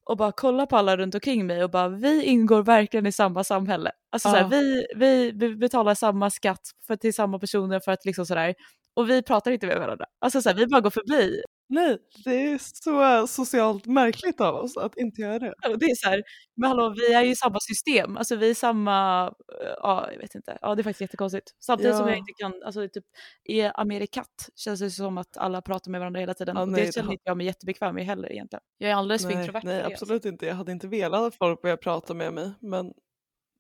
och 0.05 0.17
bara 0.17 0.31
kolla 0.31 0.65
på 0.65 0.77
alla 0.77 0.97
runt 0.97 1.15
omkring 1.15 1.47
mig 1.47 1.63
och 1.63 1.69
bara 1.71 1.87
vi 1.89 2.23
ingår 2.23 2.63
verkligen 2.63 3.05
i 3.05 3.11
samma 3.11 3.43
samhälle. 3.43 3.91
Alltså 4.11 4.29
Ja. 4.29 4.33
såhär, 4.33 4.47
vi, 4.49 4.85
vi, 4.95 5.31
vi 5.31 5.55
betalar 5.55 5.95
samma 5.95 6.29
skatt 6.29 6.61
för, 6.87 6.95
till 6.95 7.13
samma 7.13 7.39
personer 7.39 7.79
för 7.79 7.91
att 7.91 8.05
liksom 8.05 8.25
sådär 8.25 8.55
och 8.93 9.09
vi 9.09 9.23
pratar 9.23 9.51
inte 9.51 9.67
med 9.67 9.79
varandra. 9.79 10.05
Alltså 10.21 10.41
såhär, 10.41 10.55
vi 10.55 10.67
bara 10.67 10.81
går 10.81 10.89
förbi. 10.89 11.41
Nej, 11.71 11.97
det 12.25 12.31
är 12.51 12.57
så 12.57 13.27
socialt 13.27 13.85
märkligt 13.85 14.41
av 14.41 14.55
oss 14.55 14.77
att 14.77 14.97
inte 14.97 15.21
göra 15.21 15.39
det. 15.39 15.53
Och 15.69 15.79
det 15.79 15.85
är 15.85 15.95
såhär, 15.95 16.23
men 16.55 16.69
hallå 16.69 16.93
vi 16.97 17.13
är 17.13 17.21
ju 17.23 17.31
i 17.31 17.35
samma 17.35 17.59
system, 17.59 18.17
alltså 18.17 18.35
vi 18.35 18.49
är 18.49 18.53
samma, 18.55 19.27
eh, 19.61 19.73
ja 19.77 20.09
jag 20.11 20.19
vet 20.19 20.35
inte, 20.35 20.57
ja 20.61 20.75
det 20.75 20.81
är 20.81 20.83
faktiskt 20.83 21.01
jättekonstigt. 21.01 21.55
Samtidigt 21.59 21.95
som 21.95 22.05
Ja. 22.05 22.11
jag 22.11 22.17
inte 22.17 22.33
kan, 22.37 22.53
alltså 22.65 22.87
typ 22.87 23.03
i 23.43 23.61
Amerikat 23.61 24.49
känns 24.55 24.79
det 24.79 24.91
som 24.91 25.17
att 25.17 25.37
alla 25.37 25.61
pratar 25.61 25.91
med 25.91 25.99
varandra 25.99 26.19
hela 26.19 26.33
tiden 26.33 26.55
Ja, 26.57 26.65
nej, 26.65 26.81
det 26.81 26.87
det 26.87 26.93
känner 26.93 27.11
inte 27.11 27.23
jag 27.25 27.37
mig 27.37 27.45
jättebekväm 27.45 27.95
med 27.95 28.05
heller 28.05 28.31
egentligen. 28.31 28.63
Jag 28.77 28.91
är 28.91 28.95
alldeles 28.95 29.23
för 29.23 29.31
introvert 29.31 29.61
nej 29.63 29.77
det, 29.77 29.85
alltså. 29.85 30.03
absolut 30.05 30.25
inte. 30.25 30.45
Jag 30.45 30.55
hade 30.55 30.71
inte 30.71 30.87
velat 30.87 31.21
att 31.21 31.35
folk 31.35 31.61
började 31.61 31.81
prata 31.81 32.13
med 32.13 32.33
mig 32.33 32.51
men 32.59 32.93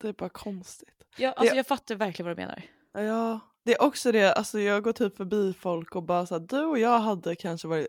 det 0.01 0.07
är 0.07 0.13
bara 0.13 0.29
konstigt. 0.29 0.89
Jag, 1.17 1.33
alltså, 1.37 1.55
jag 1.55 1.67
fattar 1.67 1.95
verkligen 1.95 2.27
vad 2.27 2.37
du 2.37 2.41
menar. 2.41 2.61
Ja, 2.93 3.39
det 3.65 3.73
är 3.73 3.81
också 3.81 4.11
det, 4.11 4.33
alltså 4.33 4.59
jag 4.59 4.83
går 4.83 4.93
typ 4.93 5.17
förbi 5.17 5.53
folk 5.53 5.95
och 5.95 6.03
bara 6.03 6.25
så 6.25 6.35
här, 6.39 6.47
du 6.49 6.65
och 6.65 6.79
jag 6.79 6.99
hade 6.99 7.35
kanske 7.35 7.67
varit 7.67 7.87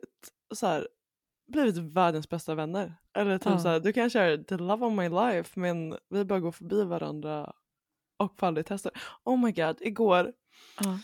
så 0.55 0.67
här, 0.67 0.89
blivit 1.53 1.77
världens 1.77 2.29
bästa 2.29 2.55
vänner. 2.55 2.95
Eller 3.17 3.39
typ 3.39 3.53
Ja. 3.53 3.59
så 3.59 3.69
här, 3.69 3.81
du 3.81 3.93
kanske 3.93 4.21
är 4.21 4.39
the 4.39 4.57
love 4.57 4.87
of 4.87 4.93
my 4.93 5.09
life 5.09 5.61
men 5.61 5.97
vi 6.09 6.25
bara 6.25 6.41
går 6.41 6.53
förbi 6.53 6.85
varandra 6.85 7.53
och 8.17 8.39
får 8.39 8.47
aldrig 8.47 8.67
testa. 8.67 8.91
Oh 9.25 9.39
my 9.45 9.53
god, 9.53 9.77
igår 9.81 10.33
Ja. 10.81 10.99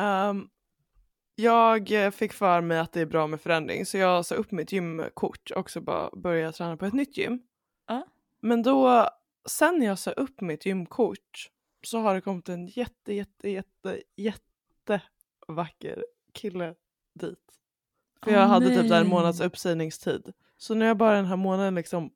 Ehm, 0.00 0.48
jag 1.34 2.14
fick 2.14 2.32
för 2.32 2.60
mig 2.60 2.78
att 2.78 2.92
det 2.92 3.00
är 3.00 3.06
bra 3.06 3.26
med 3.26 3.40
förändring 3.40 3.86
så 3.86 3.96
jag 3.98 4.26
sa 4.26 4.34
upp 4.34 4.50
mitt 4.52 4.72
gymkort 4.72 5.50
och 5.50 5.70
så 5.70 5.80
bara 5.80 6.10
började 6.16 6.52
träna 6.52 6.76
på 6.76 6.86
ett 6.86 6.94
nytt 6.94 7.16
gym. 7.16 7.40
Ja. 7.86 8.06
Men 8.40 8.62
då, 8.62 9.08
sen 9.48 9.82
jag 9.82 9.98
sa 9.98 10.10
upp 10.10 10.40
mitt 10.40 10.66
gymkort 10.66 11.50
så 11.86 11.98
har 11.98 12.14
det 12.14 12.20
kommit 12.20 12.48
en 12.48 12.66
jätte, 12.66 13.14
jätte, 13.14 13.48
jätte, 13.50 14.00
jätte 14.16 15.00
vacker 15.48 16.04
kille 16.32 16.74
dit. 17.14 17.38
För 18.24 18.30
jag 18.30 18.42
Åh, 18.42 18.48
hade 18.48 18.66
typ 18.66 18.76
där 18.76 18.82
en 18.82 18.88
nej. 19.02 19.04
månads 19.10 19.40
uppsägningstid. 19.40 20.32
Så 20.56 20.74
nu 20.74 20.80
har 20.80 20.86
jag 20.86 20.96
bara 20.96 21.16
den 21.16 21.24
här 21.26 21.36
månaden 21.36 21.74
liksom 21.74 22.10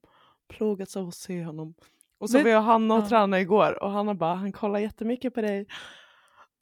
plågats 0.48 0.96
av 0.96 1.08
att 1.08 1.14
se 1.14 1.44
honom. 1.44 1.74
Och 2.18 2.30
så 2.30 2.36
Men- 2.36 2.44
var 2.44 2.50
jag 2.50 2.62
Hanna 2.62 2.94
och 2.94 3.04
ja. 3.04 3.08
träna 3.08 3.40
igår 3.40 3.82
och 3.82 3.90
Hanna 3.90 4.14
bara, 4.14 4.34
han 4.34 4.52
kollar 4.52 4.78
jättemycket 4.78 5.34
på 5.34 5.40
dig. 5.40 5.66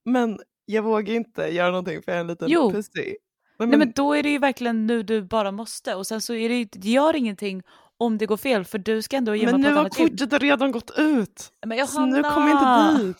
Men 0.04 0.38
jag 0.64 0.82
vågar 0.82 1.14
inte 1.14 1.42
göra 1.42 1.70
någonting 1.70 2.02
för 2.02 2.12
jag 2.12 2.16
är 2.16 2.20
en 2.20 2.26
liten 2.26 2.48
Jo. 2.50 2.70
pussy. 2.70 3.16
Nej 3.58 3.68
men 3.78 3.92
då 3.92 4.12
är 4.14 4.22
det 4.22 4.30
ju 4.30 4.38
verkligen 4.38 4.86
nu 4.86 5.02
du 5.02 5.22
bara 5.22 5.52
måste 5.52 5.94
och 5.94 6.06
sen 6.06 6.20
så 6.20 6.34
är 6.34 6.48
det 6.48 6.64
det 6.72 6.88
gör 6.88 7.16
ingenting 7.16 7.62
om 7.98 8.18
det 8.18 8.26
går 8.26 8.36
fel 8.36 8.64
för 8.64 8.78
du 8.78 9.02
ska 9.02 9.16
ändå 9.16 9.34
gymma 9.34 9.52
men 9.52 9.62
på 9.62 9.68
nu 9.68 9.74
har 9.74 9.82
gym. 9.98 10.08
kortet 10.18 10.42
redan 10.42 10.72
gått 10.72 10.90
ut. 10.98 11.52
Men 11.66 11.86
Så 11.86 12.06
nu 12.06 12.16
Johanna! 12.16 12.34
kommer 12.34 12.48
jag 12.50 12.92
inte 12.92 13.02
dit. 13.06 13.16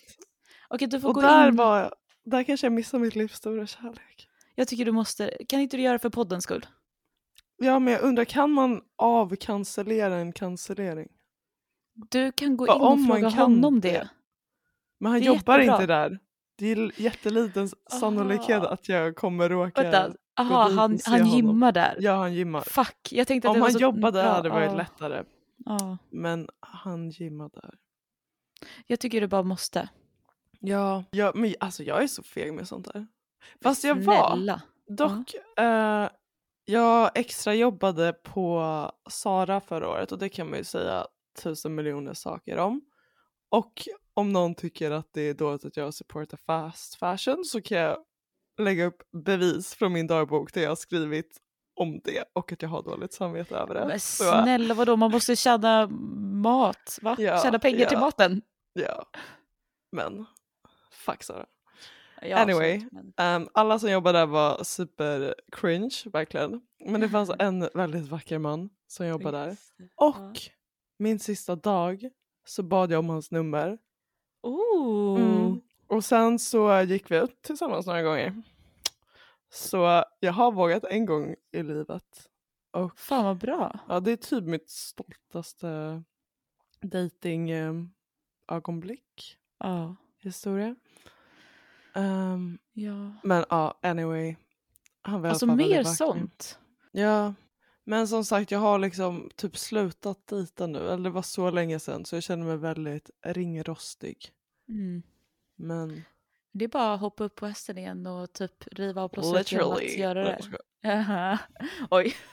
Okej 0.69 0.88
du 0.88 1.01
får 1.01 1.09
Och 1.09 1.14
gå 1.14 1.21
där, 1.21 1.49
in. 1.49 1.57
var, 1.57 1.95
där 2.25 2.43
kanske 2.43 2.67
jag 2.67 2.73
missade 2.73 3.03
mitt 3.05 3.14
livs 3.17 3.35
stora 3.37 3.67
kärlek. 3.67 4.29
Jag 4.55 4.69
tycker 4.69 4.85
du 4.85 4.93
måste, 4.93 5.31
kan 5.49 5.61
inte 5.61 5.77
du 5.77 5.83
göra 5.83 5.99
för 5.99 6.11
poddens 6.11 6.45
skull? 6.45 6.67
Ja 7.57 7.79
men 7.79 7.93
jag 7.93 8.03
undrar, 8.03 8.25
kan 8.25 8.51
man 8.51 8.81
avcancellera 8.97 10.14
en 10.17 10.33
cancellering? 10.33 11.09
Du 12.11 12.33
kan 12.33 12.57
gå 12.57 12.67
Vad 12.67 12.77
in 12.99 13.11
och 13.11 13.17
fråga 13.17 13.29
honom 13.29 13.81
det? 13.81 13.91
det. 13.93 14.09
Men 15.01 15.12
han 15.12 15.23
jobbar 15.23 15.59
jättebra. 15.59 15.75
inte 15.83 15.87
där. 15.87 16.19
Det 16.59 16.73
är 16.73 17.01
jätteliten 17.01 17.69
sannolikhet 17.91 18.62
Ah. 18.62 18.69
att 18.69 18.88
jag 18.88 19.17
kommer 19.17 19.49
råka... 19.49 19.83
Vänta, 19.83 20.12
aha, 20.38 20.88
dit 20.88 21.07
han, 21.07 21.20
han 21.20 21.29
gymmar 21.29 21.72
där. 21.72 21.96
Ja 22.01 22.12
han 22.14 22.35
gymmar. 22.35 22.61
Fuck, 22.61 23.09
jag 23.11 23.27
tänkte 23.27 23.48
att 23.48 23.51
Om 23.51 23.55
det 23.55 23.61
var 23.61 23.68
han 23.68 23.72
så... 23.72 23.79
jobbade 23.79 24.18
ja, 24.18 24.29
hade 24.29 24.48
det 24.48 24.55
varit 24.55 24.70
ja, 24.70 24.77
lättare. 24.77 25.24
Ja. 25.64 25.98
Men 26.11 26.48
han 26.61 27.11
gymmar 27.11 27.51
där. 27.55 27.74
Jag 28.87 29.01
tycker 29.01 29.20
du 29.20 29.27
bara 29.27 29.42
måste. 29.42 29.88
Ja, 30.61 31.05
ja 31.11 31.33
men 31.35 31.55
alltså 31.61 31.83
jag 31.83 32.03
är 32.03 32.07
så 32.07 32.22
feg 32.22 32.55
med 32.55 32.68
sånt 32.68 32.92
där. 32.92 33.07
Fast 33.62 33.85
jag 33.85 33.94
var. 33.94 34.31
Snälla. 34.31 34.62
Dock, 34.88 35.35
eh, 35.59 36.09
jag 36.64 37.11
extra 37.14 37.55
jobbade 37.55 38.12
på 38.12 38.92
Sara 39.11 39.61
förra 39.61 39.88
året 39.88 40.12
och 40.12 40.18
det 40.18 40.29
kan 40.29 40.51
man 40.51 40.59
ju 40.59 40.64
säga 40.64 41.07
tusen 41.42 41.74
miljoner 41.74 42.14
saker 42.14 42.57
om. 42.57 42.81
Och 43.51 43.88
om 44.14 44.33
någon 44.33 44.55
tycker 44.55 44.90
att 44.90 45.09
det 45.12 45.20
är 45.20 45.35
dåligt 45.35 45.64
att 45.64 45.77
jag 45.77 45.94
supportar 45.94 46.37
fast 46.37 46.94
fashion 46.94 47.44
så 47.44 47.62
kan 47.62 47.79
jag 47.79 47.98
lägga 48.59 48.85
upp 48.85 49.03
bevis 49.12 49.75
från 49.75 49.92
min 49.92 50.07
dagbok 50.07 50.53
där 50.55 50.62
jag 50.62 50.68
har 50.68 50.77
skrivit 50.77 51.37
om 51.81 52.01
det 52.05 52.25
och 52.33 52.53
att 52.53 52.62
jag 52.62 52.68
har 52.68 52.83
dåligt 52.83 53.12
samvete 53.12 53.57
över 53.57 53.75
det. 53.75 53.87
Men 53.87 54.01
snälla 54.01 54.75
vadå, 54.75 54.97
man 54.97 55.11
måste 55.11 55.37
tjäna 55.37 55.87
mat, 56.42 56.99
va? 57.03 57.16
Ja, 57.18 57.42
tjäna 57.42 57.59
pengar 57.59 57.81
ja. 57.81 57.88
till 57.88 57.99
maten. 57.99 58.42
ja. 58.73 59.07
Men, 59.92 60.27
fuck 60.92 61.23
Sara. 61.23 61.47
Ja, 62.23 62.37
Anyway, 62.37 62.75
absolut, 62.75 62.92
men- 62.92 63.12
Ehm, 63.16 63.49
alla 63.55 63.79
som 63.79 63.90
jobbade 63.90 64.18
där 64.18 64.27
var 64.27 64.64
super 64.64 65.35
cringe, 65.53 65.97
verkligen. 66.12 66.61
Men 66.85 67.01
det 67.01 67.09
fanns 67.09 67.31
en 67.38 67.68
väldigt 67.75 68.09
vacker 68.09 68.38
man 68.38 68.71
som 68.87 69.07
jobbade 69.07 69.38
där. 69.38 69.57
Och 69.94 70.38
min 70.99 71.18
sista 71.18 71.57
dag 71.57 72.11
så 72.49 72.62
bad 72.62 72.92
jag 72.92 72.99
om 72.99 73.09
hans 73.09 73.31
nummer. 73.31 73.79
Oh. 74.42 75.21
Mm. 75.21 75.61
Och 75.88 76.05
sen 76.05 76.38
så 76.38 76.83
gick 76.83 77.11
vi 77.11 77.16
ut 77.16 77.42
tillsammans 77.42 77.87
några 77.87 78.03
gånger. 78.03 78.42
Så 79.51 80.05
jag 80.20 80.33
har 80.33 80.53
vågat 80.53 80.85
en 80.85 81.07
gång 81.07 81.35
i 81.53 81.62
livet. 81.62 82.29
Och 82.70 82.98
Fan 82.98 83.24
vad 83.24 83.38
bra. 83.38 83.79
ja, 83.88 84.01
det 84.01 84.12
är 84.12 84.16
typ 84.16 84.44
mitt 84.44 84.70
stoltaste 84.70 86.03
dating 86.81 87.51
ehm, 87.51 87.90
ögonblick, 88.48 89.37
Ja. 89.59 89.96
historia. 90.18 90.77
Ehm, 91.94 92.59
ja. 92.72 93.12
men 93.22 93.44
ja, 93.51 93.79
anyway. 93.83 94.37
Han 95.03 95.22
var 95.22 95.29
Alltså 95.31 95.46
mer 95.46 95.85
sånt. 95.85 96.59
Ja, 96.92 97.35
men 97.85 98.09
som 98.09 98.24
sagt 98.24 98.51
jag 98.51 98.59
har 98.59 98.79
liksom 98.79 99.31
typ 99.37 99.57
slutat 99.57 100.27
dejta 100.27 100.66
nu. 100.66 100.79
Eller 100.79 101.05
det 101.05 101.11
var 101.11 101.22
så 101.22 101.51
länge 101.51 101.79
sedan 101.79 102.05
så 102.05 102.16
jag 102.16 102.22
känner 102.22 102.46
mig 102.46 102.57
väldigt 102.57 103.11
ringrostig. 103.22 104.31
Mm. 104.68 105.03
Men 105.59 106.05
Det 106.53 106.64
är 106.64 106.68
bara 106.68 106.94
att 106.94 107.01
hoppa 107.01 107.25
upp 107.25 107.35
på 107.35 107.47
hästen 107.47 107.79
igen 107.79 108.07
och 108.07 108.33
typ 108.33 108.64
riva 108.73 109.03
av 109.03 109.09
plåstret 109.09 109.53
genom 109.53 109.73
att 109.73 109.97
göra 109.97 110.25
det. 110.25 110.38
jag. 110.53 110.92
Jaha. 110.92 111.38
Oj. 111.90 112.14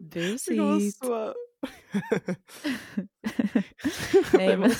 Busigt. 0.00 0.96
så... 0.96 1.34
Nej, 4.38 4.56
men-. 4.56 4.72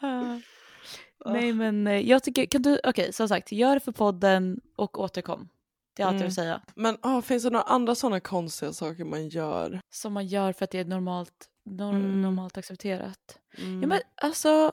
Ah. 0.00 0.38
Nej 1.32 1.52
men 1.52 1.86
eh, 1.86 1.98
jag 2.08 2.22
tycker, 2.22 2.46
kan 2.46 2.62
du, 2.62 2.80
okej 2.84 3.12
som 3.12 3.28
sagt, 3.28 3.52
gör 3.52 3.74
det 3.74 3.80
för 3.80 3.92
podden 3.92 4.60
och 4.76 4.98
återkom. 5.00 5.48
Det 5.96 6.02
är 6.02 6.06
allt 6.06 6.12
jag 6.14 6.16
Mm. 6.20 6.26
vill 6.26 6.34
säga. 6.34 6.60
Men 6.74 6.98
ah, 7.00 7.22
finns 7.22 7.42
det 7.42 7.50
några 7.50 7.64
andra 7.64 7.94
sådana 7.94 8.20
konstiga 8.20 8.72
saker 8.72 9.04
man 9.04 9.28
gör? 9.28 9.80
Som 9.90 10.12
man 10.12 10.26
gör 10.26 10.52
för 10.52 10.64
att 10.64 10.70
det 10.70 10.78
är 10.78 10.84
normalt, 10.84 11.48
nor- 11.76 11.94
Mm. 11.94 12.22
normalt 12.22 12.58
accepterat. 12.58 13.38
Mm. 13.58 13.82
Ja 13.82 13.88
men 13.88 14.00
alltså, 14.22 14.72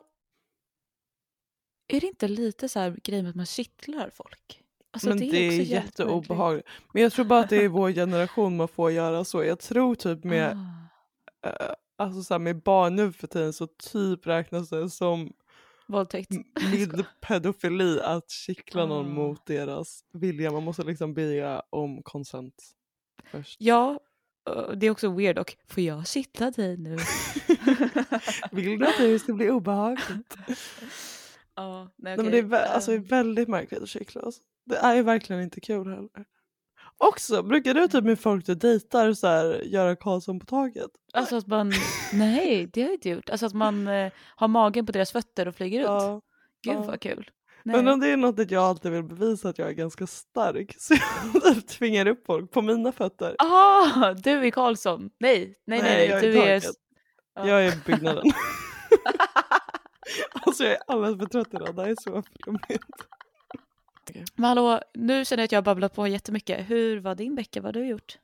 är 1.88 2.02
det 2.02 2.08
inte 2.08 2.28
lite 2.28 2.70
så 2.70 2.80
här 2.80 2.98
grej 3.04 3.22
med 3.22 3.30
att 3.30 3.36
man 3.36 3.46
kittlar 3.46 4.10
folk? 4.10 4.62
Alltså, 4.92 5.10
men 5.10 5.18
det 5.18 5.26
är, 5.26 5.52
jävligt 5.52 5.68
jätteobehagligt. 5.70 6.68
Men 6.94 7.04
jag 7.04 7.12
tror 7.14 7.26
bara 7.26 7.40
att 7.40 7.50
det 7.50 7.64
är 7.64 7.68
vår 7.70 7.92
generation 7.92 8.58
man 8.58 8.68
får 8.68 8.92
göra 8.92 9.24
så. 9.26 9.44
Jag 9.44 9.60
tror 9.60 9.96
typ 9.96 10.24
med, 10.24 10.58
Ah, 11.42 11.48
eh, 11.50 11.74
alltså 11.98 12.24
så 12.24 12.34
här, 12.34 12.40
med 12.40 12.62
barn 12.64 12.96
nu 12.96 13.12
för 13.12 13.28
tiden 13.28 13.54
så 13.54 13.68
typ 13.68 14.28
räknas 14.28 14.70
det 14.70 14.90
som 14.90 15.34
våldtäkt. 15.88 16.32
mild 16.72 17.06
pedofili 17.22 18.00
att 18.02 18.30
kittla 18.30 18.86
någon 18.86 19.06
Ah. 19.06 19.10
mot 19.10 19.46
deras 19.46 20.00
vilja. 20.14 20.52
Man 20.52 20.64
måste 20.64 20.84
liksom 20.84 21.14
be 21.14 21.62
om 21.70 22.04
consent 22.04 22.56
först. 23.32 23.56
Ja, 23.62 24.00
det 24.76 24.88
är 24.88 24.92
också 24.92 25.10
weird 25.12 25.38
och 25.38 25.56
får 25.68 25.84
jag 25.84 26.08
kittla 26.08 26.52
dig 26.52 26.78
nu? 26.78 26.90
Vill 28.52 28.80
du 28.80 28.86
att 28.86 28.98
det 28.98 29.20
ska 29.20 29.34
bli 29.34 29.50
obehagligt? 29.50 30.38
Ja, 31.56 31.90
nej, 31.96 32.16
okej. 32.20 32.42
det, 32.42 32.58
är, 32.58 32.74
alltså, 32.74 32.92
det 32.92 32.98
är 32.98 33.00
Ehm, 33.00 33.08
väldigt 33.08 33.48
märkligt 33.48 33.82
att 33.82 33.90
cykla. 33.90 34.22
Alltså. 34.22 34.42
Det 34.66 34.76
är 34.78 34.96
ju 34.96 35.04
verkligen 35.04 35.42
inte 35.42 35.62
kul 35.62 35.88
heller. 35.88 36.26
Också, 36.98 37.44
brukar 37.44 37.74
du 37.74 37.88
typ 37.88 38.04
med 38.04 38.20
folk 38.20 38.46
du 38.46 38.56
dejtar 38.56 39.14
så 39.14 39.28
här, 39.28 39.62
göra 39.66 39.96
Karlsson 39.96 40.40
på 40.40 40.46
taget? 40.46 40.92
Alltså 41.14 41.38
att 41.38 41.48
man, 41.48 41.72
nej 42.14 42.70
det 42.74 42.82
har 42.82 42.88
jag 42.88 42.96
inte 42.96 43.10
gjort. 43.10 43.30
Alltså 43.30 43.46
att 43.46 43.54
man 43.54 43.88
eh, 43.88 44.12
har 44.36 44.48
magen 44.48 44.86
på 44.86 44.92
deras 44.92 45.12
fötter 45.12 45.48
och 45.48 45.56
flyger 45.56 45.80
runt. 45.80 45.90
Ja. 45.90 46.22
Gud 46.62 46.74
ja. 46.74 46.82
vad 46.82 47.02
kul. 47.02 47.32
Nej. 47.68 47.76
Men 47.76 47.88
om 47.88 48.00
det 48.00 48.08
är 48.08 48.18
något 48.18 48.40
att 48.40 48.52
jag 48.52 48.64
alltid 48.64 48.92
vill 48.92 49.04
bevisa 49.04 49.50
att 49.50 49.58
jag 49.58 49.70
är 49.70 49.74
ganska 49.74 50.08
stark 50.08 50.76
så 50.78 50.94
jag 51.34 51.44
typ 51.56 51.68
tvingar 51.68 52.08
upp 52.08 52.26
folk 52.26 52.52
på 52.52 52.62
mina 52.62 52.92
fötter. 52.92 53.36
Ah, 53.40 54.14
du 54.14 54.32
är 54.32 54.52
Karlsson. 54.52 55.10
Nej, 55.20 55.56
nej, 55.66 55.82
nej. 55.82 55.82
nej. 55.82 56.08
jag 56.08 56.22
Du 56.22 56.38
är 56.38 56.48
är... 56.48 56.64
Ja. 57.36 57.48
Jag 57.48 57.66
är 57.66 57.86
byggnaden. 57.86 58.24
alltså 60.46 60.64
jag 60.64 60.74
är 60.74 60.80
alldeles 60.88 61.20
för 61.20 61.26
trött 61.26 61.54
idag, 61.54 61.76
det 61.76 61.82
här 61.82 61.90
är 61.90 61.96
så 61.96 62.24
flummigt. 62.44 62.84
Men 64.36 64.46
hallå, 64.46 64.80
nu 64.94 65.26
känner 65.26 65.42
jag 65.42 65.46
att 65.46 65.52
jag 65.52 65.58
har 65.58 65.66
babblat 65.66 65.96
på 65.96 66.08
jättemycket. 66.08 66.70
Hur 66.70 67.00
var 67.00 67.16
din 67.16 67.36
vecka? 67.36 67.62
Vad 67.62 67.76
har 67.76 67.82
du 67.82 67.88
gjort? 67.88 68.18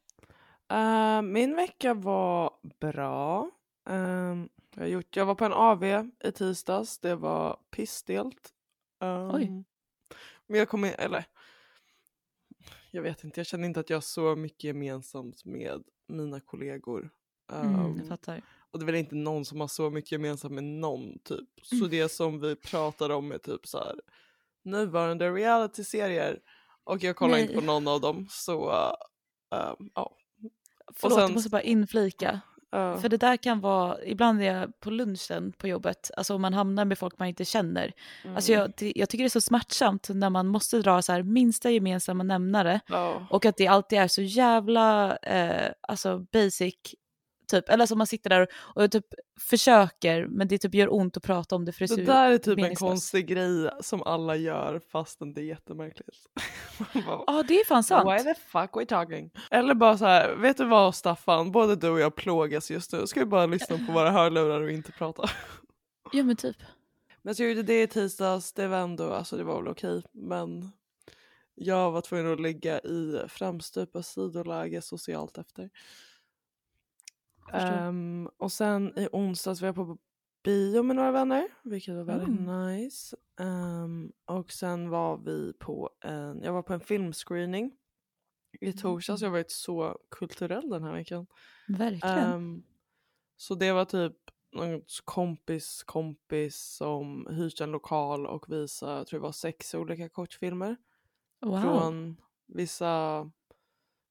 Eh, 0.72 1.22
min 1.22 1.56
vecka 1.56 1.94
var 1.94 2.52
bra. 2.80 3.50
Ehm, 3.90 4.50
jag, 4.76 4.90
gjort, 4.90 5.16
jag 5.16 5.26
var 5.26 5.36
på 5.36 5.46
en 5.46 5.54
AV 5.54 5.84
i 6.24 6.32
tisdags, 6.32 7.00
det 7.00 7.16
var 7.16 7.58
pissstelt. 7.72 8.54
Um, 9.02 9.32
Oj. 9.36 9.64
Men 10.48 10.60
jag 10.60 10.70
kommer, 10.70 10.96
eller 11.00 11.26
jag 12.92 13.02
vet 13.02 13.24
inte, 13.24 13.40
jag 13.40 13.48
känner 13.48 13.66
inte 13.68 13.80
att 13.80 13.90
jag 13.90 13.98
har 13.98 14.02
så 14.02 14.36
mycket 14.36 14.64
gemensamt 14.64 15.46
med 15.46 15.84
mina 16.08 16.40
kollegor. 16.40 17.10
Mm, 17.52 17.76
Ehm, 17.76 17.98
jag 17.98 18.08
fattar. 18.08 18.42
och 18.72 18.80
det 18.80 18.84
är 18.84 18.86
väl 18.86 18.96
inte 18.96 19.16
någon 19.16 19.46
som 19.46 19.60
har 19.62 19.68
så 19.68 19.90
mycket 19.90 20.12
gemensamt 20.12 20.54
med 20.54 20.64
någon 20.64 21.20
typ. 21.20 21.50
Så 21.64 21.76
Mm. 21.76 21.90
det 21.90 22.10
som 22.10 22.40
vi 22.40 22.56
pratar 22.56 23.10
om 23.10 23.32
är 23.32 23.38
typ 23.38 23.68
så 23.68 23.78
här 23.78 23.96
nuvarande 24.64 25.32
reality-serier 25.32 26.40
och 26.84 27.04
jag 27.04 27.16
kollar 27.16 27.38
inte 27.38 27.54
på 27.54 27.60
Nej. 27.60 27.68
någon 27.68 27.88
av 27.88 28.02
dem 28.02 28.28
så 28.30 28.70
uh, 28.72 28.94
um, 29.80 29.90
ja. 29.96 30.18
Förlåt, 30.94 31.14
sen- 31.14 31.22
jag 31.22 31.34
måste 31.34 31.50
bara 31.50 31.62
inflika. 31.62 32.42
Uh, 32.76 32.98
För 32.98 33.10
det 33.10 33.18
där 33.18 33.38
kan 33.38 33.60
vara, 33.60 34.04
ibland 34.06 34.42
är 34.42 34.46
jag 34.46 34.80
på 34.80 34.90
lunchen 34.90 35.54
på 35.58 35.68
jobbet, 35.68 36.12
alltså 36.18 36.36
om 36.36 36.42
man 36.42 36.54
hamnar 36.54 36.86
med 36.86 36.98
folk 36.98 37.20
man 37.20 37.28
inte 37.28 37.46
känner. 37.46 37.94
Alltså 38.36 38.52
mm, 38.52 38.62
jag, 38.62 38.74
det, 38.78 38.94
jag 38.96 39.10
tycker 39.10 39.24
det 39.24 39.28
är 39.28 39.30
så 39.30 39.42
smärtsamt 39.42 40.10
när 40.10 40.30
man 40.30 40.48
måste 40.48 40.78
dra 40.78 41.02
så 41.02 41.12
här 41.12 41.24
minsta 41.24 41.70
gemensamma 41.70 42.24
nämnare 42.24 42.80
ja. 42.88 43.28
och 43.30 43.46
att 43.46 43.58
det 43.58 43.68
alltid 43.68 44.00
är 44.00 44.08
så 44.08 44.22
jävla 44.22 45.18
eh, 45.18 45.72
alltså 45.82 46.26
basic 46.32 46.76
typ. 47.52 47.70
Eller 47.70 47.82
alltså 47.82 47.96
man 47.96 48.08
sitter 48.08 48.30
där 48.30 48.42
och, 48.42 48.84
och 48.84 48.92
typ 48.92 49.06
försöker 49.40 50.28
men 50.28 50.48
det 50.48 50.58
typ 50.58 50.76
gör 50.76 50.94
ont 50.94 51.18
att 51.18 51.24
prata 51.24 51.56
om 51.56 51.66
det 51.66 51.72
för 51.72 51.88
det 51.88 51.96
Det 51.96 52.04
där 52.04 52.32
är 52.32 52.38
typ 52.38 52.60
en 52.60 52.76
konstig 52.76 53.28
grej 53.28 53.70
som 53.82 54.04
alla 54.04 54.36
gör 54.36 54.82
fastän 54.92 55.34
det 55.34 55.42
är 55.42 55.46
jättemärkligt. 55.46 56.18
Ja 57.28 57.44
det 57.48 57.60
är 57.60 57.66
fan 57.66 57.84
sant. 57.84 58.10
Why 58.10 58.24
the 58.24 58.40
fuck 58.40 58.78
we 58.78 58.86
talking? 58.86 59.32
Eller 59.52 59.74
bara 59.74 59.98
så 59.98 60.06
här, 60.06 60.36
vet 60.36 60.58
du 60.58 60.66
vad 60.66 60.96
Staffan, 60.96 61.52
både 61.52 61.76
du 61.76 61.90
och 61.90 62.00
jag 62.00 62.16
plågas 62.16 62.72
just 62.72 62.92
nu. 62.94 63.08
Ska 63.08 63.20
vi 63.20 63.26
bara 63.26 63.46
lyssna 63.46 63.78
på 63.88 63.94
våra 63.94 64.12
hörlurar 64.12 64.62
och 64.62 64.72
inte 64.72 64.92
prata? 64.92 65.30
Ja 66.14 66.24
men 66.24 66.36
typ. 66.36 66.58
Men 67.22 67.36
så 67.36 67.44
jag 67.44 67.50
gjorde 67.50 67.64
det 67.64 67.82
i 67.82 67.88
tisdags, 67.88 68.54
det 68.54 68.68
var 68.68 68.78
ändå, 68.78 69.14
alltså 69.14 69.38
det 69.38 69.44
var 69.44 69.62
väl 69.62 69.72
okej. 69.72 70.04
Men 70.12 70.72
jag 71.56 71.92
var 71.92 72.02
tvungen 72.02 72.34
att 72.34 72.40
ligga 72.40 72.80
i 72.80 73.22
framstupa 73.28 74.04
sidoläge 74.04 74.82
socialt 74.82 75.38
efter. 75.38 75.70
Ehm, 77.54 78.30
och 78.38 78.52
sen 78.52 79.00
i 79.00 79.08
onsdags 79.12 79.62
var 79.62 79.68
jag 79.68 79.76
på 79.76 79.98
bio 80.44 80.84
med 80.84 80.96
några 80.96 81.12
vänner, 81.12 81.48
vilket 81.64 81.96
var 81.96 82.04
väldigt 82.04 82.28
Mm. 82.30 82.66
nice. 82.76 83.18
Ehm, 83.40 84.12
och 84.26 84.52
sen 84.52 84.90
var 84.90 85.18
vi 85.18 85.54
på 85.60 85.90
en, 86.06 86.44
jag 86.44 86.54
var 86.54 86.62
på 86.64 86.74
en 86.74 86.80
filmscreening 86.80 87.72
i 88.62 88.74
torsdags. 88.74 89.22
Jag 89.22 89.30
har 89.30 89.32
varit 89.32 89.52
så 89.52 89.98
kulturell 90.12 90.70
den 90.70 90.84
här 90.84 90.94
veckan. 90.94 91.28
Verkligen. 91.68 92.18
Ehm, 92.18 92.64
så 93.38 93.56
det 93.56 93.72
var 93.72 93.86
typ 93.86 94.16
någon 94.56 94.82
kompis 95.06 95.84
kompis 95.84 96.58
som 96.78 97.28
hyrt 97.32 97.62
en 97.62 97.72
lokal 97.72 98.28
och 98.28 98.50
visade, 98.54 98.98
jag 98.98 99.08
tror 99.08 99.20
det 99.20 99.24
var 99.24 99.32
sex 99.32 99.76
olika 99.76 100.10
kortfilmer. 100.10 100.76
wow. 101.42 101.62
Från 101.62 102.22
vissa 102.48 103.26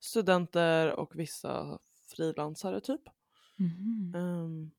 studenter 0.00 0.92
och 0.92 1.18
vissa 1.18 1.78
frilansare 2.16 2.80
typ. 2.80 3.02
Mhm. 3.60 4.12
Ehm, 4.16 4.70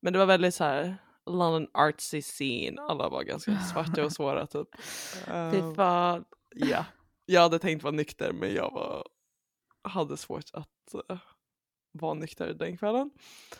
men 0.00 0.12
det 0.12 0.18
var 0.18 0.26
väldigt 0.26 0.54
så 0.54 0.64
här 0.64 0.96
London 1.26 1.66
artsy 1.74 2.22
scene. 2.22 2.80
Alla 2.82 3.08
var 3.08 3.22
ganska 3.22 3.58
svarta 3.60 4.04
och 4.04 4.12
svåra 4.12 4.46
typ. 4.54 4.68
Fy 5.22 5.30
Ehm, 5.32 5.74
fan. 5.74 6.24
ja. 6.54 6.84
Jag 7.26 7.40
hade 7.40 7.58
tänkt 7.58 7.82
vara 7.82 7.94
nykter 7.94 8.32
men 8.32 8.54
jag 8.54 8.70
var, 8.70 9.04
hade 9.82 10.16
svårt 10.16 10.50
att 10.52 10.94
eh, 11.10 11.18
vara 11.92 12.14
nykter 12.14 12.54
den 12.54 12.76
kvällen. 12.76 13.10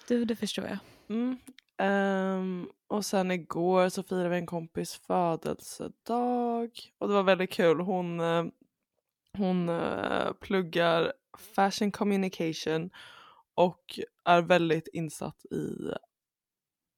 Du 0.09 0.25
det 0.25 0.37
förstår 0.37 0.65
jag. 0.65 0.79
Mm. 1.09 1.39
Ehm, 1.79 2.69
och 2.87 3.05
sen 3.05 3.31
igår 3.31 3.89
så 3.89 4.03
firade 4.03 4.29
vi 4.29 4.37
en 4.37 4.47
kompis 4.47 4.95
födelsedag 4.95 6.71
och 6.99 7.09
det 7.09 7.15
var 7.15 7.23
väldigt 7.23 7.53
kul. 7.53 7.81
Hon, 7.81 8.21
eh, 8.21 8.45
hon 9.33 9.69
eh, 9.69 10.33
pluggar 10.41 11.13
fashion 11.55 11.93
communication 11.93 12.91
och 13.55 13.99
är 14.25 14.43
väldigt 14.43 14.89
insatt 14.93 15.45
i 15.45 15.93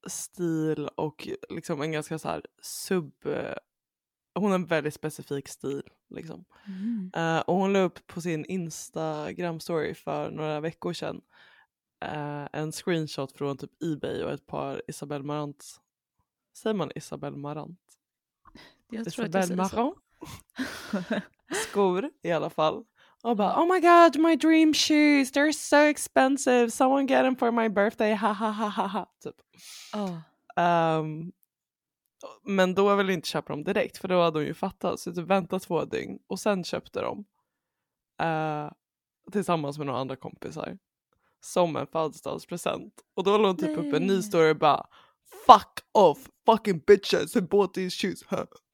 stil 0.09 0.89
och 0.89 1.29
liksom 1.49 1.83
en 1.83 1.93
ganska 1.93 2.19
så 2.19 2.29
här 2.29 2.43
sub... 2.63 3.13
Hon 4.35 4.51
har 4.51 4.55
en 4.55 4.67
väldigt 4.67 4.95
specifik 4.95 5.49
stil 5.49 5.83
liksom. 6.15 6.45
Mm. 6.67 7.11
Eh, 7.17 7.41
och 7.41 7.55
hon 7.55 7.73
la 7.73 7.79
upp 7.79 8.07
på 8.07 8.21
sin 8.21 8.45
Instagram 8.45 9.61
story 9.61 9.95
för 9.95 10.31
några 10.31 10.61
veckor 10.61 10.93
sedan 10.93 11.21
eh, 12.05 12.49
en 12.53 12.73
screenshot 12.73 13.33
från 13.33 13.57
typ 13.57 13.71
Ebay 13.85 14.23
och 14.23 14.33
ett 14.33 14.47
par 14.47 14.83
Isabelle 14.89 15.25
Marant. 15.25 15.81
Säger 16.57 16.75
man 16.75 16.93
Isabelle 16.95 17.37
Marant? 17.37 17.81
Jag 18.91 19.13
tror 19.13 19.43
så. 19.43 19.55
Marant? 19.55 19.99
Skor 21.71 22.11
i 22.23 22.33
alla 22.33 22.51
fall. 22.51 22.85
Och 23.23 23.37
bara 23.37 23.63
oh 23.63 23.75
my 23.75 23.81
god 23.81 24.19
my 24.19 24.37
dream 24.37 24.75
shoes 24.75 25.33
they're 25.33 25.53
so 25.53 25.77
expensive 25.77 26.71
someone 26.71 27.07
get 27.07 27.23
them 27.25 27.37
for 27.37 27.51
my 27.51 27.69
birthday 27.69 28.15
ha 28.15 28.33
ha 28.33 28.51
ha 28.51 28.69
ha 28.69 28.87
ha 28.87 29.13
typ. 29.25 29.35
Ja. 29.93 30.23
Ehm, 30.63 31.33
men 32.45 32.75
då 32.75 32.97
ville 32.97 33.13
jag 33.13 33.19
inte 33.19 33.29
köpa 33.29 33.53
dem 33.53 33.65
direkt 33.65 33.99
för 33.99 34.09
då 34.09 34.23
hade 34.23 34.39
hon 34.39 34.47
ju 34.47 34.55
fattat 34.55 35.01
så 35.01 35.15
typ 35.15 35.27
vänta 35.27 35.59
två 35.59 35.85
dygn 35.85 36.19
och 36.27 36.41
sen 36.41 36.65
köpte 36.65 37.01
de 37.01 37.25
eh, 38.23 38.71
tillsammans 39.33 39.79
med 39.79 39.87
några 39.87 40.01
andra 40.01 40.17
kompisar 40.17 40.79
som 41.41 41.77
en 41.77 41.87
födelsedagspresent 41.87 42.95
och 43.15 43.25
då 43.25 43.39
låg 43.39 43.47
hon 43.47 43.57
typ 43.57 43.79
upp 43.79 43.95
en 43.95 44.07
ny 44.07 44.23
story 44.23 44.53
och 44.53 44.59
bara 44.59 44.87
fuck 45.47 45.79
off 45.93 46.29
fucking 46.47 46.79
bitches 46.79 47.37
I 47.37 47.41
bought 47.41 47.75
these 47.75 47.97
shoes. 47.97 48.25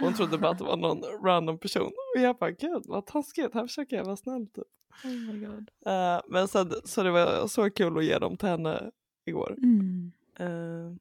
Hon 0.00 0.14
trodde 0.14 0.38
bara 0.38 0.50
att 0.50 0.58
det 0.58 0.64
var 0.64 0.76
någon 0.76 1.02
random 1.24 1.58
person 1.58 1.92
och 2.16 2.22
jag 2.22 2.36
bara 2.36 2.50
gud 2.50 2.82
vad 2.86 3.06
taskigt 3.06 3.54
här 3.54 3.66
försöker 3.66 3.96
jag 3.96 4.04
vara 4.04 4.16
snäll 4.16 4.46
typ. 4.46 4.64
Oh 5.04 5.10
my 5.10 5.46
god. 5.46 5.70
Eh, 5.86 6.20
men 6.28 6.48
sen, 6.48 6.72
så 6.84 7.02
det 7.02 7.10
var 7.10 7.46
så 7.46 7.70
kul 7.70 7.98
att 7.98 8.04
ge 8.04 8.18
dem 8.18 8.36
till 8.36 8.48
henne 8.48 8.90
igår. 9.26 9.56
Mm. 9.62 10.12
Eh, 10.38 10.96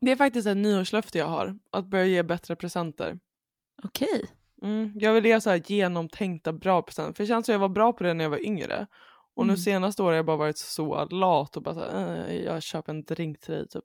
det 0.00 0.12
är 0.12 0.16
faktiskt 0.16 0.46
ett 0.46 0.56
nyårslöfte 0.56 1.18
jag 1.18 1.26
har, 1.26 1.58
att 1.70 1.86
börja 1.86 2.06
ge 2.06 2.22
bättre 2.22 2.56
presenter. 2.56 3.18
Okej. 3.82 4.24
Mm, 4.62 4.92
jag 4.94 5.12
vill 5.12 5.26
ge 5.26 5.40
så 5.40 5.50
här 5.50 5.62
genomtänkta 5.66 6.52
bra 6.52 6.82
presenter, 6.82 7.12
för 7.12 7.22
det 7.24 7.28
känns 7.28 7.46
som 7.46 7.52
jag 7.52 7.60
var 7.60 7.68
bra 7.68 7.92
på 7.92 8.04
det 8.04 8.14
när 8.14 8.24
jag 8.24 8.30
var 8.30 8.46
yngre. 8.46 8.86
Och 9.36 9.46
nu 9.46 9.52
Mm. 9.52 9.56
senaste 9.56 10.02
året 10.02 10.10
har 10.12 10.16
jag 10.16 10.26
bara 10.26 10.36
varit 10.36 10.58
så 10.58 11.04
lat 11.04 11.56
och 11.56 11.62
bara 11.62 11.74
så 11.74 11.80
här, 11.80 12.28
eh, 12.28 12.36
jag 12.36 12.62
köper 12.62 12.92
en 12.92 13.02
drink 13.04 13.40
till 13.40 13.54
dig 13.54 13.68
typ. 13.68 13.84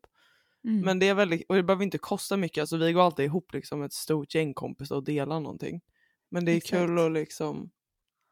Mm. 0.64 0.82
Men 0.82 1.00
det 1.00 1.08
är 1.08 1.14
väldigt, 1.14 1.46
och 1.50 1.56
det 1.56 1.64
behöver 1.64 1.84
inte 1.84 1.98
kosta 1.98 2.38
mycket, 2.38 2.62
alltså 2.62 2.78
vi 2.78 2.94
går 2.94 3.02
alltid 3.02 3.26
ihop 3.26 3.54
liksom 3.54 3.84
ett 3.84 3.94
stort 3.94 4.36
gäng 4.36 4.54
kompisar 4.54 4.96
och 4.96 5.04
delar 5.04 5.40
någonting. 5.40 5.82
Men 6.30 6.46
det 6.46 6.52
är 6.52 6.58
Exakt. 6.58 6.72
kul 6.72 7.00
att 7.00 7.12
liksom 7.12 7.72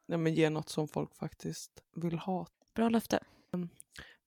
ja, 0.06 0.18
men 0.18 0.34
ge 0.34 0.50
något 0.50 0.70
som 0.70 0.88
folk 0.88 1.16
faktiskt 1.16 1.84
vill 1.96 2.18
ha. 2.20 2.48
Bra 2.74 2.90
löfte. 2.90 3.20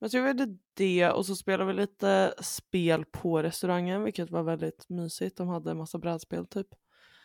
Men 0.00 0.10
så 0.10 0.22
vi 0.22 0.58
det 0.74 1.10
och 1.10 1.26
så 1.26 1.36
spelade 1.36 1.72
vi 1.72 1.80
lite 1.80 2.34
spel 2.40 3.04
på 3.04 3.42
restaurangen 3.42 4.02
vilket 4.04 4.30
var 4.30 4.42
väldigt 4.42 4.88
mysigt. 4.88 5.36
De 5.36 5.48
hade 5.48 5.70
en 5.70 5.76
massa 5.76 5.98
brädspel 5.98 6.46
typ. 6.46 6.66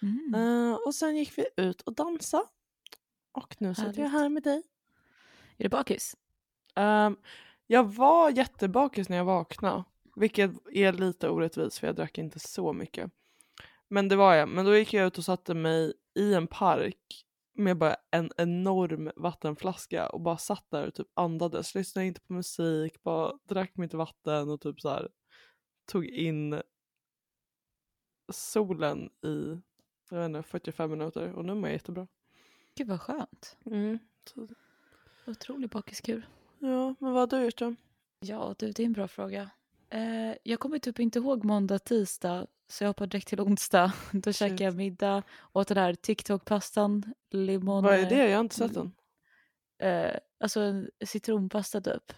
Mm. 0.01 0.35
Eh, 0.35 0.77
och 0.87 0.95
sen 0.95 1.15
gick 1.15 1.37
vi 1.37 1.45
ut 1.57 1.81
och 1.81 1.95
dansa. 1.95 2.43
Och 3.31 3.55
nu 3.59 3.75
sitter 3.75 3.87
jag 3.87 3.95
Härligt. 3.95 4.11
här 4.11 4.29
med 4.29 4.43
dig. 4.43 4.63
Är 5.57 5.63
du 5.63 5.69
bakis? 5.69 6.15
Ehm, 6.75 7.17
jag 7.67 7.83
var 7.83 8.29
jättebakis 8.29 9.09
när 9.09 9.17
jag 9.17 9.25
vaknade. 9.25 9.83
Vilket 10.15 10.51
är 10.71 10.93
lite 10.93 11.29
orättvist 11.29 11.77
för 11.77 11.87
jag 11.87 11.95
drack 11.95 12.17
inte 12.17 12.39
så 12.39 12.73
mycket. 12.73 13.11
Men 13.87 14.07
det 14.07 14.15
var 14.15 14.33
jag. 14.35 14.49
Men 14.49 14.65
då 14.65 14.75
gick 14.77 14.93
jag 14.93 15.07
ut 15.07 15.17
och 15.17 15.25
satte 15.25 15.53
mig 15.53 15.93
i 16.15 16.33
en 16.33 16.47
park 16.47 17.25
med 17.53 17.77
bara 17.77 17.95
en 18.11 18.31
enorm 18.37 19.11
vattenflaska 19.15 20.09
och 20.09 20.21
bara 20.21 20.37
satt 20.37 20.65
där 20.69 20.87
och 20.87 20.93
typ 20.93 21.07
andades. 21.13 21.75
Lyssnade 21.75 22.07
inte 22.07 22.21
på 22.21 22.33
musik, 22.33 23.03
bara 23.03 23.39
drack 23.43 23.77
mitt 23.77 23.93
vatten 23.93 24.49
och 24.49 24.61
typ 24.61 24.81
så 24.81 24.89
här 24.89 25.09
tog 25.85 26.05
in 26.05 26.61
solen 28.31 29.09
i 29.25 29.61
jag 30.09 30.17
vet 30.17 30.25
inte, 30.25 30.43
45 30.43 30.91
minuter 30.91 31.33
och 31.33 31.45
nu 31.45 31.53
mår 31.55 31.63
jag 31.63 31.73
jättebra. 31.73 32.07
Gud 32.75 32.87
vad 32.87 33.01
skönt. 33.01 33.57
Så, 34.25 34.47
Otrolig 35.27 35.69
bakiskur. 35.69 36.27
ja, 36.59 36.95
men 36.99 37.13
vad 37.13 37.33
har 37.33 37.39
du 37.39 37.45
gjort 37.45 37.57
då? 37.57 37.75
Ja 38.19 38.55
du, 38.59 38.71
det 38.71 38.83
är 38.83 38.85
en 38.85 38.93
bra 38.93 39.07
fråga. 39.07 39.49
Eh, 39.95 40.35
jag 40.43 40.59
kommer 40.59 40.79
typ 40.79 40.99
inte 40.99 41.19
ihåg 41.19 41.43
måndag, 41.43 41.79
tisdag, 41.79 42.47
så 42.69 42.83
jag 42.83 42.89
hoppar 42.89 43.07
direkt 43.07 43.27
till 43.27 43.41
onsdag. 43.41 43.93
Då 44.11 44.21
Shit. 44.33 44.35
käkade 44.35 44.63
jag 44.63 44.75
middag, 44.75 45.23
åt 45.53 45.67
den 45.67 45.77
här 45.77 45.93
TikTok-pastan, 45.93 47.03
limon... 47.31 47.83
Vad 47.83 47.93
är 47.93 48.09
det? 48.09 48.29
Jag 48.29 48.37
har 48.37 48.43
inte 48.43 48.55
sett 48.55 48.73
den. 48.73 48.91
Eh, 49.79 50.15
alltså 50.39 50.59
en 50.59 50.89
citronpasta 51.05 51.81
typ. 51.81 52.13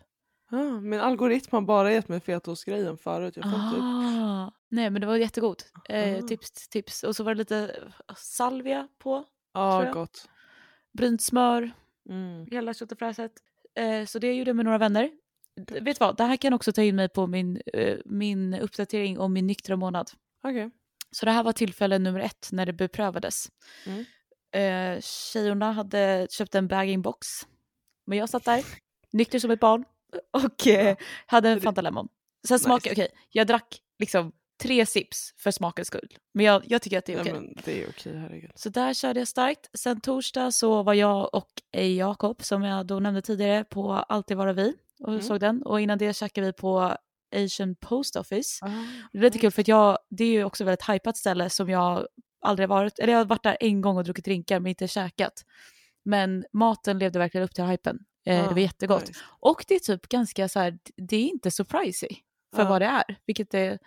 Ah, 0.52 0.80
min 0.80 1.00
algoritm 1.00 1.48
har 1.52 1.62
bara 1.62 1.92
gett 1.92 2.08
mig 2.08 2.20
fetaostgrejen 2.20 2.98
förut. 2.98 3.36
Jag 3.38 3.44
typ... 3.46 3.82
Ah, 3.82 4.52
nej 4.70 4.90
men 4.90 5.02
det 5.02 5.08
var 5.08 5.16
jättegott. 5.16 5.66
Eh, 5.90 6.18
Ah. 6.18 6.28
tips, 6.28 6.68
tips. 6.70 7.04
Och 7.04 7.16
så 7.16 7.24
var 7.24 7.34
det 7.34 7.38
lite 7.38 7.76
salvia 8.18 8.88
på, 8.98 9.26
Ja, 9.54 9.84
jag. 9.86 9.94
gott. 9.94 10.30
brynt 10.94 11.22
smör, 11.22 11.72
Mm. 12.10 12.46
hela 12.52 12.74
köttfärset. 12.74 13.32
Eh, 13.76 14.06
så 14.06 14.20
det 14.20 14.34
gjorde 14.34 14.50
jag 14.50 14.56
med 14.56 14.66
några 14.66 14.78
vänner. 14.78 15.12
Vet 15.58 16.00
vad, 16.00 16.18
det 16.18 16.24
här 16.24 16.38
kan 16.38 16.54
också 16.54 16.72
ta 16.72 16.82
in 16.82 16.96
mig 16.96 17.10
på 17.10 17.28
min, 17.28 17.62
eh, 17.74 17.98
min 18.06 18.54
uppdatering 18.54 19.20
om 19.20 19.34
min 19.34 19.48
nyktra 19.48 19.76
månad. 19.76 20.12
Okej. 20.44 20.72
Så 21.12 21.26
det 21.26 21.32
här 21.32 21.44
var 21.44 21.54
tillfälle 21.54 22.00
nummer 22.00 22.20
ett 22.20 22.50
när 22.52 22.66
det 22.66 22.74
beprövades. 22.74 23.48
Mm. 23.86 24.06
Eh, 24.52 25.02
tjejerna 25.02 25.72
hade 25.72 26.28
köpt 26.30 26.56
en 26.56 26.68
bag-in-box. 26.68 27.28
Men 28.06 28.18
jag 28.18 28.30
satt 28.30 28.46
där, 28.46 28.64
nykter 29.14 29.40
som 29.40 29.52
ett 29.52 29.60
barn 29.60 29.86
och 30.32 30.68
eh, 30.68 30.98
hade 31.26 31.50
en 31.50 31.62
Fanta 31.62 31.82
Lemon. 31.82 32.08
Sen 32.48 32.60
smakade, 32.60 32.94
okej, 32.94 33.08
jag 33.30 33.48
drack 33.48 33.82
liksom 34.00 34.32
tre 34.62 34.86
sips 34.86 35.34
för 35.38 35.52
smakens 35.52 35.88
skull. 35.88 36.18
Men 36.34 36.46
jag, 36.46 36.64
jag 36.66 36.82
tycker 36.82 36.98
att 36.98 37.06
det 37.06 37.14
är 37.14 37.22
okej. 37.22 37.34
Men 37.34 37.56
det 37.66 37.84
är 37.84 37.90
okej, 37.90 38.18
herregud. 38.18 38.52
Så 38.56 38.70
där 38.70 38.94
körde 38.94 39.20
jag 39.20 39.28
starkt. 39.28 39.70
Sen 39.74 40.02
torsdag 40.02 40.52
så 40.52 40.84
var 40.84 40.94
jag 40.94 41.36
och. 41.36 41.52
Jakob, 41.72 42.44
som 42.44 42.64
jag 42.64 42.86
då 42.86 43.00
nämnde 43.00 43.22
tidigare, 43.22 43.64
på 43.64 43.94
Alltid 43.94 44.38
vara 44.38 44.54
vi 44.54 44.74
och 45.00 45.10
Mm. 45.10 45.22
såg 45.22 45.40
den. 45.40 45.64
Och 45.64 45.82
innan 45.82 45.98
det 45.98 46.14
käkade 46.16 46.48
vi 46.48 46.54
på 46.54 46.98
Asian 47.36 47.76
Post 47.76 48.16
Office. 48.16 48.66
Ah, 48.66 48.70
Det 49.12 49.18
är 49.18 49.22
lite 49.22 49.40
kul 49.40 49.52
för 49.52 49.62
att 49.62 49.68
jag, 49.68 49.98
det 50.10 50.24
är 50.24 50.28
ju 50.32 50.44
också 50.44 50.64
ett 50.64 50.68
väldigt 50.68 50.90
hypat 50.90 51.18
ställe 51.18 51.50
som 51.50 51.70
jag 51.70 52.08
aldrig 52.42 52.70
varit, 52.70 53.00
eller 53.00 53.14
jag 53.14 53.20
har 53.20 53.26
varit 53.26 53.44
där 53.44 53.58
en 53.60 53.82
gång 53.82 53.98
och 53.98 54.04
druckit 54.04 54.26
drinkar 54.26 54.60
men 54.60 54.70
inte 54.70 54.88
käkat. 54.88 55.46
Men 56.06 56.46
maten 56.54 57.00
levde 57.00 57.20
verkligen 57.20 57.46
upp 57.46 57.54
till 57.56 57.64
hypen. 57.64 58.00
Eh, 58.26 58.44
det 58.44 58.50
Ah, 58.50 58.52
var 58.52 58.60
jättegott. 58.60 59.08
nice. 59.08 59.20
Och 59.40 59.66
det 59.68 59.76
är 59.76 59.80
typ 59.80 60.10
ganska 60.10 60.50
så 60.50 60.60
här, 60.60 60.80
det 60.96 61.16
är 61.18 61.24
inte 61.28 61.52
så 61.52 61.66
pricey 61.66 62.10
för 62.56 62.64
Ja. 62.64 62.70
vad 62.70 62.82
det 62.82 62.86
är. 62.86 63.20
Vilket 63.26 63.54
är. 63.54 63.80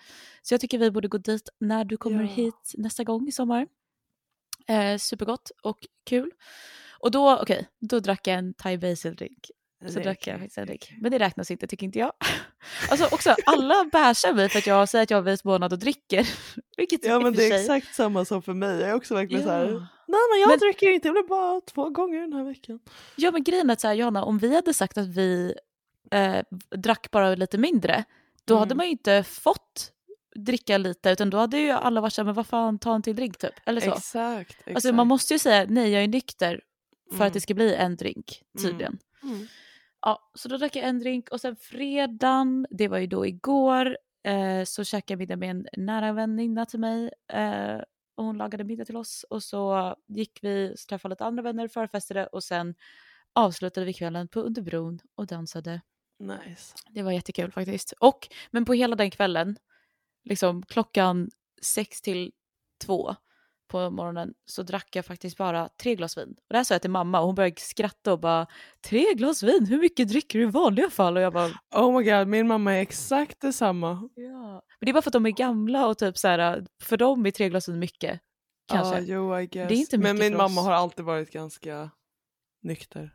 Så 0.43 0.55
jag 0.55 0.61
tycker 0.61 0.79
vi 0.79 0.91
borde 0.91 1.09
gå 1.09 1.19
dit 1.19 1.49
när 1.61 1.85
du 1.85 1.97
kommer 1.97 2.23
Ja. 2.23 2.29
hit 2.29 2.73
nästa 2.77 3.05
gång 3.05 3.29
i 3.29 3.33
sommar. 3.33 3.67
Eh, 4.69 4.99
supergott 4.99 5.51
och 5.63 5.79
kul. 6.07 6.31
Och 6.99 7.11
då, 7.11 7.37
okej, 7.39 7.69
då 7.79 8.01
drack 8.01 8.27
jag 8.27 8.39
en 8.39 8.55
thai 8.55 8.79
basil 8.79 9.15
drink. 9.15 9.51
Så 9.87 9.99
Det 9.99 10.01
drack 10.05 10.27
jag 10.27 10.39
faktiskt 10.39 10.59
okej. 10.59 10.99
Men 11.01 11.11
det 11.13 11.19
räknas 11.19 11.51
inte 11.51 11.67
tycker 11.67 11.87
inte 11.87 11.99
jag. 11.99 12.13
Alltså 12.91 13.09
också, 13.15 13.35
alla 13.47 13.85
bärsar 13.93 14.33
mig 14.33 14.49
för 14.49 14.59
att 14.59 14.67
jag 14.67 14.89
säger 14.89 15.03
att 15.03 15.11
jag 15.11 15.19
har 15.19 15.23
vit 15.23 15.45
månad 15.45 15.73
och 15.73 15.79
dricker. 15.79 16.29
Vilket 16.77 17.05
Ja 17.05 17.21
men 17.21 17.33
det 17.33 17.45
är 17.47 17.51
sig- 17.51 17.61
exakt 17.61 17.95
samma 17.95 18.25
som 18.25 18.43
för 18.43 18.53
mig. 18.55 18.81
Jag 18.81 18.91
är 18.91 18.95
också 18.95 19.15
verkligen 19.15 19.43
så 19.45 19.51
här. 19.51 19.65
Ja. 19.67 19.87
Nej 20.09 20.21
men 20.33 20.41
jag 20.41 20.49
Men- 20.49 20.59
dricker 20.59 20.91
inte, 20.91 21.09
det 21.09 21.13
blir 21.13 21.29
bara 21.29 21.61
två 21.61 21.89
gånger 21.91 22.21
den 22.21 22.33
här 22.33 22.45
veckan. 22.45 22.81
Ja 23.17 23.31
men 23.31 23.45
grejen 23.45 23.71
är 23.71 23.73
att 23.73 23.81
så 23.81 23.87
här, 23.89 23.95
Johanna, 23.95 24.25
om 24.25 24.39
vi 24.39 24.55
hade 24.55 24.75
sagt 24.75 24.99
att 24.99 25.07
vi 25.09 25.55
eh, 26.11 26.37
drack 26.77 27.11
bara 27.11 27.35
lite 27.35 27.59
mindre, 27.59 28.05
då 28.45 28.55
hade 28.57 28.67
Mm. 28.69 28.77
man 28.77 28.87
ju 28.87 28.93
inte 28.93 29.23
fått 29.23 29.93
dricka 30.37 30.79
lite 30.79 31.11
utan 31.11 31.31
då 31.31 31.39
hade 31.39 31.59
ju 31.59 31.71
alla 31.71 32.01
varit 32.01 32.13
såhär, 32.13 32.25
men 32.27 32.35
vad 32.35 32.47
fan 32.47 32.79
ta 32.79 32.95
en 32.95 33.03
till 33.03 33.17
drink 33.17 33.39
typ. 33.39 33.55
Eller 33.67 33.81
så. 33.81 33.91
Exakt. 33.95 34.51
exakt. 34.51 34.75
Alltså 34.75 34.93
man 34.93 35.07
måste 35.07 35.35
ju 35.35 35.39
säga 35.39 35.67
nej 35.69 35.91
jag 35.91 36.03
är 36.05 36.09
nykter 36.09 36.61
för 37.11 37.15
Mm. 37.17 37.27
att 37.27 37.33
det 37.33 37.41
ska 37.41 37.55
bli 37.55 37.75
en 37.75 37.97
drink 37.97 38.43
tydligen. 38.63 38.99
Mm. 39.23 39.47
Ja, 40.03 40.31
så 40.35 40.49
då 40.49 40.57
drack 40.57 40.77
jag 40.77 40.85
en 40.85 40.99
drink 40.99 41.29
och 41.29 41.41
sen 41.41 41.57
fredagen, 41.57 42.67
det 42.71 42.89
var 42.89 42.99
ju 42.99 43.07
då 43.07 43.27
igår, 43.27 43.99
eh, 44.23 44.65
så 44.65 44.85
käkade 44.85 45.13
jag 45.13 45.19
middag 45.19 45.37
med 45.37 45.51
en 45.51 45.67
nära 45.77 46.13
väninna 46.13 46.67
till 46.67 46.81
mig. 46.81 47.11
Eh, 47.33 47.81
och 48.15 48.25
hon 48.25 48.39
lagade 48.39 48.65
middag 48.65 48.85
till 48.85 48.97
oss 48.97 49.25
och 49.31 49.43
så 49.43 49.95
gick 50.07 50.39
vi, 50.43 50.75
så 50.77 50.87
träffade 50.87 51.13
lite 51.13 51.25
andra 51.25 51.43
vänner, 51.43 51.69
förfestade 51.69 52.27
och 52.27 52.45
sen 52.45 52.75
avslutade 53.33 53.87
vi 53.87 53.93
kvällen 53.93 54.29
på 54.29 54.41
Underbron 54.41 54.99
och 55.15 55.27
dansade. 55.27 55.81
Nice. 56.19 56.75
Det 56.91 57.03
var 57.03 57.13
jättekul 57.13 57.53
faktiskt. 57.53 57.93
Och, 57.93 58.29
men 58.51 58.65
på 58.65 58.75
hela 58.75 58.97
den 58.97 59.11
kvällen, 59.11 59.57
liksom 60.25 60.63
klockan 60.63 61.31
sex 61.63 62.01
till 62.01 62.33
två 62.85 63.15
på 63.71 63.91
morgonen 63.91 64.35
så 64.45 64.63
drack 64.63 64.97
jag 64.97 65.05
faktiskt 65.05 65.37
bara 65.37 65.69
tre 65.83 65.95
glas 65.95 66.19
vin. 66.19 66.29
Och 66.29 66.47
det 66.49 66.57
här 66.57 66.65
sa 66.65 66.75
jag 66.75 66.83
till 66.83 66.91
mamma 66.91 67.21
och 67.21 67.27
hon 67.27 67.35
började 67.35 67.61
skratta 67.61 68.13
och 68.13 68.21
bara 68.21 68.47
tre 68.85 69.15
glas 69.15 69.43
vin, 69.43 69.67
hur 69.67 69.81
mycket 69.81 70.09
dricker 70.09 70.39
du 70.39 70.45
i 70.45 70.51
vanliga 70.51 70.91
fall? 70.91 71.17
Och 71.17 71.23
jag 71.23 71.33
bara 71.33 71.51
Oh 71.75 71.99
my 71.99 72.05
god, 72.11 72.29
min 72.29 72.47
mamma 72.47 72.73
är 72.75 72.81
exakt 72.83 73.41
detsamma. 73.41 74.09
ja. 74.15 74.63
Men 74.81 74.87
det 74.87 74.91
är 74.91 74.93
bara 74.93 75.03
för 75.03 75.11
att 75.11 75.13
de 75.13 75.27
är 75.27 75.31
gamla 75.31 75.87
och 75.87 75.99
typ 75.99 76.19
så 76.19 76.29
här, 76.29 76.67
för 76.83 76.97
dem 76.97 77.27
är 77.27 77.31
tre 77.31 77.49
glas 77.49 77.69
vin 77.69 77.79
mycket. 77.79 78.21
Kanske. 78.69 78.99
Ja, 78.99 79.05
jo, 79.07 79.39
I 79.41 79.47
guess. 79.47 79.69
Det 79.69 79.75
är 79.75 79.79
inte 79.79 79.99
Men 79.99 80.17
mycket 80.17 80.31
min 80.31 80.33
för 80.33 80.49
mamma 80.49 80.61
har 80.61 80.73
alltid 80.73 81.05
varit 81.05 81.31
ganska 81.33 81.91
nykter 82.63 83.15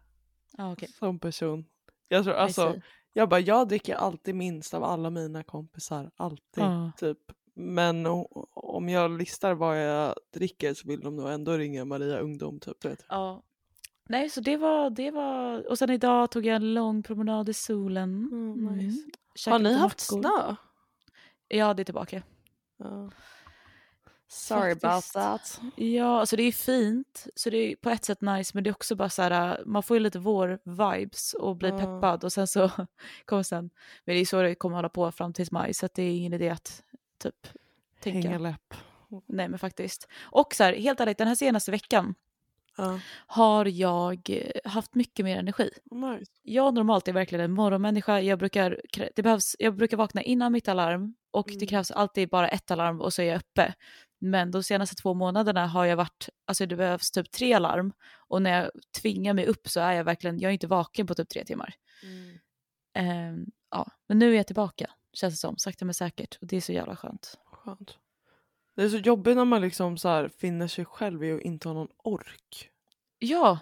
Ja, 0.58 0.72
okej. 0.74 0.90
som 1.00 1.20
person. 1.20 1.66
Jag 2.08 2.24
tror 2.24 2.34
alltså, 2.34 2.82
jag 3.14 3.30
bara, 3.30 3.40
jag 3.40 3.68
dricker 3.68 3.96
alltid 3.96 4.36
minst 4.36 4.74
av 4.74 4.84
alla 4.84 5.10
mina 5.10 5.44
kompisar. 5.44 6.12
Alltid. 6.16 6.64
Ja. 6.64 6.92
Typ. 6.98 7.18
Men 7.58 8.06
om 8.54 8.90
jag 8.90 9.18
listar 9.18 9.54
vad 9.54 9.84
jag 9.88 10.16
dricker 10.34 10.74
så 10.74 10.88
vill 10.88 11.00
de 11.00 11.16
nog 11.16 11.30
ändå 11.30 11.52
ringa 11.58 11.86
Maria 11.86 12.20
Ungdom. 12.20 12.60
Typ, 12.60 12.86
vet. 12.86 13.06
Ja. 13.10 13.44
Nej, 14.10 14.30
så 14.30 14.42
det 14.42 14.58
var, 14.58 14.90
det 14.90 15.12
var... 15.12 15.70
Och 15.70 15.78
sen 15.78 15.90
idag 15.90 16.32
tog 16.32 16.46
jag 16.46 16.56
en 16.56 16.74
lång 16.74 17.04
promenad 17.04 17.50
i 17.50 17.54
solen. 17.54 18.30
Mm, 18.32 18.78
nice. 18.78 19.02
Har 19.02 19.38
Käkade 19.38 19.64
ni 19.64 19.74
haft 19.74 20.12
mackor. 20.12 20.22
snö? 20.22 20.56
Ja, 21.48 21.74
det 21.74 21.82
är 21.82 21.86
tillbaka. 21.86 22.24
Ja. 22.78 23.12
Sorry 24.28 24.72
about 24.72 24.82
Faktiskt. 25.06 25.14
that. 25.14 25.60
Ja, 25.76 26.20
alltså 26.20 26.36
det 26.36 26.44
är 26.44 26.52
fint. 26.52 27.28
Så 27.36 27.50
det 27.50 27.58
är 27.58 27.76
på 27.76 27.90
ett 27.90 28.06
sätt 28.06 28.22
nice, 28.22 28.52
men 28.54 28.64
det 28.64 28.70
är 28.70 28.72
också 28.72 28.96
bara 28.96 29.10
så 29.10 29.22
här, 29.22 29.64
man 29.66 29.84
får 29.84 29.98
ju 29.98 30.04
lite 30.04 30.20
vår-vibes 30.20 31.34
och 31.34 31.56
blir 31.56 31.70
Ja. 31.70 31.78
peppad 31.78 32.24
och 32.24 32.34
sen 32.34 32.48
så 32.48 32.72
kommer 33.26 33.44
sen, 33.44 33.70
men 34.06 34.16
det 34.16 34.22
är 34.22 34.26
så 34.26 34.42
det 34.42 34.56
kommer 34.56 34.76
hålla 34.76 34.90
på 34.90 35.12
fram 35.12 35.34
till 35.34 35.48
maj 35.52 35.74
så 35.74 35.88
det 35.94 36.04
är 36.04 36.12
ingen 36.18 36.34
idé 36.34 36.50
att 36.50 36.84
typ. 37.18 37.48
Hänga 38.04 38.38
läpp. 38.40 38.74
Nej 39.26 39.48
men 39.50 39.60
faktiskt. 39.60 40.08
Och 40.22 40.56
så 40.56 40.64
här, 40.64 40.74
helt 40.74 41.00
ärligt, 41.00 41.18
den 41.18 41.28
här 41.28 41.36
senaste 41.36 41.72
veckan 41.72 42.16
Ja. 42.78 43.00
har 43.28 43.66
jag 43.66 44.30
eh, 44.30 44.72
haft 44.72 44.96
mycket 44.96 45.26
mer 45.26 45.38
energi. 45.38 45.70
Nice. 45.92 46.32
Jag 46.42 46.74
normalt 46.74 47.08
är 47.08 47.14
verkligen 47.14 47.46
en 47.46 47.52
morgonmänniska. 47.52 48.20
Jag 48.22 48.40
brukar, 48.40 48.82
det 49.16 49.22
behövs, 49.24 49.56
jag 49.60 49.76
brukar 49.76 49.98
vakna 49.98 50.22
innan 50.22 50.52
mitt 50.52 50.68
alarm 50.68 51.16
och 51.32 51.48
det 51.48 51.54
Mm. 51.56 51.68
krävs 51.68 51.92
alltid 51.92 52.30
bara 52.30 52.48
ett 52.48 52.72
alarm 52.72 53.02
och 53.02 53.14
så 53.14 53.22
är 53.22 53.26
jag 53.26 53.38
uppe. 53.38 53.74
Men 54.20 54.52
de 54.52 54.64
senaste 54.64 54.96
två 54.96 55.14
månaderna 55.14 55.68
har 55.68 55.86
jag 55.86 55.96
varit, 55.98 56.30
alltså 56.46 56.66
det 56.66 56.76
behövs 56.76 57.12
typ 57.12 57.32
tre 57.32 57.54
alarm 57.54 57.94
och 58.16 58.42
när 58.42 58.62
jag 58.62 58.72
tvingar 59.02 59.34
mig 59.34 59.46
upp 59.46 59.68
så 59.70 59.80
är 59.80 59.92
jag 59.94 60.04
verkligen, 60.04 60.40
jag 60.40 60.50
är 60.50 60.54
inte 60.54 60.68
vaken 60.68 61.08
på 61.08 61.16
typ 61.16 61.30
tre 61.30 61.46
timmar. 61.46 61.74
Mm. 62.04 62.38
Ehm, 62.94 63.46
ja, 63.72 63.88
men 64.08 64.20
nu 64.20 64.32
är 64.32 64.36
jag 64.38 64.48
tillbaka 64.48 64.90
känns 65.16 65.34
det 65.34 65.38
som, 65.38 65.58
sakta 65.58 65.86
men 65.86 65.94
säkert 65.94 66.38
och 66.42 66.48
det 66.48 66.58
är 66.58 66.62
så 66.62 66.74
jävla 66.74 66.96
skönt. 66.96 67.40
Skönt. 67.46 67.98
Det 68.76 68.84
är 68.84 68.90
så 68.90 68.98
jobbigt 68.98 69.36
när 69.36 69.46
man 69.46 69.62
liksom 69.62 69.98
så 69.98 70.08
här 70.08 70.28
finner 70.28 70.68
sig 70.68 70.86
själv 70.86 71.24
i 71.24 71.32
att 71.32 71.42
inte 71.42 71.68
ha 71.68 71.74
någon 71.74 71.88
ork. 72.04 72.70
Ja, 73.20 73.60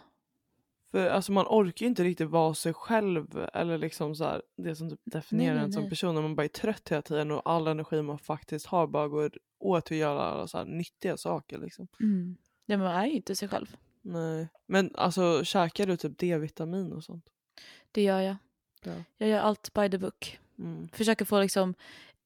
För 0.92 1.10
alltså 1.10 1.32
man 1.32 1.46
orkar 1.50 1.86
ju 1.86 1.90
inte 1.90 2.04
riktigt 2.04 2.30
vara 2.30 2.54
sig 2.54 2.74
själv 2.74 3.48
eller 3.54 3.78
liksom 3.78 4.16
så 4.16 4.24
här, 4.24 4.42
det 4.58 4.76
som 4.76 4.90
typ 4.90 5.00
definierar 5.06 5.56
Nej, 5.56 5.64
en 5.64 5.74
som 5.74 5.82
nej. 5.82 5.90
person. 5.90 6.16
När 6.16 6.22
man 6.22 6.36
bara 6.36 6.44
är 6.44 6.48
trött 6.48 6.90
hela 6.90 7.02
tiden 7.02 7.32
och 7.32 7.42
all 7.50 7.68
energi 7.68 8.02
man 8.02 8.20
faktiskt 8.20 8.66
har 8.66 8.88
bara 8.88 9.08
går 9.08 9.32
åt 9.60 9.86
till 9.86 9.96
att 9.96 10.00
göra 10.00 10.22
alla 10.22 10.48
så 10.48 10.58
här 10.58 10.66
nyttiga 10.66 11.18
saker 11.18 11.58
liksom. 11.58 11.88
mm. 12.00 12.38
ja 12.66 12.78
men 12.78 12.88
man 12.88 12.96
är 12.96 13.06
ju 13.06 13.12
inte 13.12 13.36
sig 13.36 13.48
själv. 13.48 13.78
Nej. 14.02 14.48
Men 14.66 14.92
alltså 14.96 15.44
käkar 15.44 15.86
du 15.86 15.98
typ 15.98 16.18
D-vitamin 16.18 16.94
och 16.94 17.04
sånt? 17.04 17.26
Det 17.92 18.02
gör 18.04 18.20
jag. 18.20 18.36
Ja. 18.84 18.94
Jag 19.18 19.30
gör 19.30 19.40
allt 19.40 19.74
by 19.74 19.90
the 19.90 19.98
book. 19.98 20.40
Mm. 20.60 20.88
försöker 20.94 21.26
få 21.26 21.40
liksom 21.42 21.74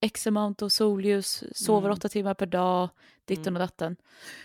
x 0.01 0.27
amount 0.27 0.61
av 0.65 0.69
solljus, 0.69 1.43
sover 1.55 1.87
Mm. 1.87 1.97
åtta 1.97 2.09
timmar 2.09 2.33
per 2.33 2.45
dag, 2.45 2.89
ditten 3.25 3.47
Mm. 3.47 3.55
och 3.55 3.59
datten. 3.59 3.95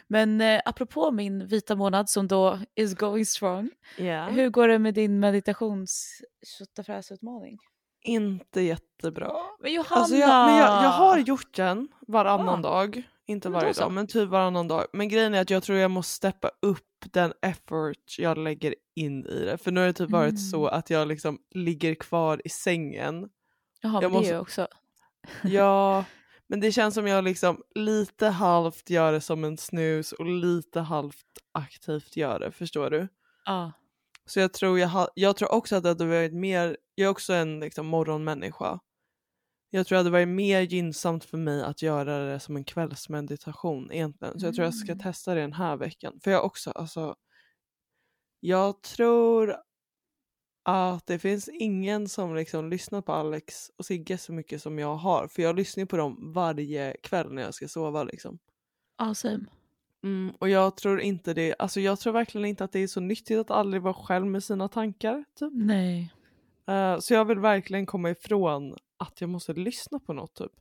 Men 0.07 0.41
eh, 0.41 0.61
apropå 0.65 1.11
min 1.11 1.47
vita 1.47 1.77
månad 1.77 2.11
som 2.11 2.29
då 2.29 2.59
is 2.75 2.95
going 2.95 3.27
strong, 3.27 3.71
Ja. 3.99 4.29
hur 4.29 4.49
går 4.51 4.69
det 4.69 4.79
med 4.79 4.95
din 4.95 5.21
meditations 5.21 6.21
utmaning? 7.11 7.59
Inte 8.05 8.61
jättebra. 8.61 9.33
Men 9.61 9.73
Johanna! 9.73 10.01
Alltså 10.01 10.17
jag, 10.17 10.47
men 10.47 10.57
jag, 10.59 10.85
jag 10.85 10.91
har 10.91 11.19
gjort 11.19 11.55
den 11.57 11.89
varannan 12.09 12.61
Ja. 12.65 12.71
dag. 12.71 13.03
Inte 13.27 13.49
Men 13.49 13.61
varje 13.61 13.73
dag 13.73 13.93
men 13.93 14.07
typ 14.07 14.29
varannan 14.29 14.69
dag. 14.69 14.87
Men 14.93 15.09
grejen 15.09 15.35
är 15.35 15.41
att 15.41 15.51
jag 15.51 15.63
tror 15.63 15.79
jag 15.79 15.91
måste 15.91 16.15
steppa 16.15 16.51
upp 16.63 16.87
den 17.13 17.33
effort 17.43 18.19
jag 18.19 18.39
lägger 18.39 18.75
in 18.97 19.27
i 19.27 19.45
det. 19.45 19.59
För 19.59 19.71
nu 19.71 19.81
har 19.81 19.87
det 19.87 19.93
typ 19.93 20.11
varit 20.11 20.29
Mm. 20.31 20.37
så 20.37 20.67
att 20.67 20.91
jag 20.91 21.09
liksom 21.09 21.39
ligger 21.55 21.95
kvar 21.95 22.43
i 22.45 22.49
sängen. 22.49 23.29
Jaha, 23.83 24.03
jag 24.03 24.13
måste- 24.13 24.29
det 24.29 24.31
är 24.31 24.35
ju 24.35 24.41
också. 24.41 24.69
Ja, 25.45 26.05
Men 26.47 26.61
det 26.61 26.73
känns 26.73 26.95
som 26.95 27.07
jag 27.07 27.25
liksom 27.25 27.63
lite 27.75 28.27
halvt 28.27 28.91
gör 28.91 29.13
det 29.13 29.21
som 29.21 29.45
en 29.45 29.57
snus 29.57 30.13
och 30.13 30.27
lite 30.27 30.81
halvt 30.81 31.27
aktivt 31.53 32.17
gör 32.17 32.39
det, 32.41 32.53
förstår 32.53 32.91
du? 32.91 33.09
Ja. 33.45 33.73
Så 34.27 34.41
jag 34.41 34.53
tror, 34.53 34.79
jag, 34.79 34.89
ha, 34.89 35.09
jag 35.15 35.37
tror 35.37 35.53
också 35.53 35.77
att 35.77 35.83
det 35.83 35.89
hade 35.89 36.07
varit 36.07 36.33
mer, 36.35 36.77
jag 36.95 37.05
är 37.07 37.11
också 37.11 37.33
en 37.33 37.61
liksom, 37.61 37.87
morgonmänniska. 37.87 38.81
Jag 39.71 39.87
tror 39.87 39.97
det 39.97 40.01
hade 40.01 40.11
varit 40.11 40.29
mer 40.29 40.61
gynnsamt 40.61 41.25
för 41.25 41.39
mig 41.39 41.63
att 41.63 41.83
göra 41.83 42.19
det 42.19 42.41
som 42.41 42.57
en 42.57 42.65
kvällsmeditation 42.65 43.93
egentligen. 43.93 44.41
Så 44.41 44.47
jag 44.47 44.55
tror 44.55 44.65
jag 44.65 44.75
ska 44.75 44.93
Mm. 44.93 45.03
testa 45.03 45.35
det 45.35 45.41
den 45.41 45.53
här 45.53 45.77
veckan. 45.77 46.21
För 46.25 46.31
jag 46.31 46.45
också, 46.45 46.71
alltså. 46.71 47.17
Jag 48.41 48.83
tror 48.83 49.57
att 50.63 51.07
det 51.07 51.19
finns 51.19 51.49
ingen 51.49 52.09
som 52.09 52.35
liksom 52.35 52.71
lyssnar 52.71 53.03
på 53.03 53.13
Alex 53.13 53.71
och 53.77 53.85
Sigge 53.85 54.19
så 54.19 54.33
mycket 54.33 54.63
som 54.63 54.79
jag 54.79 54.97
har. 54.97 55.29
För 55.29 55.43
jag 55.43 55.57
lyssnar 55.57 55.85
på 55.85 55.97
dem 55.97 56.33
varje 56.33 56.97
kväll 57.03 57.33
när 57.33 57.43
jag 57.43 57.55
ska 57.55 57.69
sova 57.69 58.05
liksom. 58.05 58.39
Ja, 58.99 59.15
same. 59.15 59.45
Mm, 60.05 60.35
och 60.39 60.49
jag 60.49 60.77
tror 60.77 61.01
inte 61.01 61.35
det, 61.35 61.55
alltså 61.59 61.81
jag 61.81 62.01
tror 62.01 62.13
verkligen 62.13 62.47
inte 62.47 62.65
att 62.65 62.73
det 62.73 62.79
är 62.79 62.87
så 62.87 63.01
nyttigt 63.01 63.39
att 63.39 63.51
aldrig 63.51 63.83
vara 63.83 63.95
själv 63.95 64.27
med 64.27 64.45
sina 64.45 64.69
tankar. 64.69 65.25
Typ. 65.39 65.53
Nej. 65.55 66.15
Eh, 66.67 66.99
så 66.99 67.15
jag 67.15 67.25
vill 67.25 67.39
verkligen 67.39 67.87
komma 67.87 68.11
ifrån 68.11 68.77
att 68.97 69.21
jag 69.21 69.31
måste 69.31 69.53
lyssna 69.53 69.99
på 69.99 70.13
något 70.13 70.35
typ. 70.35 70.53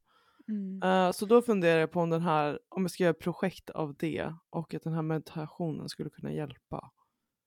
Mm. 0.48 0.84
Eh, 0.84 1.12
så 1.12 1.26
då 1.26 1.42
funderar 1.42 1.80
jag 1.80 1.92
på 1.92 2.00
om 2.00 2.10
den 2.10 2.22
här, 2.22 2.60
om 2.70 2.82
jag 2.82 2.92
ska 2.92 3.04
göra 3.04 3.12
ett 3.12 3.20
projekt 3.20 3.70
av 3.70 3.96
det 4.00 4.34
och 4.50 4.74
att 4.74 4.84
den 4.84 4.94
här 4.94 5.02
meditationen 5.02 5.90
skulle 5.90 6.10
kunna 6.10 6.34
hjälpa. 6.34 6.92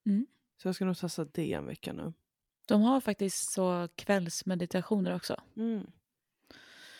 Mm. 0.07 0.26
Så 0.62 0.68
jag 0.68 0.74
ska 0.74 0.84
nog 0.84 0.98
testa 0.98 1.24
det 1.24 1.52
en 1.52 1.66
vecka 1.66 1.92
nu. 1.92 2.12
De 2.67 2.83
har 2.83 3.01
faktiskt 3.01 3.53
så 3.53 3.89
kvällsmeditationer 3.97 5.15
också. 5.15 5.41
Mm. 5.57 5.87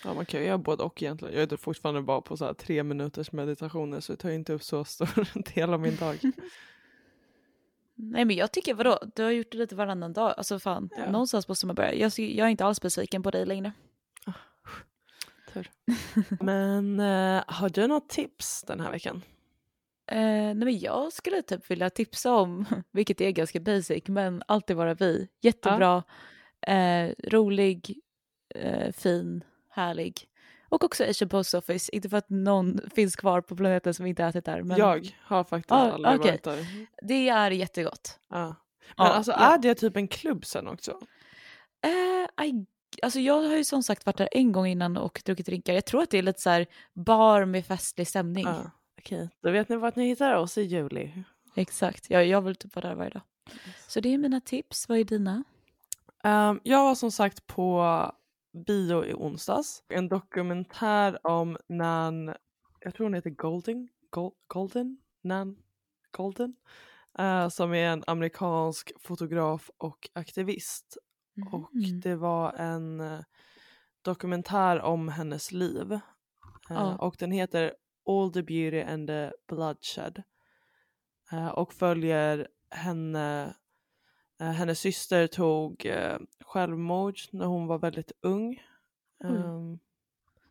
Ja 0.05 0.15
man 0.15 0.27
kan 0.27 0.41
ju 0.41 0.47
göra 0.47 0.59
både 0.59 0.83
och 0.83 1.03
egentligen. 1.03 1.35
Jag 1.35 1.53
är 1.53 1.57
fortfarande 1.57 2.03
bara 2.03 2.21
på 2.21 2.37
så 2.37 2.55
tre 2.55 2.83
minuters 2.83 3.33
meditationer 3.33 4.01
så 4.01 4.12
det 4.12 4.17
tar 4.17 4.29
ju 4.29 4.35
inte 4.35 4.53
upp 4.53 4.62
så 4.62 4.85
stor 4.85 5.29
del 5.55 5.73
av 5.75 5.81
min 5.81 5.97
dag. 5.97 6.19
Nej 7.95 8.25
men 8.25 8.37
jag 8.37 8.53
tycker 8.53 8.75
vadå, 8.75 8.99
du 9.15 9.23
har 9.23 9.31
gjort 9.31 9.53
det 9.53 9.59
lite 9.59 9.75
varannan 9.75 10.12
dag. 10.12 10.35
Alltså 10.37 10.59
fan, 10.59 10.89
Ja. 10.97 11.11
någonstans 11.11 11.49
måste 11.49 11.67
man 11.67 11.77
börja. 11.77 11.95
Jag, 11.95 12.12
jag 12.19 12.47
är 12.47 12.51
inte 12.51 12.65
alls 12.65 12.81
besviken 12.81 13.23
på 13.23 13.31
dig 13.31 13.47
längre. 13.47 13.73
Tur. 15.53 15.71
Men 16.41 17.01
eh, 17.01 17.45
har 17.47 17.69
du 17.69 17.87
något 17.87 18.09
tips 18.09 18.62
den 18.62 18.81
här 18.81 18.91
veckan? 18.91 19.23
Eh, 20.07 20.18
nej 20.18 20.55
men 20.55 20.78
jag 20.78 21.12
skulle 21.12 21.42
typ 21.42 21.70
vilja 21.70 21.90
tipsa 21.90 22.32
om, 22.34 22.64
vilket 22.92 23.20
är 23.20 23.30
ganska 23.30 23.61
basic, 23.61 24.02
men 24.09 24.42
Alltid 24.48 24.76
vara 24.76 24.94
vi. 24.94 25.28
Jättebra, 25.40 26.02
eh, 26.66 27.11
rolig, 27.28 27.98
eh, 28.55 28.92
fin, 28.92 29.44
härlig. 29.70 30.28
Och 30.68 30.84
också 30.84 31.05
Asian 31.05 31.28
Post 31.28 31.55
Office, 31.55 31.90
inte 31.96 32.09
för 32.09 32.16
att 32.16 32.30
någon 32.30 32.80
finns 32.94 33.16
kvar 33.16 33.40
på 33.40 33.57
planeten 33.57 33.94
som 33.94 34.07
inte 34.07 34.24
ätit 34.24 34.44
där. 34.44 34.62
Men 34.62 34.76
Jag 34.78 35.16
har 35.22 35.44
faktiskt 35.44 35.72
Ah, 35.72 35.92
aldrig 35.92 36.20
okej. 36.20 36.30
varit 36.30 36.42
där. 36.42 36.86
Det 37.02 37.28
är 37.28 37.50
jättegott. 37.50 38.18
Ja. 38.28 38.44
Men 38.96 39.07
Ja, 39.07 39.12
alltså 39.12 39.32
ja. 39.32 39.55
är 39.55 39.59
det 39.59 39.74
typ 39.74 39.96
en 39.96 40.09
klubb 40.09 40.44
sen 40.46 40.68
också? 40.68 40.98
Eh, 41.84 42.44
I, 42.46 42.66
alltså 43.02 43.20
jag 43.20 43.42
har 43.42 43.57
ju 43.57 43.64
som 43.64 43.82
sagt 43.82 44.07
varit 44.07 44.16
där 44.16 44.28
en 44.32 44.52
gång 44.52 44.66
innan 44.66 44.96
och 44.96 45.22
druckit 45.24 45.46
drinkar. 45.46 45.74
Jag 45.74 45.84
tror 45.84 46.02
att 46.02 46.11
det 46.11 46.18
är 46.18 46.22
lite 46.22 46.40
så 46.40 46.50
här 46.50 46.66
bar 46.92 47.44
med 47.44 47.66
festlig 47.66 48.09
stämning. 48.09 48.44
Ja. 48.46 48.70
Okej, 49.05 49.28
då 49.40 49.50
vet 49.50 49.68
ni 49.68 49.76
vart 49.76 49.96
ni 49.96 50.07
hittar 50.07 50.34
oss 50.34 50.59
i 50.59 50.62
juli. 50.62 51.24
Exakt, 51.55 52.11
jag, 52.11 52.26
jag 52.26 52.40
vill 52.42 52.57
typ 52.57 52.74
vara 52.76 52.88
där 52.88 52.94
varje 52.94 53.11
dag. 53.11 53.22
Så 53.88 54.00
det 54.00 54.14
är 54.14 54.18
mina 54.18 54.40
tips, 54.40 54.88
vad 54.88 54.98
är 54.98 55.05
dina? 55.05 55.44
Ehm, 56.24 56.61
jag 56.62 56.84
var 56.84 56.94
som 56.94 57.11
sagt 57.12 57.46
på 57.46 58.12
bio 58.66 59.05
i 59.05 59.14
onsdags. 59.14 59.82
En 59.88 60.09
dokumentär 60.09 61.26
om 61.26 61.57
Nan, 61.68 62.34
jag 62.80 62.94
tror 62.94 63.05
hon 63.07 63.14
heter 63.14 63.30
Golding, 63.30 63.88
Gol, 64.11 64.32
Golden, 64.46 64.98
Nan 65.22 65.57
Golden. 66.11 66.57
eh, 67.18 67.48
som 67.48 67.74
är 67.74 67.86
en 67.92 68.05
amerikansk 68.07 68.92
fotograf 69.00 69.70
och 69.78 70.09
aktivist. 70.12 70.96
Och 71.52 71.74
Mm. 71.74 72.00
det 72.00 72.16
var 72.16 72.52
en 72.52 73.00
eh, 73.00 73.20
dokumentär 74.02 74.80
om 74.80 75.09
hennes 75.09 75.52
liv. 75.52 75.92
Eh, 75.92 76.00
Ja. 76.68 76.96
Och 76.96 77.16
den 77.18 77.30
heter 77.32 77.74
All 78.07 78.32
the 78.32 78.42
beauty 78.42 78.80
and 78.80 79.09
the 79.09 79.32
bloodshed. 79.48 80.22
Eh, 81.32 81.48
och 81.48 81.72
följer 81.72 82.48
henne, 82.70 83.55
eh, 84.40 84.50
hennes 84.50 84.80
syster 84.80 85.26
tog 85.26 85.86
eh, 85.86 86.18
självmord 86.40 87.18
när 87.32 87.46
hon 87.46 87.66
var 87.66 87.78
väldigt 87.78 88.12
ung. 88.20 88.62
Oj. 89.24 89.30
Ehm, 89.30 89.78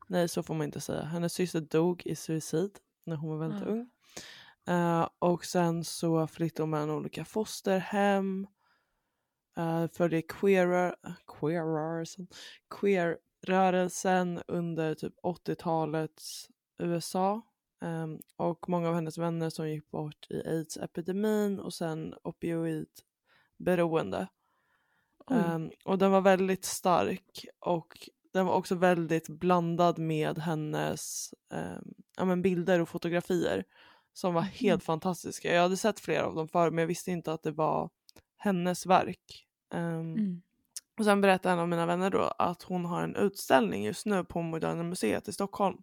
nej 0.07 0.27
så 0.27 0.43
får 0.43 0.53
man 0.53 0.65
inte 0.65 0.81
säga. 0.81 1.01
Hennes 1.03 1.33
syster 1.33 1.61
dog 1.61 2.01
i 2.05 2.15
suicid 2.15 2.71
när 3.05 3.15
hon 3.15 3.29
var 3.29 3.47
väldigt 3.47 3.61
Ja. 3.61 3.67
ung. 3.67 3.89
Eh, 4.67 5.09
och 5.19 5.45
sen 5.45 5.83
så 5.83 6.27
flyttade 6.27 6.63
hon 6.63 6.69
mellan 6.69 6.89
olika 6.89 7.25
fosterhem. 7.25 8.47
Uh, 9.57 9.87
följer 9.87 10.21
queerer, 10.21 10.95
queerrörelsen, 11.39 12.27
queer-rörelsen 12.69 14.41
under 14.47 14.95
typ 14.95 15.13
80-talets 15.23 16.49
USA. 16.83 17.41
Ehm, 17.81 18.19
och 18.37 18.69
många 18.69 18.89
av 18.89 18.95
hennes 18.95 19.17
vänner 19.17 19.49
som 19.49 19.69
gick 19.69 19.91
bort 19.91 20.27
i 20.29 20.43
aids-epidemin 20.47 21.59
och 21.59 21.73
sen 21.73 22.13
opioidberoende. 22.23 24.27
Ehm, 25.31 25.71
och 25.85 25.97
den 25.97 26.11
var 26.11 26.21
väldigt 26.21 26.65
stark 26.65 27.45
och 27.59 28.09
den 28.33 28.45
var 28.45 28.53
också 28.53 28.75
väldigt 28.75 29.29
blandad 29.29 29.99
med 29.99 30.39
hennes 30.39 31.33
ehm, 31.53 31.93
ja, 32.17 32.25
men 32.25 32.41
bilder 32.41 32.79
och 32.81 32.89
fotografier 32.89 33.63
som 34.13 34.33
var 34.33 34.41
Mhm. 34.41 34.49
helt 34.53 34.83
fantastiska. 34.83 35.53
Jag 35.53 35.61
hade 35.61 35.77
sett 35.77 35.99
flera 35.99 36.25
av 36.25 36.35
dem 36.35 36.47
förr 36.47 36.71
men 36.71 36.77
jag 36.81 36.87
visste 36.87 37.11
inte 37.11 37.33
att 37.33 37.43
det 37.43 37.51
var 37.51 37.89
hennes 38.37 38.85
verk. 38.85 39.47
Ehm, 39.73 40.13
Mm. 40.17 40.41
och 40.99 41.05
sen 41.05 41.21
berättade 41.21 41.53
en 41.53 41.59
av 41.59 41.69
mina 41.69 41.85
vänner 41.85 42.09
då 42.09 42.21
att 42.39 42.63
hon 42.63 42.85
har 42.85 43.03
en 43.03 43.15
utställning 43.15 43.83
just 43.85 44.05
nu 44.05 44.23
på 44.25 44.41
Moderna 44.41 44.83
Museet 44.83 45.27
i 45.27 45.33
Stockholm. 45.33 45.77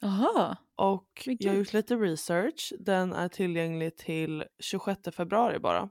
Jaha, 0.00 0.56
Och 0.74 1.22
Men 1.26 1.36
jag 1.40 1.50
har 1.52 1.58
gjort 1.58 1.72
lite 1.72 1.96
research. 1.96 2.72
Den 2.78 3.12
är 3.12 3.28
tillgänglig 3.28 3.96
till 3.96 4.44
26 4.58 5.00
februari 5.12 5.58
bara. 5.58 5.88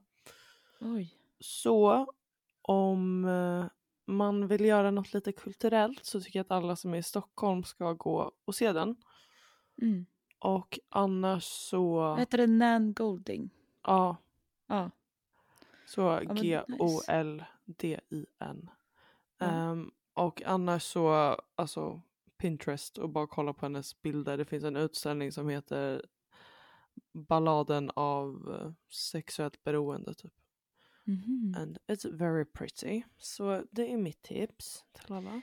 oj. 0.80 1.16
Så 1.39 2.14
om 2.62 3.26
eh, 3.26 3.66
man 4.05 4.47
vill 4.47 4.66
göra 4.66 4.91
något 4.91 5.14
lite 5.14 5.32
kulturellt 5.32 6.05
så 6.05 6.22
tycker 6.22 6.39
jag 6.39 6.43
att 6.43 6.51
alla 6.51 6.76
som 6.76 6.93
är 6.93 6.97
i 6.97 7.03
Stockholm 7.03 7.64
ska 7.64 7.93
gå 7.93 8.32
och 8.45 8.55
se 8.55 8.72
den. 8.74 8.95
Mm. 9.82 10.05
Och 10.39 10.80
annars 10.89 11.43
så, 11.43 11.93
Vad 11.99 12.20
heter 12.20 12.38
det? 12.38 12.47
Nan 12.47 12.93
Golding? 12.93 13.49
ja, 13.84 14.18
Ja. 14.68 14.91
så 15.86 16.20
nice. 16.20 16.34
G-O-L-D-I-N. 17.68 18.70
Ja. 19.38 19.45
Ehm, 19.45 19.91
och 20.14 20.41
annars 20.45 20.84
så, 20.84 21.36
alltså 21.55 22.01
Pinterest 22.40 22.98
och 22.98 23.10
bara 23.10 23.28
kolla 23.28 23.54
på 23.54 23.66
hennes 23.66 24.02
bilder. 24.02 24.38
Det 24.38 24.46
finns 24.46 24.64
en 24.64 24.76
utställning 24.76 25.32
som 25.32 25.50
heter 25.50 26.06
Balladen 27.14 27.92
av 27.96 28.56
eh, 28.56 28.72
sexuellt 28.94 29.64
beroende 29.64 30.14
typ. 30.14 30.34
Mhm. 31.04 31.56
And 31.58 31.78
it's 31.88 32.18
very 32.18 32.46
pretty. 32.46 33.02
Så 33.18 33.64
det 33.72 33.94
är 33.94 33.98
mitt 33.98 34.22
tips 34.22 34.86
till 34.92 35.14
alla. 35.14 35.42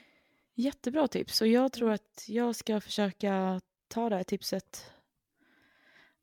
Jättebra 0.53 1.07
tips 1.07 1.41
och 1.41 1.47
jag 1.47 1.71
tror 1.71 1.91
att 1.91 2.25
jag 2.27 2.55
ska 2.55 2.81
försöka 2.81 3.61
ta 3.87 4.09
det 4.09 4.15
här 4.15 4.23
tipset 4.23 4.91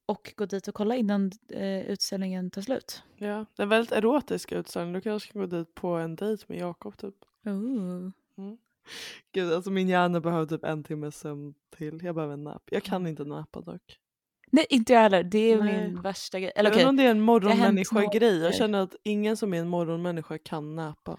och 0.07 0.35
gå 0.37 0.47
dit 0.47 0.69
och 0.69 0.75
kolla 0.75 0.97
innan 0.97 1.33
eh, 1.49 1.87
utställningen 1.87 2.51
tar 2.51 2.63
slut. 2.63 3.03
Ja, 3.17 3.47
det 3.57 3.63
är 3.63 3.63
en 3.63 3.69
väldigt 3.69 3.93
erotisk 3.93 4.53
utställning. 4.53 4.95
Du 4.95 5.01
kanske 5.01 5.29
ska 5.29 5.39
gå 5.39 5.47
dit 5.47 5.75
på 5.75 5.89
en 5.89 6.17
dejt 6.17 6.45
med 6.49 6.59
Jakob 6.59 6.97
typ. 6.97 7.15
Ooh. 7.45 8.11
Gud, 9.33 9.53
alltså 9.53 9.71
min 9.71 9.89
hjärna 9.89 10.21
behöver 10.21 10.47
typ 10.47 10.65
en 10.65 10.85
timme 10.85 11.11
sömn 11.11 11.55
till. 11.77 12.01
Jag 12.03 12.15
behöver 12.15 12.35
en 12.35 12.45
nap. 12.45 12.63
Jag 12.71 12.83
kan 12.83 13.07
inte 13.07 13.25
nappa 13.25 13.61
dock. 13.61 13.99
Nej, 14.53 14.67
inte 14.71 14.93
jag 14.93 15.01
heller. 15.01 15.23
Det 15.23 15.39
är 15.53 15.59
Nej. 15.59 15.89
min 15.89 16.03
värsta 16.03 16.41
grej. 16.41 16.53
Eller 16.57 16.71
jag 16.71 16.75
vet 16.75 16.81
inte 16.81 16.89
om 16.89 16.97
det 16.97 17.03
är 17.03 17.11
en 17.11 17.21
morgonmänniska-grej. 17.21 18.39
Jag 18.39 18.55
känner 18.55 18.83
att 18.83 18.95
ingen 19.03 19.37
som 19.37 19.55
är 19.55 19.59
en 19.61 19.69
morgonmänniska 19.69 20.39
kan 20.39 20.77
näpa. 20.77 21.19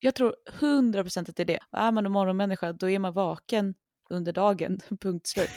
jag 0.00 0.14
tror 0.14 0.34
100% 0.60 1.30
att 1.30 1.36
det 1.36 1.42
är 1.42 1.44
det. 1.44 1.58
Är 1.72 1.92
man 1.92 2.06
en 2.06 2.12
morgonmänniska 2.12 2.72
då 2.72 2.90
är 2.90 2.98
man 2.98 3.12
vaken 3.12 3.74
under 4.10 4.32
dagen, 4.32 4.80
punkt 5.00 5.26
slut. 5.26 5.50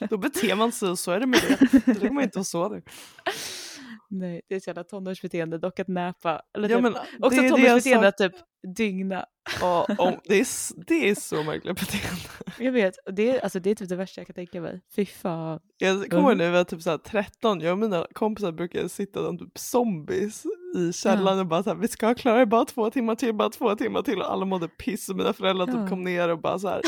Då 0.10 0.18
beter 0.18 0.54
man 0.54 0.72
sig 0.72 0.96
så 0.96 1.10
är 1.10 1.20
det 1.20 1.26
med 1.26 1.40
det. 1.48 1.86
Då 1.86 1.92
ligger 1.92 2.10
man 2.10 2.24
inte 2.24 2.38
och 2.38 2.46
sover. 2.46 2.82
Nej, 4.10 4.42
det 4.48 4.54
är 4.54 4.56
ett 4.56 4.66
jävla 4.66 4.84
tonårsbeteende 4.84 5.58
dock 5.58 5.80
att 5.80 5.88
näpa. 5.88 6.42
Eller 6.56 6.68
Ja, 6.68 6.76
typ, 6.76 6.82
men 6.82 6.94
också 7.20 7.40
tonårsbeteende 7.40 8.08
att 8.08 8.16
typ 8.16 8.32
dygna. 8.76 9.24
Ja, 9.60 9.86
om, 9.98 10.14
det, 10.24 10.40
är, 10.40 10.46
det 10.86 11.10
är 11.10 11.14
så 11.14 11.42
märkligt 11.42 11.80
beteende. 11.80 12.20
Jag 12.58 12.72
vet, 12.72 12.94
det 13.12 13.30
är, 13.30 13.40
alltså, 13.40 13.60
det 13.60 13.70
är 13.70 13.74
typ 13.74 13.88
det 13.88 13.96
värsta 13.96 14.20
jag 14.20 14.26
kan 14.26 14.34
tänka 14.34 14.60
mig. 14.60 14.80
Fy 14.96 15.06
fan. 15.06 15.60
Jag 15.78 16.10
kommer 16.10 16.24
Mm. 16.24 16.38
när 16.38 16.44
jag 16.44 16.52
var 16.52 16.64
typ 16.64 16.82
så 16.82 16.90
här 16.90 16.98
13, 16.98 17.60
jag 17.60 17.72
och 17.72 17.78
mina 17.78 18.06
kompisar 18.12 18.52
brukade 18.52 18.88
sitta 18.88 19.24
som 19.26 19.38
typ 19.38 19.58
zombies 19.58 20.44
i 20.76 20.92
källaren 20.92 21.38
och 21.38 21.46
bara 21.46 21.62
så 21.62 21.70
här, 21.70 21.76
vi 21.76 21.88
ska 21.88 22.14
klara 22.14 22.38
det 22.38 22.46
bara 22.46 22.64
två 22.64 22.90
timmar 22.90 23.14
till, 23.14 23.34
bara 23.34 23.50
två 23.50 23.74
timmar 23.76 24.02
till 24.02 24.18
och 24.18 24.32
alla 24.32 24.44
mådde 24.44 24.68
piss 24.68 25.08
och 25.08 25.16
mina 25.16 25.32
föräldrar 25.32 25.66
typ 25.66 25.74
Ja. 25.76 25.88
kom 25.88 26.04
ner 26.04 26.28
och 26.28 26.40
bara 26.40 26.58
så 26.58 26.68
här, 26.68 26.82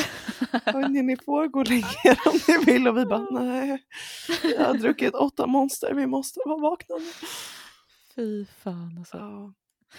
"Hörni, 0.73 1.03
ni 1.03 1.17
får 1.17 1.47
gå 1.49 1.61
er 1.61 2.19
om 2.27 2.39
ni 2.49 2.73
vill 2.73 2.89
och 2.89 2.97
vi 2.99 3.05
bara 3.07 3.27
nej, 3.31 3.79
jag 4.59 4.65
har 4.67 4.75
druckit 4.75 5.15
åtta 5.15 5.47
monster, 5.47 5.95
vi 5.95 6.07
måste 6.07 6.41
vara 6.47 6.59
vakna 6.59 6.97
nu. 6.97 7.27
Fy 8.15 8.47
fan 8.63 8.97
alltså. 8.99 9.17
Ja. 9.17 9.53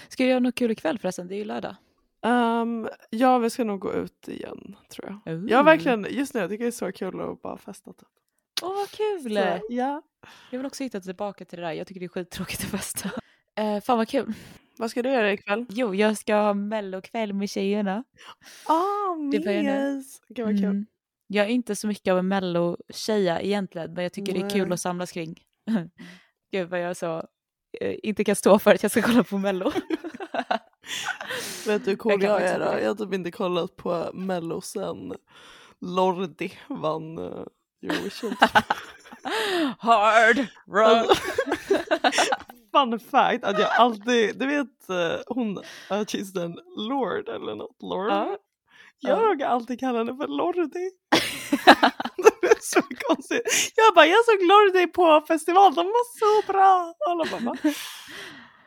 Ska 0.09 0.23
du 0.23 0.29
göra 0.29 0.39
något 0.39 0.55
kul 0.55 0.71
ikväll 0.71 0.99
förresten? 0.99 1.27
Det 1.27 1.35
är 1.35 1.37
ju 1.37 1.45
lördag. 1.45 1.75
Ehm, 2.23 2.89
ja, 3.09 3.37
vi 3.37 3.49
ska 3.49 3.63
nog 3.63 3.79
gå 3.79 3.93
ut 3.93 4.27
igen 4.27 4.75
tror 4.89 5.21
jag. 5.25 5.49
Jag 5.49 5.57
har 5.57 5.63
verkligen, 5.63 6.07
just 6.09 6.33
nu 6.33 6.39
jag 6.39 6.49
tycker 6.49 6.63
det 6.63 6.69
är 6.69 6.71
så 6.71 6.91
kul 6.91 7.21
att 7.21 7.41
bara 7.41 7.57
festa. 7.57 7.93
Typ. 7.93 8.07
Åh 8.61 8.75
vad 8.75 8.89
kul! 8.89 9.33
Så, 9.33 9.59
ja. 9.69 10.01
Jag 10.51 10.59
vill 10.59 10.65
också 10.65 10.83
hitta 10.83 11.01
tillbaka 11.01 11.45
till 11.45 11.59
det 11.59 11.65
där. 11.65 11.71
Jag 11.71 11.87
tycker 11.87 11.99
det 11.99 12.05
är 12.05 12.09
skittråkigt 12.09 12.63
att 12.63 12.69
festa. 12.69 13.11
Eh, 13.55 13.81
fan 13.81 13.97
vad 13.97 14.07
kul. 14.07 14.33
Vad 14.77 14.91
ska 14.91 15.01
du 15.01 15.09
göra 15.09 15.33
ikväll? 15.33 15.65
Jo, 15.69 15.95
jag 15.95 16.17
ska 16.17 16.35
ha 16.35 16.53
mellokväll 16.53 17.33
med 17.33 17.49
tjejerna. 17.49 18.03
Ah, 18.67 19.15
nu. 19.15 19.39
mes! 19.39 20.21
Gud 20.29 20.45
vad 20.45 20.55
kul. 20.55 20.65
Mm. 20.65 20.85
Jag 21.27 21.45
är 21.45 21.49
inte 21.49 21.75
så 21.75 21.87
mycket 21.87 22.11
av 22.11 22.19
en 22.19 22.27
mellotjeja 22.27 23.41
egentligen, 23.41 23.93
men 23.93 24.03
jag 24.03 24.13
tycker 24.13 24.33
det 24.33 24.39
är 24.39 24.49
kul 24.49 24.67
Nej. 24.67 24.73
att 24.73 24.79
samlas 24.79 25.11
kring. 25.11 25.35
Gud 26.51 26.69
vad 26.69 26.79
jag 26.79 26.97
så 26.97 27.17
eh, 27.17 27.23
inte 27.81 28.23
kan 28.23 28.35
stå 28.35 28.59
för 28.59 28.75
att 28.75 28.83
jag 28.83 28.91
ska 28.91 29.01
kolla 29.01 29.23
på 29.23 29.37
mello. 29.37 29.71
Vet 31.67 31.85
du 31.85 31.91
hur 31.91 31.97
cool 31.97 32.23
Jag 32.23 32.41
jag, 32.41 32.41
är 32.41 32.59
då? 32.59 32.65
Jag 32.65 32.87
har 32.87 32.95
typ 32.95 33.13
inte 33.13 33.31
kollat 33.31 33.75
på 33.75 34.11
mello 34.13 34.61
sen 34.61 35.13
Lordi 35.81 36.53
vann 36.67 37.17
uh, 37.17 37.45
Eurovision. 37.83 38.35
Hard 39.79 40.45
rock! 40.67 41.17
Fun 42.71 42.99
fact 42.99 43.43
att 43.43 43.59
jag 43.59 43.71
alltid, 43.71 44.39
du 44.39 44.45
vet 44.45 44.89
eh, 44.89 45.21
hon 45.27 45.59
artisten 45.89 46.59
Lord 46.77 47.29
eller 47.29 47.55
något, 47.55 47.81
Lord? 47.81 48.11
Ja. 48.11 48.37
Jag 48.99 49.15
har 49.15 49.43
alltid 49.43 49.79
kallat 49.79 50.07
henne 50.07 50.17
för 50.17 50.27
Lordi. 50.27 50.91
så 52.73 52.81
konstigt. 53.07 53.71
Jag 53.75 53.95
bara, 53.95 54.05
jag 54.05 54.25
såg 54.25 54.41
Lordi 54.43 54.87
på 54.87 55.23
festival, 55.27 55.75
de 55.75 55.85
var 55.85 56.19
så 56.19 56.51
bra. 56.51 56.93
Alla 57.09 57.25
bara, 57.31 57.41
va? 57.41 57.57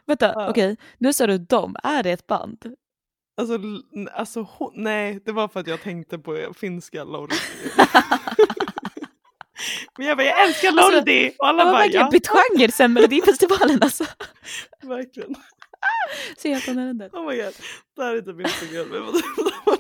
Vänta, 0.07 0.32
Ja. 0.36 0.51
okej. 0.51 0.76
Nu 0.99 1.12
sa 1.12 1.26
du 1.26 1.38
dem. 1.38 1.76
Är 1.82 2.03
det 2.03 2.11
ett 2.11 2.26
band? 2.26 2.64
Alltså, 3.40 3.59
alltså 4.14 4.40
hon, 4.51 4.72
nej, 4.74 5.20
det 5.24 5.32
var 5.32 5.49
för 5.49 5.61
att 5.61 5.66
jag 5.66 5.82
tänkte 5.82 6.18
på 6.18 6.53
finska 6.57 7.05
Lordi. 7.05 7.34
Men 9.99 10.07
jag 10.07 10.16
bara, 10.16 10.26
jag 10.26 10.42
älskar 10.49 10.68
Alltså, 10.68 10.90
Lordi! 10.90 11.32
och 11.38 11.47
alla 11.49 11.64
bara, 11.64 11.72
verkligen 11.72 12.05
ja, 12.05 12.11
bytt 12.11 12.28
genre 12.28 12.72
sen 12.72 12.92
Melodifestivalen 12.92 13.82
alltså. 13.82 14.05
verkligen. 14.82 15.34
Så 16.38 16.49
helt 16.49 16.68
annorlunda. 16.68 17.07
Oh 17.12 17.26
my 17.30 17.36
god, 17.36 17.53
det 17.97 18.03
här 18.03 18.14
är 18.14 18.20
typ 18.20 18.36
men 18.90 19.03
vad- 19.07 19.76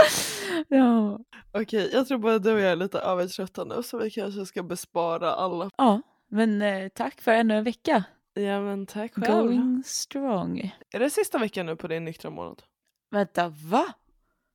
Ja. 0.68 1.18
Okej, 1.52 1.90
jag 1.92 2.08
tror 2.08 2.18
bara 2.18 2.38
du 2.38 2.52
och 2.52 2.60
jag 2.60 2.72
är 2.72 2.76
lite 2.76 2.98
övertrötta 2.98 3.64
nu 3.64 3.82
så 3.82 3.98
vi 3.98 4.10
kanske 4.10 4.46
ska 4.46 4.62
bespara 4.62 5.34
alla. 5.34 5.70
ja, 5.76 6.02
men 6.28 6.62
eh, 6.62 6.88
tack 6.88 7.20
för 7.20 7.32
ännu 7.32 7.54
en 7.54 7.64
vecka. 7.64 8.04
Ja 8.34 8.60
men 8.60 8.86
tack 8.86 9.14
själv. 9.14 9.26
Going 9.46 9.82
strong. 9.86 10.74
Är 10.90 10.98
det 10.98 11.10
sista 11.10 11.38
veckan 11.38 11.66
nu 11.66 11.76
på 11.76 11.86
din 11.88 12.04
nyktra 12.04 12.30
månad? 12.30 12.62
Vänta, 13.10 13.48
va? 13.48 13.86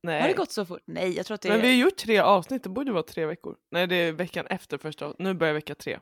Nej. 0.04 0.22
Har 0.22 0.28
det 0.28 0.34
gått 0.34 0.52
så 0.52 0.66
fort? 0.66 0.82
Nej, 0.86 1.16
jag 1.18 1.26
tror 1.26 1.36
att 1.36 1.42
det 1.42 1.48
är... 1.48 1.52
Men 1.54 1.62
vi 1.62 1.68
har 1.68 1.76
gjort 1.76 1.96
tre 1.98 2.20
avsnitt, 2.20 2.64
det 2.64 2.70
borde 2.70 2.92
vara 2.92 3.04
tre 3.04 3.26
veckor. 3.26 3.56
Nej 3.72 3.88
det 3.88 3.96
är 3.96 4.12
veckan 4.12 4.48
efter 4.48 4.78
första, 4.78 5.14
nu 5.20 5.34
börjar 5.34 5.54
vecka 5.54 5.76
tre. 5.76 6.00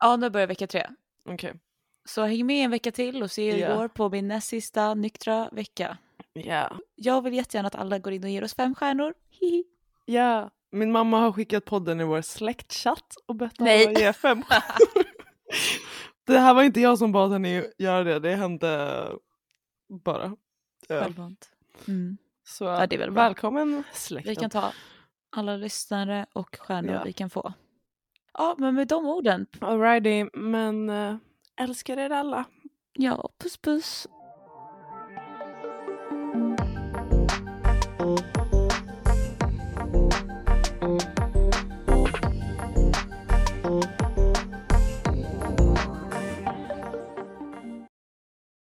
Ja, 0.00 0.16
nu 0.16 0.30
börjar 0.30 0.46
vecka 0.46 0.66
tre. 0.66 0.86
Okej. 1.24 1.54
Så 2.08 2.22
häng 2.22 2.46
med 2.46 2.64
en 2.64 2.70
vecka 2.70 2.92
till 2.92 3.22
och 3.22 3.30
se 3.30 3.50
hur 3.52 3.58
det 3.58 3.64
Ja. 3.64 3.76
går 3.76 3.88
på 3.88 4.08
min 4.10 4.28
näst 4.28 4.48
sista 4.48 4.94
nyktra 4.94 5.48
vecka. 5.52 5.98
Ja. 6.32 6.78
Jag 6.94 7.22
vill 7.22 7.34
jättegärna 7.34 7.66
att 7.66 7.74
alla 7.74 7.98
går 7.98 8.12
in 8.12 8.24
och 8.24 8.30
ger 8.30 8.44
oss 8.44 8.54
fem 8.54 8.74
stjärnor. 8.74 9.14
Hihi. 9.30 9.64
Ja. 10.04 10.50
Min 10.70 10.92
mamma 10.92 11.20
har 11.20 11.32
skickat 11.32 11.64
podden 11.64 12.00
i 12.00 12.04
vår 12.04 12.22
släktchatt 12.22 13.14
och 13.26 13.34
bett 13.36 13.60
alla 13.60 13.70
ge 13.72 14.12
fem 14.12 14.42
stjärnor. 14.48 15.04
Det 16.26 16.38
här 16.38 16.54
var 16.54 16.62
inte 16.62 16.80
jag 16.80 16.98
som 16.98 17.12
bad 17.12 17.32
henne 17.32 17.64
göra 17.78 18.04
det, 18.04 18.18
det 18.18 18.34
hände 18.36 19.08
bara. 20.04 20.36
Självvant. 20.88 21.50
Mm. 21.88 22.16
Så 22.44 22.64
Ja, 22.64 22.86
det 22.86 22.96
är 22.96 22.98
väl 22.98 23.10
bra. 23.10 23.22
välkommen 23.22 23.82
släkten. 23.92 24.30
Vi 24.30 24.36
kan 24.36 24.50
ta 24.50 24.72
alla 25.30 25.56
lyssnare 25.56 26.26
och 26.32 26.56
stjärnor 26.60 26.94
Ja. 26.94 27.02
vi 27.04 27.12
kan 27.12 27.30
få. 27.30 27.52
Ja, 28.34 28.54
men 28.58 28.74
med 28.74 28.88
de 28.88 29.06
orden. 29.06 29.46
Alrighty, 29.60 30.30
men 30.40 30.88
äh, 30.90 31.16
älskar 31.56 31.96
er 31.98 32.10
alla. 32.10 32.44
Ja, 32.92 33.28
puss 33.38 33.56
puss. 33.56 34.06